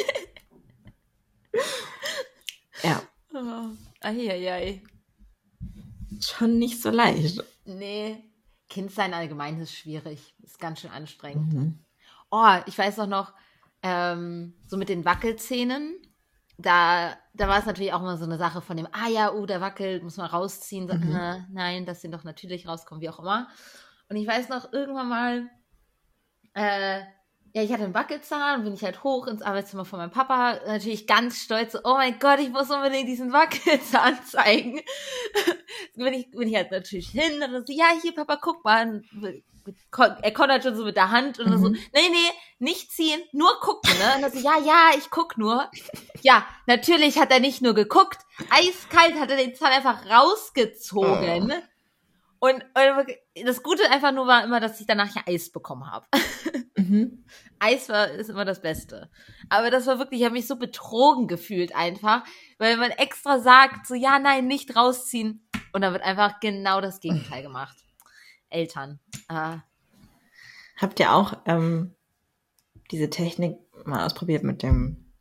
ja, 2.82 3.02
Oh, 3.32 3.68
Eieiei. 4.00 4.82
schon 6.20 6.58
nicht 6.58 6.80
so 6.82 6.90
leicht. 6.90 7.42
Nee. 7.64 8.22
Kindsein 8.68 9.14
allgemein 9.14 9.60
ist 9.60 9.74
schwierig. 9.76 10.34
Ist 10.42 10.58
ganz 10.58 10.80
schön 10.80 10.90
anstrengend. 10.90 11.52
Mhm. 11.52 11.84
Oh, 12.30 12.56
ich 12.66 12.76
weiß 12.76 12.98
auch 13.00 13.06
noch, 13.06 13.32
ähm, 13.84 14.54
so 14.66 14.76
mit 14.78 14.88
den 14.88 15.04
Wackelzähnen, 15.04 15.94
da, 16.56 17.16
da 17.34 17.48
war 17.48 17.58
es 17.58 17.66
natürlich 17.66 17.92
auch 17.92 18.00
immer 18.00 18.16
so 18.16 18.24
eine 18.24 18.38
Sache 18.38 18.62
von 18.62 18.76
dem, 18.76 18.88
ah 18.92 19.08
ja, 19.08 19.32
uh, 19.32 19.44
der 19.44 19.60
wackelt, 19.60 20.02
muss 20.02 20.16
man 20.16 20.26
rausziehen. 20.26 20.88
So, 20.88 20.94
Mhm. 20.94 21.14
äh, 21.14 21.42
nein, 21.52 21.84
dass 21.84 22.00
sie 22.00 22.10
doch 22.10 22.24
natürlich 22.24 22.66
rauskommen, 22.66 23.02
wie 23.02 23.10
auch 23.10 23.18
immer. 23.20 23.48
Und 24.08 24.16
ich 24.16 24.26
weiß 24.26 24.48
noch, 24.48 24.72
irgendwann 24.72 25.08
mal, 25.08 25.50
äh, 26.54 27.02
ja, 27.54 27.62
ich 27.62 27.72
hatte 27.72 27.84
einen 27.84 27.94
Wackelzahn, 27.94 28.64
bin 28.64 28.74
ich 28.74 28.82
halt 28.82 29.04
hoch 29.04 29.28
ins 29.28 29.40
Arbeitszimmer 29.40 29.84
von 29.84 30.00
meinem 30.00 30.10
Papa, 30.10 30.58
natürlich 30.66 31.06
ganz 31.06 31.38
stolz, 31.38 31.72
so, 31.72 31.78
oh 31.84 31.94
mein 31.94 32.18
Gott, 32.18 32.40
ich 32.40 32.50
muss 32.50 32.68
unbedingt 32.70 33.08
diesen 33.08 33.32
Wackelzahn 33.32 34.18
zeigen. 34.26 34.80
bin, 35.94 36.12
ich, 36.14 36.30
bin 36.32 36.48
ich 36.48 36.56
halt 36.56 36.72
natürlich 36.72 37.08
hin 37.08 37.34
und 37.34 37.52
dann 37.52 37.64
so, 37.64 37.72
ja, 37.72 37.86
hier, 38.02 38.12
Papa, 38.14 38.36
guck 38.42 38.64
mal. 38.64 39.02
Er 40.20 40.32
konnte 40.32 40.52
halt 40.52 40.62
schon 40.62 40.76
so 40.76 40.84
mit 40.84 40.96
der 40.96 41.10
Hand 41.10 41.38
und 41.38 41.48
dann 41.50 41.58
so, 41.58 41.68
Mhm. 41.70 41.78
nee, 41.94 42.08
nee, 42.10 42.30
nicht 42.58 42.90
ziehen, 42.92 43.22
nur 43.32 43.48
gucken, 43.60 43.96
ne? 43.98 44.16
Und 44.16 44.22
dann 44.22 44.32
so, 44.32 44.38
ja, 44.40 44.58
ja, 44.58 44.90
ich 44.98 45.08
guck 45.10 45.38
nur. 45.38 45.70
Ja, 46.20 46.44
natürlich 46.66 47.18
hat 47.18 47.30
er 47.30 47.40
nicht 47.40 47.62
nur 47.62 47.72
geguckt, 47.74 48.18
eiskalt 48.50 49.14
hat 49.18 49.30
er 49.30 49.36
den 49.38 49.54
Zahn 49.54 49.72
einfach 49.72 50.04
rausgezogen. 50.10 51.52
Und, 52.44 52.57
und 52.57 53.46
das 53.46 53.62
Gute 53.62 53.90
einfach 53.90 54.12
nur 54.12 54.26
war 54.26 54.44
immer, 54.44 54.61
dass 54.61 54.78
ich 54.78 54.87
danach 54.87 55.14
ja 55.16 55.22
Eis 55.26 55.50
bekommen 55.50 55.90
habe. 55.90 56.07
Mhm. 56.76 57.24
Eis 57.61 57.88
war, 57.88 58.11
ist 58.11 58.28
immer 58.28 58.44
das 58.44 58.61
Beste. 58.61 59.09
Aber 59.48 59.70
das 59.70 59.87
war 59.87 59.98
wirklich, 59.98 60.20
ich 60.20 60.24
habe 60.26 60.35
mich 60.35 60.46
so 60.48 60.57
betrogen 60.57 61.28
gefühlt 61.28 61.74
einfach, 61.74 62.24
weil 62.59 62.76
man 62.76 62.90
extra 62.90 63.38
sagt, 63.38 63.87
so, 63.87 63.94
ja, 63.94 64.18
nein, 64.18 64.48
nicht 64.48 64.76
rausziehen. 64.76 65.48
Und 65.72 65.80
dann 65.80 65.92
wird 65.92 66.02
einfach 66.02 66.40
genau 66.40 66.80
das 66.83 67.00
Gegenteil 67.00 67.42
gemacht. 67.44 67.76
Eltern. 68.50 68.98
Äh, 69.30 69.59
Habt 70.76 71.00
ihr 71.00 71.14
auch 71.14 71.38
ähm, 71.46 71.94
diese 72.90 73.09
Technik 73.09 73.57
mal 73.87 74.04
ausprobiert 74.04 74.42
mit 74.42 74.62
dem, 74.62 75.14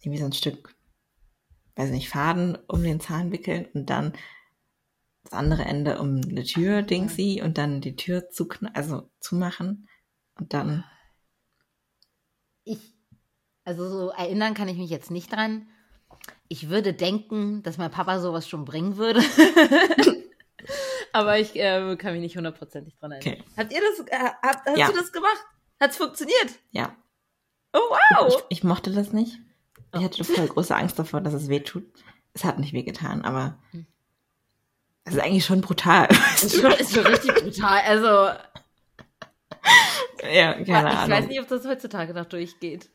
irgendwie 0.00 0.20
so 0.20 0.26
ein 0.26 0.32
Stück, 0.32 0.74
weiß 1.74 1.90
nicht, 1.90 2.08
Faden 2.08 2.56
um 2.68 2.82
den 2.82 3.00
Zahn 3.00 3.32
wickeln 3.32 3.66
und 3.74 3.90
dann 3.90 4.14
das 5.30 5.38
andere 5.38 5.64
Ende 5.64 5.98
um 5.98 6.16
eine 6.28 6.44
Tür, 6.44 6.82
Dingsy, 6.82 7.42
und 7.44 7.58
dann 7.58 7.80
die 7.80 7.96
Tür 7.96 8.28
zu, 8.30 8.48
also 8.74 9.10
zumachen 9.20 9.88
und 10.38 10.52
dann, 10.54 10.84
ich, 12.64 12.78
also 13.64 13.88
so 13.88 14.10
erinnern 14.10 14.54
kann 14.54 14.68
ich 14.68 14.76
mich 14.76 14.90
jetzt 14.90 15.10
nicht 15.10 15.32
dran. 15.32 15.68
Ich 16.48 16.68
würde 16.68 16.92
denken, 16.92 17.62
dass 17.62 17.78
mein 17.78 17.90
Papa 17.90 18.20
sowas 18.20 18.48
schon 18.48 18.64
bringen 18.64 18.96
würde. 18.96 19.20
Aber 21.12 21.38
ich 21.38 21.56
äh, 21.56 21.96
kann 21.96 22.12
mich 22.12 22.20
nicht 22.20 22.36
hundertprozentig 22.36 22.96
dran 22.96 23.12
erinnern. 23.12 23.40
Okay. 23.40 23.50
Habt 23.56 23.72
ihr 23.72 23.80
das, 23.80 24.06
äh, 24.08 24.30
habt, 24.42 24.66
hast 24.68 24.78
Ja. 24.78 24.86
du 24.88 24.92
das 24.94 25.12
gemacht? 25.12 25.44
Hat's 25.80 25.96
funktioniert? 25.96 26.54
ja. 26.70 26.94
Oh, 27.72 27.78
wow! 27.90 28.42
Ich, 28.48 28.58
ich 28.58 28.64
mochte 28.64 28.90
das 28.90 29.12
nicht. 29.12 29.38
Ich 29.94 30.02
hatte 30.02 30.24
voll 30.24 30.46
große 30.46 30.74
Angst 30.74 30.98
davor, 30.98 31.20
dass 31.20 31.34
es 31.34 31.48
weh 31.48 31.60
tut. 31.60 31.84
Es 32.32 32.42
hat 32.44 32.58
nicht 32.58 32.72
weh 32.72 32.84
getan, 32.84 33.20
aber 33.22 33.58
Es 35.06 35.14
ist 35.14 35.20
eigentlich 35.20 35.44
schon 35.44 35.60
brutal. 35.60 36.08
Ist 36.42 36.60
schon, 36.60 36.72
ist 36.72 36.92
schon 36.92 37.06
richtig 37.06 37.32
brutal. 37.34 37.80
Also, 37.86 38.06
ja, 40.22 40.52
keine 40.52 40.64
ich 40.64 40.74
Ahnung. 40.74 41.10
weiß 41.10 41.28
nicht, 41.28 41.40
ob 41.40 41.48
das 41.48 41.64
heutzutage 41.64 42.12
noch 42.12 42.26
durchgeht. 42.26 42.90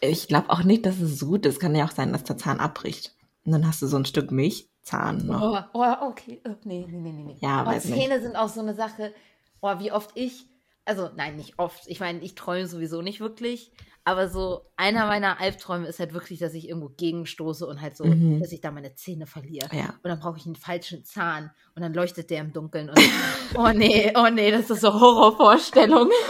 Ich 0.00 0.28
glaube 0.28 0.50
auch 0.50 0.64
nicht, 0.64 0.84
dass 0.86 0.98
es 1.00 1.18
so 1.18 1.26
gut 1.26 1.46
ist. 1.46 1.60
Kann 1.60 1.74
ja 1.74 1.84
auch 1.84 1.92
sein, 1.92 2.12
dass 2.12 2.24
der 2.24 2.36
Zahn 2.36 2.58
abbricht. 2.58 3.14
Und 3.44 3.52
dann 3.52 3.66
hast 3.66 3.80
du 3.80 3.86
so 3.86 3.96
ein 3.96 4.06
Stück 4.06 4.32
Milchzahn 4.32 5.26
noch. 5.26 5.68
Oh, 5.72 5.78
oh 5.80 6.08
okay. 6.08 6.40
Oh, 6.48 6.54
nee, 6.64 6.86
nee, 6.88 6.98
nee, 6.98 7.22
nee. 7.24 7.36
Ja, 7.40 7.62
oh, 7.62 7.66
weiß 7.66 7.84
nicht. 7.84 8.00
Zähne 8.00 8.20
sind 8.20 8.36
auch 8.36 8.48
so 8.48 8.60
eine 8.60 8.74
Sache. 8.74 9.14
Oh, 9.60 9.78
wie 9.78 9.92
oft 9.92 10.10
ich, 10.14 10.46
also 10.84 11.10
nein, 11.16 11.36
nicht 11.36 11.58
oft. 11.58 11.86
Ich 11.86 12.00
meine, 12.00 12.20
ich 12.20 12.34
träume 12.34 12.66
sowieso 12.66 13.02
nicht 13.02 13.20
wirklich. 13.20 13.72
Aber 14.04 14.28
so 14.28 14.62
einer 14.76 15.06
meiner 15.06 15.40
Albträume 15.40 15.86
ist 15.86 15.98
halt 16.00 16.14
wirklich, 16.14 16.38
dass 16.38 16.54
ich 16.54 16.68
irgendwo 16.68 16.88
gegenstoße 16.88 17.66
und 17.66 17.80
halt 17.82 17.96
so, 17.96 18.04
Mhm. 18.04 18.40
dass 18.40 18.50
ich 18.50 18.60
da 18.60 18.70
meine 18.70 18.94
Zähne 18.94 19.26
verliere. 19.26 19.68
Ja. 19.72 19.90
Und 20.02 20.08
dann 20.08 20.18
brauche 20.20 20.38
ich 20.38 20.46
einen 20.46 20.56
falschen 20.56 21.04
Zahn 21.04 21.50
und 21.74 21.82
dann 21.82 21.92
leuchtet 21.92 22.30
der 22.30 22.40
im 22.40 22.52
Dunkeln. 22.52 22.88
Und 22.88 22.96
oh 23.56 23.68
nee, 23.74 24.12
oh 24.16 24.28
nee, 24.30 24.50
das 24.50 24.70
ist 24.70 24.80
so 24.80 24.92
Horrorvorstellung. 24.98 26.10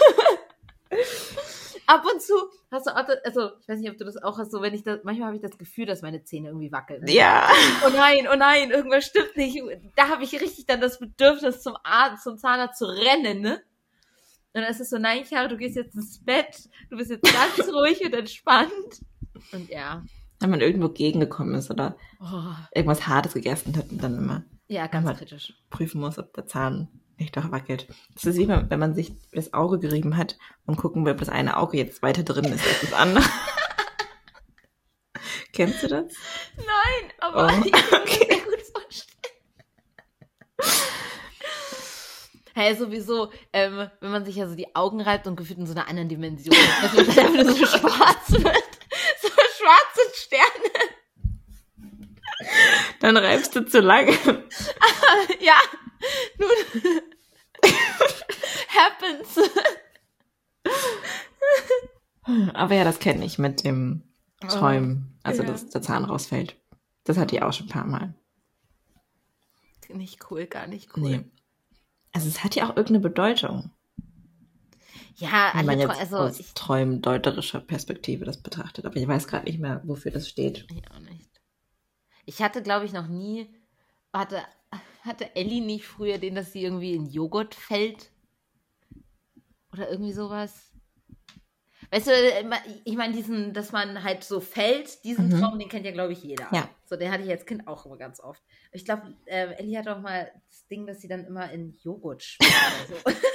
Ab 1.87 2.05
und 2.12 2.23
zu 2.23 2.35
hast 2.71 2.87
du, 2.87 2.91
auch 2.93 3.05
also 3.25 3.51
ich 3.61 3.68
weiß 3.68 3.81
nicht, 3.81 3.91
ob 3.91 3.99
du 3.99 4.05
das 4.05 4.16
auch 4.23 4.39
hast, 4.39 4.53
so 4.53 4.62
wenn 4.62 4.75
ich 4.75 4.85
das, 4.85 5.01
manchmal 5.03 5.27
habe 5.29 5.37
ich 5.37 5.43
das 5.43 5.59
Gefühl, 5.59 5.87
dass 5.87 6.03
meine 6.03 6.23
Zähne 6.23 6.49
irgendwie 6.49 6.71
wackeln. 6.71 7.05
Ja. 7.09 7.49
Oh 7.85 7.91
nein, 7.93 8.29
oh 8.33 8.37
nein, 8.37 8.71
irgendwas 8.71 9.07
stimmt 9.07 9.37
nicht. 9.37 9.61
Da 9.97 10.09
habe 10.09 10.23
ich 10.23 10.33
richtig 10.41 10.66
dann 10.66 10.81
das 10.81 11.01
Bedürfnis 11.01 11.62
zum 11.62 11.77
Arzt, 11.83 12.23
zum 12.23 12.39
Zahnarzt 12.39 12.79
zu 12.79 12.87
rennen, 12.87 13.41
ne? 13.41 13.61
Und 14.53 14.62
dann 14.62 14.70
ist 14.70 14.80
es 14.80 14.90
so, 14.90 14.98
nein, 14.98 15.24
Chiara, 15.24 15.48
du 15.48 15.57
gehst 15.57 15.76
jetzt 15.76 15.94
ins 15.94 16.22
Bett, 16.24 16.68
du 16.90 16.96
bist 16.96 17.11
jetzt 17.11 17.22
ganz 17.22 17.68
ruhig 17.72 18.05
und 18.05 18.14
entspannt. 18.14 19.05
Und 19.53 19.68
ja. 19.68 20.03
Wenn 20.40 20.51
man 20.51 20.61
irgendwo 20.61 20.88
gegengekommen 20.88 21.55
ist 21.55 21.70
oder 21.70 21.96
Oh, 22.20 22.53
irgendwas 22.74 23.07
Hartes 23.07 23.34
gegessen 23.34 23.76
hat 23.76 23.90
und 23.90 24.03
dann 24.03 24.16
immer 24.16 24.44
ja, 24.68 24.86
ganz 24.86 25.18
kritisch. 25.18 25.55
prüfen 25.70 26.01
muss, 26.01 26.18
ob 26.18 26.32
der 26.34 26.46
Zahn 26.46 26.88
nicht 27.18 27.36
doch 27.36 27.51
wackelt. 27.53 27.86
Das 28.14 28.24
ist 28.24 28.38
wie 28.38 28.48
wenn 28.48 28.78
man 28.78 28.94
sich 28.94 29.12
das 29.32 29.53
Auge 29.53 29.78
gerieben 29.78 30.16
hat 30.16 30.38
und 30.64 30.76
gucken 30.76 31.05
will, 31.05 31.12
ob 31.12 31.18
das 31.18 31.28
eine 31.28 31.59
Auge 31.59 31.76
jetzt 31.76 32.03
weiter 32.03 32.22
drin 32.24 32.46
ist 32.46 32.66
als 32.66 32.80
das 32.80 32.92
andere. 32.94 33.24
Kennst 35.53 35.82
du 35.82 35.88
das? 35.88 36.14
Nein, 36.57 37.12
aber 37.20 37.46
Oh, 37.46 37.62
ich 37.64 37.72
kann 37.72 38.03
mir 38.05 38.09
sehr 38.09 38.40
gut 38.44 38.62
vorstellen. 38.72 39.30
Hey, 42.61 42.77
sowieso, 42.77 43.31
ähm, 43.55 43.89
wenn 44.01 44.11
man 44.11 44.27
sich 44.27 44.37
ja 44.37 44.47
so 44.47 44.55
die 44.55 44.77
Augen 44.77 45.01
reibt 45.01 45.27
und 45.27 45.35
gefühlt 45.35 45.59
in 45.59 45.67
so 45.67 45.73
einer 45.73 45.89
anderen 45.89 46.11
Dimension, 46.11 46.55
dass 46.83 46.93
man 46.93 47.07
dann 47.07 47.39
einfach 47.39 47.55
so 47.55 47.65
schwarz 47.65 48.31
wird. 48.33 48.79
So 49.23 49.29
schwarze 49.31 50.03
Sterne. 50.13 50.71
Dann 53.01 53.17
reibst 53.17 53.57
du 53.57 53.65
zu 53.65 53.81
lange. 53.81 54.13
ja, 55.41 55.57
nun. 56.37 57.01
Happens. 58.69 59.51
Aber 62.53 62.75
ja, 62.75 62.85
das 62.85 62.99
kenne 62.99 63.25
ich 63.25 63.39
mit 63.39 63.65
dem 63.65 64.03
Träumen, 64.47 65.19
also 65.23 65.45
ja. 65.45 65.49
dass 65.49 65.71
der 65.71 65.81
Zahn 65.81 66.05
rausfällt. 66.05 66.57
Das 67.05 67.17
hatte 67.17 67.37
ich 67.37 67.43
auch 67.43 67.55
schon 67.55 67.69
ein 67.69 67.71
paar 67.71 67.87
Mal. 67.87 68.13
Nicht 69.89 70.31
cool, 70.31 70.45
gar 70.45 70.67
nicht 70.67 70.95
cool. 70.95 71.03
Nee. 71.03 71.25
Also 72.13 72.29
es 72.29 72.43
hat 72.45 72.55
ja 72.57 72.65
auch 72.65 72.71
irgendeine 72.71 73.01
Bedeutung, 73.01 73.71
Ja, 75.17 75.51
wenn 75.55 75.67
man 75.67 75.81
alle, 75.81 75.89
jetzt 75.89 76.01
also 76.01 76.17
aus 76.17 76.41
ich, 76.41 76.53
träumdeuterischer 76.55 77.61
Perspektive 77.61 78.25
das 78.25 78.39
betrachtet. 78.43 78.85
Aber 78.85 78.97
ich 78.97 79.07
weiß 79.07 79.29
gerade 79.29 79.47
nicht 79.47 79.61
mehr, 79.61 79.81
wofür 79.85 80.11
das 80.11 80.29
steht. 80.29 80.67
ich 80.71 80.91
auch 80.91 80.99
nicht. 81.01 81.31
Ich 82.27 82.43
hatte, 82.43 82.63
glaube 82.63 82.85
ich, 82.87 82.93
noch 82.93 83.09
nie, 83.09 83.49
hatte, 84.13 84.43
hatte 85.03 85.35
Ellie 85.37 85.61
nicht 85.65 85.87
früher 85.87 86.19
den, 86.19 86.35
dass 86.35 86.53
sie 86.53 86.63
irgendwie 86.63 86.95
in 86.95 87.07
Joghurt 87.07 87.55
fällt? 87.55 88.11
Oder 89.73 89.91
irgendwie 89.91 90.13
sowas? 90.13 90.73
Weißt 91.93 92.07
du, 92.07 92.13
ich 92.85 92.97
meine, 92.97 93.15
diesen, 93.15 93.53
dass 93.53 93.73
man 93.73 94.03
halt 94.05 94.23
so 94.23 94.41
fällt, 94.41 95.03
diesen 95.05 95.29
Mhm. 95.29 95.41
Traum, 95.41 95.59
den 95.59 95.69
kennt 95.69 95.87
ja, 95.87 95.93
glaube 95.93 96.13
ich, 96.13 96.23
jeder. 96.23 96.49
Ja. 96.53 96.69
So, 96.91 96.97
den 96.97 97.12
hatte 97.12 97.22
ich 97.22 97.30
als 97.30 97.47
Kind 97.47 97.68
auch 97.68 97.86
immer 97.86 97.97
ganz 97.97 98.18
oft. 98.18 98.43
Ich 98.72 98.84
glaube, 98.84 99.14
äh, 99.26 99.55
Ellie 99.55 99.78
hat 99.78 99.86
auch 99.86 100.01
mal 100.01 100.32
das 100.49 100.66
Ding, 100.66 100.88
dass 100.88 101.01
sie 101.01 101.07
dann 101.07 101.24
immer 101.24 101.49
in 101.53 101.76
Joghurt 101.78 102.24
schwimmt 102.24 102.53
oder 102.88 102.99
so. 102.99 103.20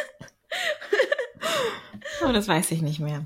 Oh, 2.26 2.32
das 2.32 2.47
weiß 2.47 2.72
ich 2.72 2.82
nicht 2.82 2.99
mehr. 2.99 3.26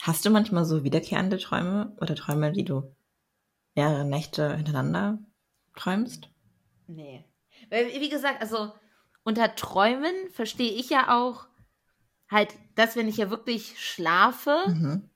Hast 0.00 0.24
du 0.24 0.30
manchmal 0.30 0.64
so 0.64 0.84
wiederkehrende 0.84 1.38
Träume 1.38 1.96
oder 2.00 2.14
Träume, 2.14 2.52
die 2.52 2.64
du 2.64 2.94
mehrere 3.74 4.04
Nächte 4.04 4.56
hintereinander 4.56 5.18
träumst? 5.76 6.28
Nee. 6.86 7.24
Weil, 7.68 7.88
wie 7.88 8.08
gesagt, 8.08 8.40
also 8.40 8.72
unter 9.24 9.54
Träumen 9.54 10.14
verstehe 10.30 10.72
ich 10.72 10.88
ja 10.88 11.16
auch 11.16 11.46
halt, 12.30 12.54
dass 12.76 12.96
wenn 12.96 13.08
ich 13.08 13.16
ja 13.16 13.28
wirklich 13.30 13.74
schlafe 13.78 14.56
Mhm. 14.68 15.10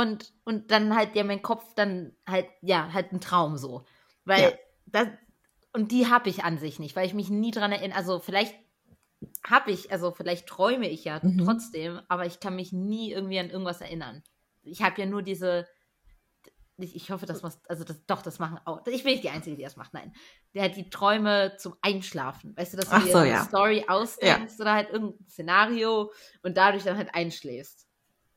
Und, 0.00 0.32
und 0.44 0.70
dann 0.70 0.94
halt 0.96 1.14
ja 1.14 1.24
mein 1.24 1.42
Kopf 1.42 1.74
dann 1.74 2.16
halt, 2.26 2.46
ja, 2.62 2.92
halt 2.92 3.12
ein 3.12 3.20
Traum 3.20 3.56
so. 3.56 3.84
Weil 4.24 4.42
Ja. 4.42 4.52
das, 4.86 5.08
und 5.72 5.92
die 5.92 6.08
habe 6.08 6.28
ich 6.28 6.44
an 6.44 6.58
sich 6.58 6.78
nicht, 6.78 6.96
weil 6.96 7.06
ich 7.06 7.14
mich 7.14 7.30
nie 7.30 7.50
dran 7.50 7.72
erinnere. 7.72 7.98
Also 7.98 8.18
vielleicht 8.18 8.54
habe 9.46 9.70
ich, 9.70 9.92
also 9.92 10.12
vielleicht 10.12 10.46
träume 10.46 10.88
ich 10.88 11.04
ja 11.04 11.20
Mhm. 11.22 11.44
trotzdem, 11.44 12.00
aber 12.08 12.26
ich 12.26 12.40
kann 12.40 12.56
mich 12.56 12.72
nie 12.72 13.12
irgendwie 13.12 13.38
an 13.38 13.50
irgendwas 13.50 13.80
erinnern. 13.80 14.22
Ich 14.62 14.82
habe 14.82 15.00
ja 15.00 15.06
nur 15.06 15.22
diese, 15.22 15.66
ich, 16.78 16.96
ich 16.96 17.10
hoffe, 17.10 17.26
dass 17.26 17.42
man, 17.42 17.52
also 17.68 17.84
das, 17.84 18.04
doch, 18.06 18.22
das 18.22 18.38
machen 18.38 18.58
auch. 18.64 18.86
Ich 18.86 19.02
bin 19.02 19.12
nicht 19.12 19.24
die 19.24 19.30
Einzige, 19.30 19.56
die 19.56 19.62
das 19.62 19.76
macht, 19.76 19.92
nein. 19.92 20.12
Der 20.54 20.64
hat 20.64 20.76
die 20.76 20.88
Träume 20.88 21.56
zum 21.58 21.76
Einschlafen. 21.82 22.56
Weißt 22.56 22.72
du, 22.72 22.76
dass 22.78 22.88
du 22.88 22.96
Ach 22.96 23.04
dir 23.04 23.12
so, 23.12 23.18
eine 23.18 23.28
ja. 23.28 23.44
Story 23.44 23.84
ausdenkst 23.86 24.58
oder 24.60 24.72
halt 24.72 24.90
irgendein 24.90 25.28
Szenario 25.28 26.12
und 26.42 26.56
dadurch 26.56 26.84
dann 26.84 26.96
halt 26.96 27.14
einschläfst. 27.14 27.86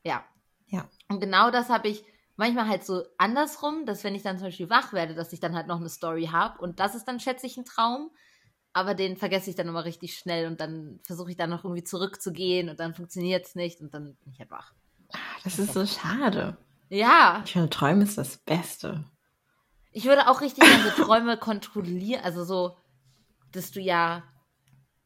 Ja. 0.04 0.24
Ja. 0.66 0.88
Und 1.08 1.20
genau 1.20 1.50
das 1.50 1.68
habe 1.68 1.88
ich 1.88 2.04
manchmal 2.36 2.68
halt 2.68 2.84
so 2.84 3.04
andersrum, 3.18 3.86
dass 3.86 4.02
wenn 4.04 4.14
ich 4.14 4.22
dann 4.22 4.38
zum 4.38 4.48
Beispiel 4.48 4.70
wach 4.70 4.92
werde, 4.92 5.14
dass 5.14 5.32
ich 5.32 5.40
dann 5.40 5.54
halt 5.54 5.66
noch 5.66 5.78
eine 5.80 5.88
Story 5.88 6.26
habe 6.32 6.60
und 6.60 6.80
das 6.80 6.94
ist 6.94 7.04
dann, 7.06 7.20
schätze 7.20 7.46
ich, 7.46 7.56
ein 7.56 7.64
Traum. 7.64 8.10
Aber 8.76 8.94
den 8.94 9.16
vergesse 9.16 9.50
ich 9.50 9.54
dann 9.56 9.68
immer 9.68 9.84
richtig 9.84 10.18
schnell 10.18 10.48
und 10.48 10.60
dann 10.60 10.98
versuche 11.04 11.30
ich 11.30 11.36
dann 11.36 11.48
noch 11.50 11.62
irgendwie 11.62 11.84
zurückzugehen 11.84 12.68
und 12.68 12.80
dann 12.80 12.92
funktioniert 12.92 13.46
es 13.46 13.54
nicht 13.54 13.80
und 13.80 13.94
dann 13.94 14.16
bin 14.16 14.32
ich 14.32 14.40
halt 14.40 14.50
wach. 14.50 14.72
Das 15.44 15.60
ist 15.60 15.74
so 15.74 15.86
schade. 15.86 16.56
Ja, 16.88 17.42
Ich 17.44 17.52
finde, 17.52 17.70
Träumen 17.70 18.02
ist 18.02 18.18
das 18.18 18.36
Beste. 18.38 19.04
ich 19.92 20.06
würde 20.06 20.28
auch 20.28 20.40
richtig 20.40 20.64
gerne 20.64 20.82
so 20.90 21.04
Träume 21.04 21.36
kontrollieren, 21.38 22.24
also 22.24 22.44
so, 22.44 22.76
dass 23.52 23.70
du 23.70 23.80
ja 23.80 24.24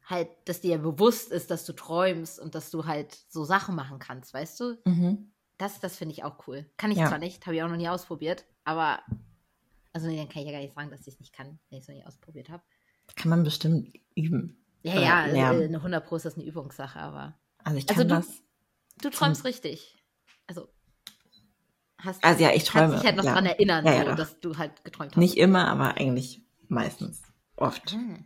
halt, 0.03 0.29
dass 0.45 0.61
dir 0.61 0.71
ja 0.71 0.77
bewusst 0.77 1.31
ist, 1.31 1.51
dass 1.51 1.63
du 1.65 1.73
träumst 1.73 2.39
und 2.39 2.55
dass 2.55 2.71
du 2.71 2.85
halt 2.85 3.15
so 3.29 3.43
Sachen 3.43 3.75
machen 3.75 3.99
kannst, 3.99 4.33
weißt 4.33 4.59
du? 4.59 4.77
Mhm. 4.85 5.31
Das, 5.59 5.79
das 5.79 5.95
finde 5.97 6.13
ich 6.13 6.23
auch 6.23 6.47
cool. 6.47 6.65
Kann 6.77 6.89
ich 6.91 6.97
Ja. 6.97 7.07
zwar 7.07 7.19
nicht, 7.19 7.45
habe 7.45 7.55
ich 7.55 7.61
auch 7.61 7.67
noch 7.69 7.75
nie 7.77 7.89
ausprobiert, 7.89 8.45
aber 8.63 9.01
also 9.93 10.07
nee, 10.07 10.17
dann 10.17 10.29
kann 10.29 10.41
ich 10.41 10.47
ja 10.47 10.53
gar 10.53 10.59
nicht 10.61 10.73
sagen, 10.73 10.89
dass 10.89 11.01
ich 11.01 11.13
es 11.13 11.19
nicht 11.19 11.33
kann, 11.33 11.59
wenn 11.69 11.77
ich 11.79 11.83
es 11.83 11.87
noch 11.87 11.95
nie 11.95 12.05
ausprobiert 12.05 12.49
habe. 12.49 12.63
Kann 13.15 13.29
man 13.29 13.43
bestimmt 13.43 13.93
üben. 14.15 14.57
Ja, 14.83 14.99
ja, 14.99 15.25
lernen. 15.25 15.61
äh, 15.61 15.65
eine 15.65 15.77
100 15.77 16.05
Pro 16.05 16.15
ist 16.15 16.25
das 16.25 16.35
eine 16.35 16.45
Übungssache, 16.45 16.99
aber 16.99 17.37
Also 17.63 17.77
ich 17.77 17.89
Also 17.89 18.01
kann 18.01 18.07
du- 18.09 18.15
das. 18.15 18.41
du 19.01 19.09
träumst 19.09 19.43
richtig. 19.45 19.97
Also 20.47 20.69
hast 21.97 22.23
Also 22.23 22.41
ja, 22.43 22.51
ich 22.53 22.63
träume. 22.63 22.87
kannst 22.87 22.99
dich 23.03 23.07
halt 23.07 23.17
noch 23.17 23.25
ja. 23.25 23.33
dran 23.33 23.45
erinnern, 23.45 23.85
Ja, 23.85 23.93
ja, 23.95 24.09
so, 24.11 24.15
dass 24.15 24.39
du 24.39 24.57
halt 24.57 24.83
geträumt 24.85 25.11
hast. 25.11 25.17
Nicht 25.17 25.35
immer, 25.37 25.67
aber 25.67 25.97
eigentlich 25.97 26.41
meistens. 26.69 27.21
Oft. 27.57 27.91
Hm. 27.91 28.25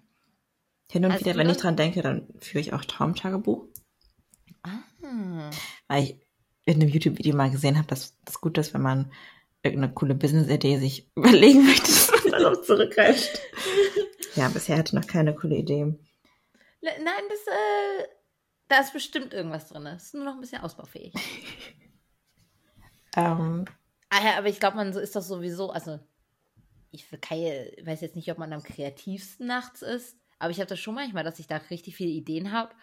Hin 0.92 1.06
und 1.06 1.12
Also 1.12 1.26
wieder, 1.26 1.36
wenn 1.38 1.50
ich 1.50 1.58
dran 1.58 1.76
denke, 1.76 2.04
dann 2.04 2.28
führe 2.40 2.60
ich 2.62 2.74
auch 2.74 2.86
Traumtagebuch. 2.86 3.66
Ah. 4.62 5.50
Weil 5.88 6.04
ich 6.04 6.23
in 6.66 6.76
einem 6.76 6.90
YouTube-Video 6.90 7.36
mal 7.36 7.52
gesehen 7.52 7.78
habe, 7.78 7.88
dass 7.88 8.16
das 8.26 8.40
gut 8.42 8.58
ist, 8.58 8.74
wenn 8.74 8.82
man 8.82 9.12
irgendeine 9.64 9.94
coole 9.94 10.16
Business-Idee 10.16 10.78
sich 10.78 11.10
überlegen 11.16 11.66
möchte, 11.66 11.88
dass 11.92 12.24
man 12.30 12.42
darauf 12.42 12.62
zurückgreift. 12.64 13.42
ja, 14.36 14.50
bisher 14.50 14.78
hatte 14.78 14.96
ich 14.96 15.02
noch 15.02 15.08
keine 15.08 15.36
coole 15.36 15.56
Idee. 15.56 15.86
Nein, 16.82 17.24
das, 17.30 17.40
äh, 17.48 18.08
da 18.68 18.80
ist 18.80 18.94
bestimmt 18.94 19.34
irgendwas 19.34 19.70
drin. 19.70 19.86
Das 19.86 20.04
ist 20.04 20.14
nur 20.16 20.26
noch 20.26 20.36
ein 20.36 20.42
bisschen 20.42 20.62
ausbaufähig. 20.62 21.14
Ähm, 23.16 23.66
Ah 24.16 24.24
ja, 24.24 24.38
aber 24.38 24.48
ich 24.48 24.60
glaube, 24.60 24.76
man 24.76 24.94
ist 24.94 25.16
doch 25.16 25.24
sowieso, 25.24 25.72
also 25.72 26.00
ich 26.92 27.10
Kai 27.20 27.76
weiß 27.84 28.02
jetzt 28.02 28.16
nicht, 28.16 28.32
ob 28.32 28.38
man 28.38 28.54
am 28.54 28.62
kreativsten 28.62 29.48
nachts 29.48 29.82
ist, 29.82 30.16
aber 30.38 30.52
ich 30.52 30.60
habe 30.60 30.68
das 30.68 30.80
schon 30.80 30.94
manchmal, 30.94 31.24
dass 31.24 31.40
ich 31.40 31.48
da 31.48 31.58
richtig 31.58 31.96
viele 31.96 32.12
Ideen 32.12 32.52
habe 32.52 32.76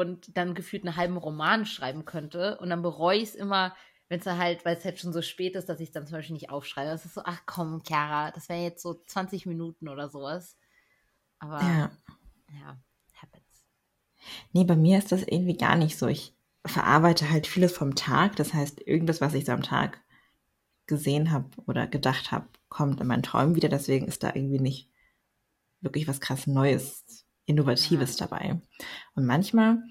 und 0.00 0.36
dann 0.36 0.54
gefühlt 0.54 0.84
einen 0.84 0.96
halben 0.96 1.16
Roman 1.16 1.66
schreiben 1.66 2.04
könnte 2.04 2.58
und 2.58 2.70
dann 2.70 2.82
bereue 2.82 3.18
ich 3.18 3.30
es 3.30 3.34
immer, 3.34 3.74
wenn 4.08 4.20
es 4.20 4.26
halt, 4.26 4.64
weil 4.64 4.76
es 4.76 4.84
halt 4.84 4.98
schon 4.98 5.12
so 5.12 5.22
spät 5.22 5.54
ist, 5.54 5.68
dass 5.68 5.80
ich 5.80 5.92
dann 5.92 6.06
zum 6.06 6.16
Beispiel 6.16 6.34
nicht 6.34 6.50
aufschreibe. 6.50 6.90
Das 6.90 7.04
ist 7.04 7.14
so, 7.14 7.22
ach 7.24 7.42
komm, 7.46 7.82
Chiara, 7.86 8.30
das 8.30 8.48
wäre 8.48 8.62
jetzt 8.62 8.82
so 8.82 8.94
20 8.94 9.46
Minuten 9.46 9.88
oder 9.88 10.08
sowas. 10.08 10.56
Aber 11.38 11.60
ja, 11.60 11.90
ja. 12.58 12.78
happens. 13.14 13.44
Nee, 14.52 14.64
bei 14.64 14.76
mir 14.76 14.98
ist 14.98 15.12
das 15.12 15.22
irgendwie 15.22 15.56
gar 15.56 15.76
nicht 15.76 15.98
so. 15.98 16.06
Ich 16.06 16.34
verarbeite 16.64 17.30
halt 17.30 17.46
vieles 17.46 17.72
vom 17.72 17.94
Tag. 17.94 18.36
Das 18.36 18.54
heißt, 18.54 18.80
irgendwas, 18.80 19.20
was 19.20 19.34
ich 19.34 19.44
so 19.44 19.52
am 19.52 19.62
Tag 19.62 20.02
gesehen 20.86 21.30
habe 21.30 21.50
oder 21.66 21.86
gedacht 21.86 22.32
habe, 22.32 22.48
kommt 22.68 23.00
in 23.00 23.06
meinen 23.06 23.22
Träumen 23.22 23.56
wieder. 23.56 23.68
Deswegen 23.68 24.06
ist 24.06 24.22
da 24.22 24.34
irgendwie 24.34 24.60
nicht 24.60 24.90
wirklich 25.80 26.08
was 26.08 26.20
krass 26.20 26.46
Neues, 26.46 27.26
Innovatives 27.48 28.16
dabei. 28.16 28.60
Und 29.14 29.26
manchmal, 29.26 29.82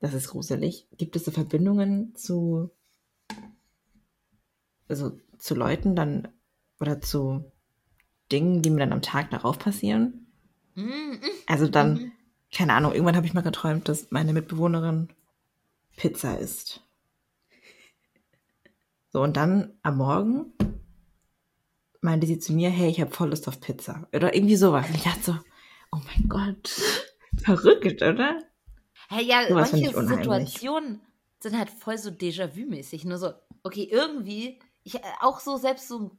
das 0.00 0.14
ist 0.14 0.28
gruselig, 0.28 0.86
gibt 0.96 1.16
es 1.16 1.24
so 1.24 1.30
Verbindungen 1.30 2.14
zu, 2.14 2.70
also 4.88 5.18
zu 5.38 5.54
Leuten 5.54 5.96
dann 5.96 6.28
oder 6.78 7.00
zu 7.00 7.44
Dingen, 8.30 8.62
die 8.62 8.70
mir 8.70 8.80
dann 8.80 8.92
am 8.92 9.02
Tag 9.02 9.30
darauf 9.30 9.58
passieren. 9.58 10.26
Mm, 10.74 11.14
Also 11.46 11.66
dann, 11.66 11.94
Mhm. 11.94 12.12
keine 12.52 12.74
Ahnung, 12.74 12.92
irgendwann 12.92 13.16
habe 13.16 13.26
ich 13.26 13.34
mal 13.34 13.40
geträumt, 13.42 13.88
dass 13.88 14.10
meine 14.10 14.32
Mitbewohnerin 14.32 15.08
Pizza 15.96 16.38
isst. 16.38 16.82
So, 19.12 19.22
und 19.22 19.36
dann 19.36 19.72
am 19.82 19.96
Morgen 19.96 20.52
meinte 22.00 22.26
sie 22.26 22.38
zu 22.38 22.52
mir, 22.52 22.70
hey, 22.70 22.88
ich 22.88 23.00
habe 23.00 23.10
voll 23.10 23.30
Lust 23.30 23.48
auf 23.48 23.60
Pizza. 23.60 24.08
Oder 24.14 24.34
irgendwie 24.34 24.56
sowas. 24.56 24.88
Und 24.88 24.94
ich 24.94 25.02
dachte 25.02 25.22
so, 25.22 25.36
oh 25.92 25.98
mein 26.04 26.28
Gott, 26.28 26.70
verrückt, 27.42 28.02
oder? 28.02 28.42
Hey, 29.08 29.24
ja, 29.24 29.42
find 29.42 29.54
manche. 29.54 30.06
Situationen 30.06 31.00
sind 31.40 31.58
halt 31.58 31.70
voll 31.70 31.98
so 31.98 32.10
Déjà-vu-mäßig. 32.10 33.04
Nur 33.06 33.18
so, 33.18 33.32
okay, 33.62 33.88
irgendwie, 33.90 34.60
ich 34.84 34.94
äh, 34.96 35.02
auch 35.20 35.40
so 35.40 35.56
selbst 35.56 35.88
so, 35.88 36.16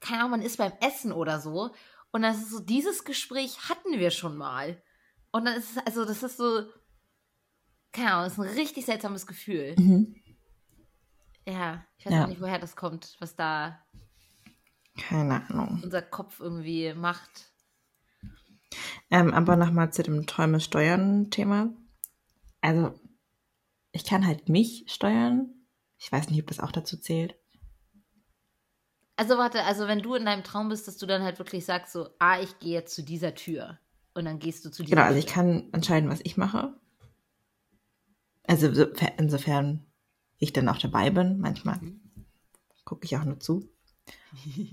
keine 0.00 0.20
Ahnung, 0.20 0.32
man 0.32 0.42
ist 0.42 0.58
beim 0.58 0.72
Essen 0.80 1.12
oder 1.12 1.40
so. 1.40 1.70
Und 2.10 2.22
das 2.22 2.38
ist 2.38 2.50
so, 2.50 2.60
dieses 2.60 3.04
Gespräch 3.04 3.68
hatten 3.68 3.98
wir 3.98 4.10
schon 4.10 4.36
mal. 4.36 4.82
Und 5.30 5.46
dann 5.46 5.56
ist 5.56 5.76
es, 5.76 5.86
also 5.86 6.04
das 6.04 6.22
ist 6.22 6.36
so, 6.36 6.64
keine 7.92 8.12
Ahnung, 8.12 8.24
das 8.24 8.32
ist 8.34 8.38
ein 8.38 8.58
richtig 8.58 8.84
seltsames 8.86 9.26
Gefühl. 9.26 9.74
Mhm. 9.78 10.14
Ja, 11.46 11.84
ich 11.98 12.06
weiß 12.06 12.12
Ja. 12.12 12.24
auch 12.24 12.28
nicht, 12.28 12.40
woher 12.40 12.58
das 12.58 12.76
kommt, 12.76 13.16
was 13.20 13.36
da 13.36 13.80
Keine 14.96 15.48
Ahnung. 15.48 15.80
unser 15.82 16.02
Kopf 16.02 16.40
irgendwie 16.40 16.92
macht. 16.94 17.46
Ähm, 19.10 19.32
aber 19.34 19.56
nochmal 19.56 19.92
zu 19.92 20.02
dem 20.02 20.26
Träume 20.26 20.60
steuern 20.60 21.30
Thema. 21.30 21.70
Also, 22.60 22.94
ich 23.92 24.04
kann 24.04 24.26
halt 24.26 24.48
mich 24.48 24.84
steuern. 24.88 25.50
Ich 25.98 26.10
weiß 26.10 26.28
nicht, 26.30 26.40
ob 26.40 26.48
das 26.48 26.60
auch 26.60 26.72
dazu 26.72 26.96
zählt. 26.96 27.36
Also 29.16 29.38
warte, 29.38 29.62
also 29.62 29.86
wenn 29.86 30.02
du 30.02 30.14
in 30.14 30.24
deinem 30.24 30.42
Traum 30.42 30.68
bist, 30.70 30.88
dass 30.88 30.96
du 30.96 31.06
dann 31.06 31.22
halt 31.22 31.38
wirklich 31.38 31.64
sagst 31.64 31.92
so, 31.92 32.08
ah, 32.18 32.40
ich 32.40 32.58
gehe 32.58 32.72
jetzt 32.72 32.94
zu 32.96 33.02
dieser 33.04 33.34
Tür. 33.34 33.78
Und 34.12 34.24
dann 34.24 34.38
gehst 34.40 34.64
du 34.64 34.70
zu 34.70 34.82
dieser 34.82 34.96
Genau, 34.96 35.06
also 35.06 35.18
ich 35.18 35.26
Tür. 35.26 35.34
kann 35.34 35.68
entscheiden, 35.72 36.10
was 36.10 36.20
ich 36.24 36.36
mache. 36.36 36.74
Also 38.46 38.72
so- 38.74 38.86
insofern 39.16 39.86
ich 40.38 40.52
dann 40.52 40.68
auch 40.68 40.78
dabei 40.78 41.10
bin. 41.10 41.38
Manchmal 41.38 41.78
Mhm. 41.78 42.00
gucke 42.84 43.04
ich 43.04 43.16
auch 43.16 43.24
nur 43.24 43.38
zu. 43.40 43.68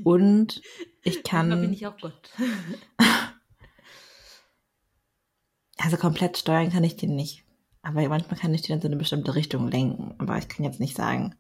Und 0.04 0.62
Ich 1.04 1.24
kann. 1.24 1.50
Da 1.52 1.56
bin 1.56 1.72
ich 1.74 1.86
auch 1.88 1.98
Gott. 2.00 2.32
Also 5.84 5.98
komplett 5.98 6.38
steuern 6.38 6.70
kann 6.70 6.84
ich 6.84 6.96
den 6.96 7.16
nicht. 7.16 7.44
Aber 7.82 8.08
manchmal 8.08 8.40
kann 8.40 8.54
ich 8.54 8.62
den 8.62 8.76
in 8.76 8.82
so 8.82 8.88
eine 8.88 8.98
bestimmte 8.98 9.34
Richtung 9.34 9.68
lenken. 9.68 10.14
Aber 10.20 10.38
ich 10.38 10.48
kann 10.48 10.64
jetzt 10.64 10.80
nicht 10.80 10.96
sagen, 10.96 11.36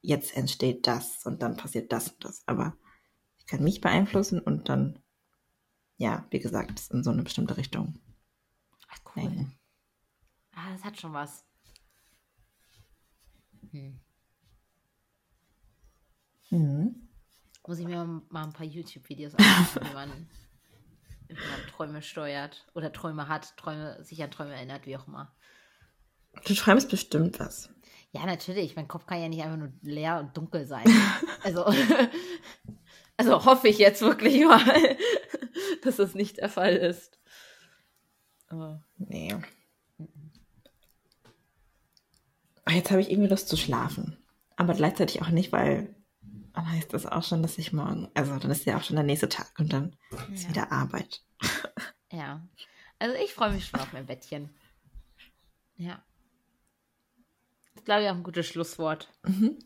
jetzt 0.00 0.34
entsteht 0.34 0.86
das 0.86 1.26
und 1.26 1.42
dann 1.42 1.58
passiert 1.58 1.92
das 1.92 2.08
und 2.08 2.24
das. 2.24 2.42
Aber 2.46 2.74
ich 3.36 3.46
kann 3.46 3.62
mich 3.62 3.82
beeinflussen 3.82 4.40
und 4.40 4.70
dann, 4.70 4.98
ja, 5.98 6.26
wie 6.30 6.38
gesagt, 6.38 6.80
es 6.80 6.90
in 6.90 7.04
so 7.04 7.10
eine 7.10 7.22
bestimmte 7.22 7.58
Richtung 7.58 7.98
Ach, 8.88 8.98
cool. 9.14 9.24
lenken. 9.24 9.58
Ah, 10.54 10.72
das 10.72 10.84
hat 10.84 10.98
schon 10.98 11.12
was. 11.12 11.44
Hm. 13.72 14.00
Mhm. 16.48 17.08
Muss 17.66 17.78
ich 17.78 17.86
mir 17.86 18.22
mal 18.30 18.44
ein 18.44 18.52
paar 18.54 18.66
YouTube-Videos 18.66 19.34
anschauen, 19.34 19.88
wie 19.88 19.94
man 19.94 20.28
Träume 21.72 22.02
steuert 22.02 22.66
oder 22.74 22.92
Träume 22.92 23.28
hat, 23.28 23.56
Träume, 23.56 24.02
sich 24.04 24.22
an 24.22 24.30
Träume 24.30 24.54
erinnert, 24.54 24.86
wie 24.86 24.96
auch 24.96 25.06
immer. 25.06 25.34
Du 26.46 26.54
träumst 26.54 26.90
bestimmt 26.90 27.40
was. 27.40 27.70
Ja, 28.12 28.26
natürlich. 28.26 28.76
Mein 28.76 28.88
Kopf 28.88 29.06
kann 29.06 29.20
ja 29.20 29.28
nicht 29.28 29.42
einfach 29.42 29.56
nur 29.56 29.72
leer 29.82 30.18
und 30.20 30.36
dunkel 30.36 30.66
sein. 30.66 30.84
Also, 31.42 31.64
also 33.16 33.46
hoffe 33.46 33.68
ich 33.68 33.78
jetzt 33.78 34.02
wirklich 34.02 34.44
mal, 34.44 34.62
dass 35.82 35.96
das 35.96 36.14
nicht 36.14 36.36
der 36.36 36.50
Fall 36.50 36.76
ist. 36.76 37.18
Aber 38.48 38.84
Nee. 38.98 39.34
Ah, 42.66 42.72
Jetzt 42.72 42.90
habe 42.90 43.00
ich 43.00 43.10
irgendwie 43.10 43.30
Lust 43.30 43.48
zu 43.48 43.56
schlafen. 43.56 44.18
Aber 44.56 44.74
gleichzeitig 44.74 45.22
auch 45.22 45.30
nicht, 45.30 45.50
weil 45.50 45.94
dann 46.62 46.72
heißt 46.72 46.92
das 46.92 47.06
auch 47.06 47.22
schon, 47.22 47.42
dass 47.42 47.58
ich 47.58 47.72
morgen, 47.72 48.08
also 48.14 48.38
dann 48.38 48.50
ist 48.50 48.64
ja 48.66 48.76
auch 48.76 48.82
schon 48.82 48.96
der 48.96 49.04
nächste 49.04 49.28
Tag 49.28 49.52
und 49.58 49.72
dann 49.72 49.96
ist 50.32 50.44
Ja. 50.44 50.48
wieder 50.50 50.72
Arbeit. 50.72 51.22
Ja. 52.12 52.44
Also 52.98 53.14
ich 53.22 53.32
freue 53.32 53.52
mich 53.52 53.66
schon 53.68 53.78
auf 53.78 53.92
mein 53.92 54.04
Bettchen. 54.06 54.50
Ja. 55.76 56.04
Das 57.68 57.76
ist, 57.76 57.84
glaube 57.84 58.02
ich, 58.02 58.08
auch 58.10 58.16
ein 58.16 58.24
gutes 58.24 58.48
Schlusswort. 58.48 59.08
Mhm. 59.22 59.58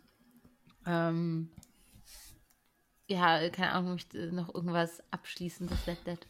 Ähm, 0.84 1.50
ja, 3.08 3.48
keine 3.48 3.72
Ahnung, 3.72 3.92
möchte 3.92 4.30
noch 4.30 4.54
irgendwas 4.54 5.02
Abschließendes, 5.10 5.86
Let 5.86 6.04
Let. 6.04 6.26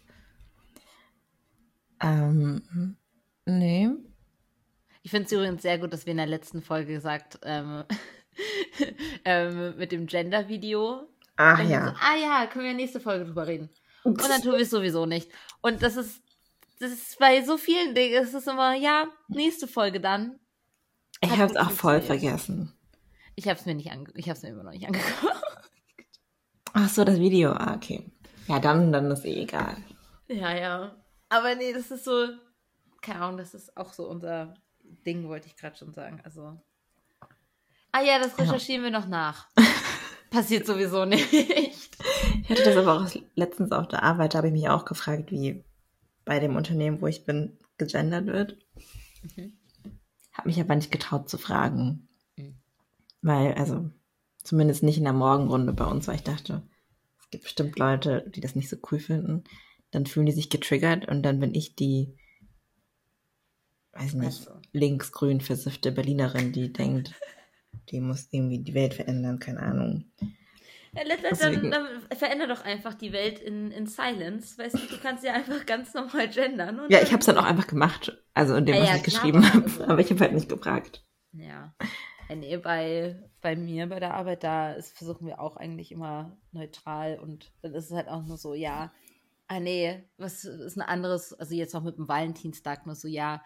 Ähm, 2.01 2.97
nee. 3.45 3.89
Ich 5.03 5.11
finde 5.11 5.27
es 5.27 5.33
übrigens 5.33 5.63
sehr 5.63 5.79
gut, 5.79 5.93
dass 5.93 6.07
wir 6.07 6.13
in 6.13 6.19
der 6.19 6.27
letzten 6.27 6.63
Folge 6.63 6.93
gesagt, 6.95 7.41
ähm, 7.43 7.83
ähm, 9.25 9.77
mit 9.77 9.93
dem 9.93 10.07
Gender-Video. 10.07 11.09
Ach 11.37 11.59
Dann 11.59 11.71
ja. 11.71 11.87
So, 11.87 11.93
ah 12.01 12.17
ja, 12.17 12.47
können 12.47 12.65
wir 12.65 12.71
in 12.71 12.77
der 12.77 12.87
nächsten 12.87 13.01
Folge 13.01 13.25
drüber 13.25 13.47
reden. 13.47 13.71
Und 14.05 14.23
dann 14.23 14.43
tun 14.43 14.53
wir 14.53 14.61
es 14.61 14.71
sowieso 14.71 15.07
nicht. 15.07 15.31
Und 15.63 15.83
das 15.83 15.97
ist, 15.97 16.23
das 16.79 16.93
ist 16.93 17.19
bei 17.19 17.43
so 17.43 17.57
vielen 17.57 17.95
Dingen, 17.95 18.23
es 18.23 18.35
ist 18.35 18.47
immer, 18.47 18.75
ja, 18.75 19.07
nächste 19.29 19.67
Folge 19.67 20.01
dann. 20.01 20.39
Ich 21.21 21.31
habe 21.31 21.51
es 21.51 21.57
auch 21.57 21.71
voll 21.71 22.03
vergessen. 22.03 22.73
Ich 23.37 23.49
habe 23.49 23.59
es 23.59 23.67
mir 23.67 23.75
nicht 23.75 23.91
ange 23.91 24.11
ich 24.15 24.29
habe 24.29 24.37
es 24.37 24.43
mir 24.43 24.51
immer 24.51 24.63
noch 24.63 24.73
nicht 24.73 24.87
angeguckt. 24.87 25.35
Ach 26.73 26.89
so, 26.89 27.05
das 27.05 27.19
Video. 27.19 27.53
Ah, 27.53 27.75
okay. 27.75 28.05
Ja, 28.47 28.59
dann, 28.59 28.93
dann 28.93 29.11
ist 29.11 29.25
eh 29.25 29.43
egal. 29.43 29.77
Ja, 30.29 30.55
ja. 30.55 30.97
Aber 31.29 31.55
nee, 31.55 31.73
das 31.73 31.91
ist 31.91 32.05
so, 32.05 32.29
keine 33.01 33.21
Ahnung, 33.21 33.39
das 33.39 33.55
ist 33.55 33.77
auch 33.77 33.93
so 33.93 34.09
unser 34.09 34.55
Ding, 35.07 35.29
wollte 35.29 35.47
ich 35.47 35.57
gerade 35.57 35.77
schon 35.77 35.95
sagen. 35.95 36.21
Also. 36.25 36.61
Ah 37.95 38.03
ja, 38.03 38.19
das 38.19 38.37
recherchieren 38.37 38.83
wir 38.83 38.91
noch 38.91 39.07
nach. 39.07 39.47
Passiert 40.31 40.67
sowieso 40.67 41.05
nicht. 41.05 41.33
Ich 41.33 42.51
hatte 42.51 42.65
das 42.65 42.77
aber 42.77 43.01
auch 43.01 43.09
letztens 43.37 43.71
auf 43.71 43.87
der 43.87 44.03
Arbeit, 44.03 44.35
da 44.35 44.39
habe 44.39 44.49
ich 44.49 44.53
mich 44.53 44.69
auch 44.69 44.85
gefragt, 44.85 45.31
wie 45.31 45.63
bei 46.25 46.41
dem 46.41 46.57
Unternehmen, 46.57 47.01
wo 47.01 47.07
ich 47.07 47.25
bin, 47.25 47.57
gegendert 47.79 48.27
wird. 48.27 48.59
Mhm. 49.37 49.53
Habe 50.33 50.49
mich 50.49 50.61
aber 50.61 50.75
nicht 50.75 50.91
getraut 50.91 51.29
zu 51.29 51.39
fragen. 51.39 52.09
Mhm. 52.37 52.57
Weil, 53.23 53.55
also, 53.55 53.89
zumindest 54.43 54.83
nicht 54.83 54.99
in 54.99 55.05
der 55.05 55.13
Morgenrunde 55.13 55.73
bei 55.73 55.85
uns, 55.85 56.09
weil 56.09 56.17
ich 56.17 56.25
dachte, 56.25 56.63
es 57.21 57.31
gibt 57.31 57.45
bestimmt 57.45 57.79
Leute, 57.79 58.29
die 58.35 58.41
das 58.41 58.57
nicht 58.57 58.69
so 58.69 58.77
cool 58.91 58.99
finden. 58.99 59.45
Dann 59.93 60.07
fühlen 60.07 60.27
die 60.27 60.33
sich 60.33 60.51
getriggert 60.51 61.07
und 61.07 61.23
dann 61.23 61.39
bin 61.39 61.55
ich 61.55 61.77
die, 61.77 62.17
weiß 63.93 64.15
nicht, 64.15 64.41
Ach 64.41 64.47
so. 64.47 64.61
linksgrün 64.73 65.41
versiffte 65.41 65.93
Berlinerin, 65.93 66.53
die 66.53 66.73
denkt, 66.73 67.15
die 67.91 68.01
muss 68.01 68.29
irgendwie 68.31 68.59
die 68.59 68.75
Welt 68.75 68.95
verändern, 68.95 69.39
keine 69.39 69.61
Ahnung. 69.61 70.05
Ja, 70.97 71.03
let, 71.03 71.23
let, 71.23 71.33
Deswegen- 71.33 71.71
dann, 71.71 71.85
dann 72.09 72.17
veränder 72.19 72.47
doch 72.47 72.65
einfach 72.65 72.95
die 72.95 73.13
Welt 73.13 73.41
in, 73.41 73.73
in 73.73 73.87
Silence. 73.87 74.57
Weißt 74.59 74.75
du, 74.75 74.79
du 74.79 74.99
kannst 75.03 75.25
ja 75.25 75.33
einfach 75.33 75.67
ganz 75.67 75.93
normal 75.93 76.29
gendern. 76.29 76.79
und 76.81 76.91
Ja, 76.93 77.01
ich 77.03 77.11
habe 77.11 77.19
es 77.21 77.27
dann 77.27 77.37
auch 77.39 77.45
einfach 77.45 77.67
gemacht. 77.67 78.17
Also 78.33 78.55
in 78.55 78.65
dem, 78.67 78.77
Ah 78.77 78.81
was 78.83 78.89
ja, 78.91 78.97
ich 78.97 79.03
klar, 79.03 79.23
geschrieben 79.23 79.53
habe. 79.53 79.65
also. 79.65 79.85
Aber 79.89 79.99
ich 80.01 80.11
habe 80.11 80.21
halt 80.21 80.33
nicht 80.35 80.49
gefragt. 80.49 81.05
Ja. 81.33 81.75
ja 82.29 82.37
nee, 82.37 82.57
bei, 82.59 83.21
bei 83.41 83.57
mir, 83.57 83.89
bei 83.89 83.99
der 83.99 84.15
Arbeit, 84.15 84.45
da 84.45 84.73
ist, 84.73 84.97
versuchen 84.97 85.27
wir 85.27 85.41
auch 85.41 85.57
eigentlich 85.57 85.91
immer 85.91 86.37
neutral 86.53 87.19
und 87.19 87.53
dann 87.63 87.75
ist 87.75 87.87
es 87.87 87.93
halt 87.97 88.09
auch 88.09 88.25
nur 88.25 88.37
so, 88.37 88.55
ja, 88.55 88.93
ah 89.49 89.59
nee, 89.59 90.05
was 90.17 90.45
ist 90.45 90.77
ein 90.77 90.83
anderes, 90.83 91.33
also 91.35 91.55
jetzt 91.57 91.75
auch 91.75 91.83
mit 91.83 91.99
dem 91.99 92.07
Valentinstag 92.09 92.87
nur 92.87 92.95
so, 92.95 93.09
ja, 93.09 93.43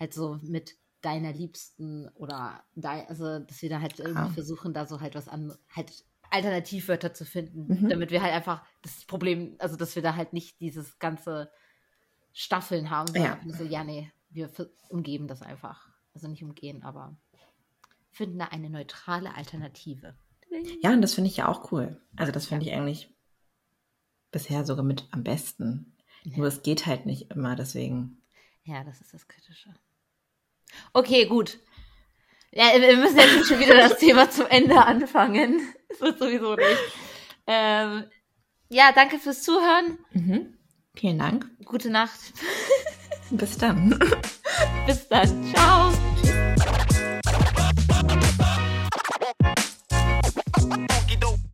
halt 0.00 0.14
so 0.14 0.38
mit 0.42 0.76
deiner 1.06 1.32
Liebsten 1.32 2.08
oder 2.14 2.64
dei- 2.74 3.08
also 3.08 3.38
dass 3.38 3.62
wir 3.62 3.70
da 3.70 3.80
halt 3.80 3.98
irgendwie 4.00 4.18
Ah. 4.20 4.30
versuchen, 4.30 4.74
da 4.74 4.86
so 4.86 5.00
halt 5.00 5.14
was 5.14 5.28
an, 5.28 5.52
halt 5.74 6.04
Alternativwörter 6.30 7.14
zu 7.14 7.24
finden, 7.24 7.82
Mhm. 7.82 7.88
damit 7.88 8.10
wir 8.10 8.20
halt 8.22 8.32
einfach 8.34 8.66
das 8.82 9.04
Problem, 9.04 9.54
also 9.60 9.76
dass 9.76 9.94
wir 9.94 10.02
da 10.02 10.16
halt 10.16 10.32
nicht 10.32 10.60
dieses 10.60 10.98
ganze 10.98 11.50
Staffeln 12.32 12.90
haben, 12.90 13.06
sondern 13.06 13.48
Ja. 13.48 13.54
so, 13.56 13.62
ja, 13.64 13.84
nee, 13.84 14.10
wir 14.30 14.50
umgeben 14.88 15.28
das 15.28 15.40
einfach. 15.42 15.88
Also 16.14 16.26
nicht 16.28 16.42
umgehen, 16.42 16.82
aber 16.82 17.16
finden 18.10 18.38
da 18.40 18.46
eine 18.46 18.68
neutrale 18.70 19.34
Alternative. 19.36 20.14
Ja, 20.82 20.92
und 20.92 21.02
das 21.02 21.14
finde 21.14 21.30
ich 21.30 21.36
ja 21.36 21.48
auch 21.48 21.70
cool. 21.70 22.00
Also 22.16 22.32
das 22.32 22.46
finde 22.46 22.66
ich 22.66 22.72
eigentlich 22.72 23.14
bisher 24.32 24.64
sogar 24.64 24.84
mit 24.84 25.06
am 25.12 25.22
besten. 25.22 25.94
Nur 26.24 26.46
es 26.48 26.62
geht 26.62 26.86
halt 26.86 27.06
nicht 27.06 27.30
immer, 27.30 27.54
deswegen. 27.56 28.20
Ja, 28.64 28.82
das 28.82 29.00
ist 29.00 29.14
das 29.14 29.28
Kritische. 29.28 29.72
Okay, 30.92 31.26
gut. 31.26 31.58
Ja, 32.52 32.64
wir 32.78 32.96
müssen 32.96 33.18
jetzt 33.18 33.48
schon 33.48 33.58
wieder 33.58 33.74
das 33.74 33.98
Thema 33.98 34.30
zum 34.30 34.46
Ende 34.46 34.84
anfangen. 34.84 35.60
Das 35.88 36.00
wird 36.00 36.18
sowieso 36.18 36.56
nicht. 36.56 36.78
Ähm, 37.46 38.04
ja, 38.68 38.90
danke 38.92 39.18
fürs 39.20 39.44
Zuhören. 39.44 39.98
Mhm. 40.12 40.58
Vielen 40.94 41.18
Dank. 41.18 41.48
Gute 41.64 41.90
Nacht. 41.90 42.18
Bis 43.30 43.56
dann. 43.56 43.98
Bis 44.86 45.08
dann. 45.08 45.54
Ciao. 45.54 45.95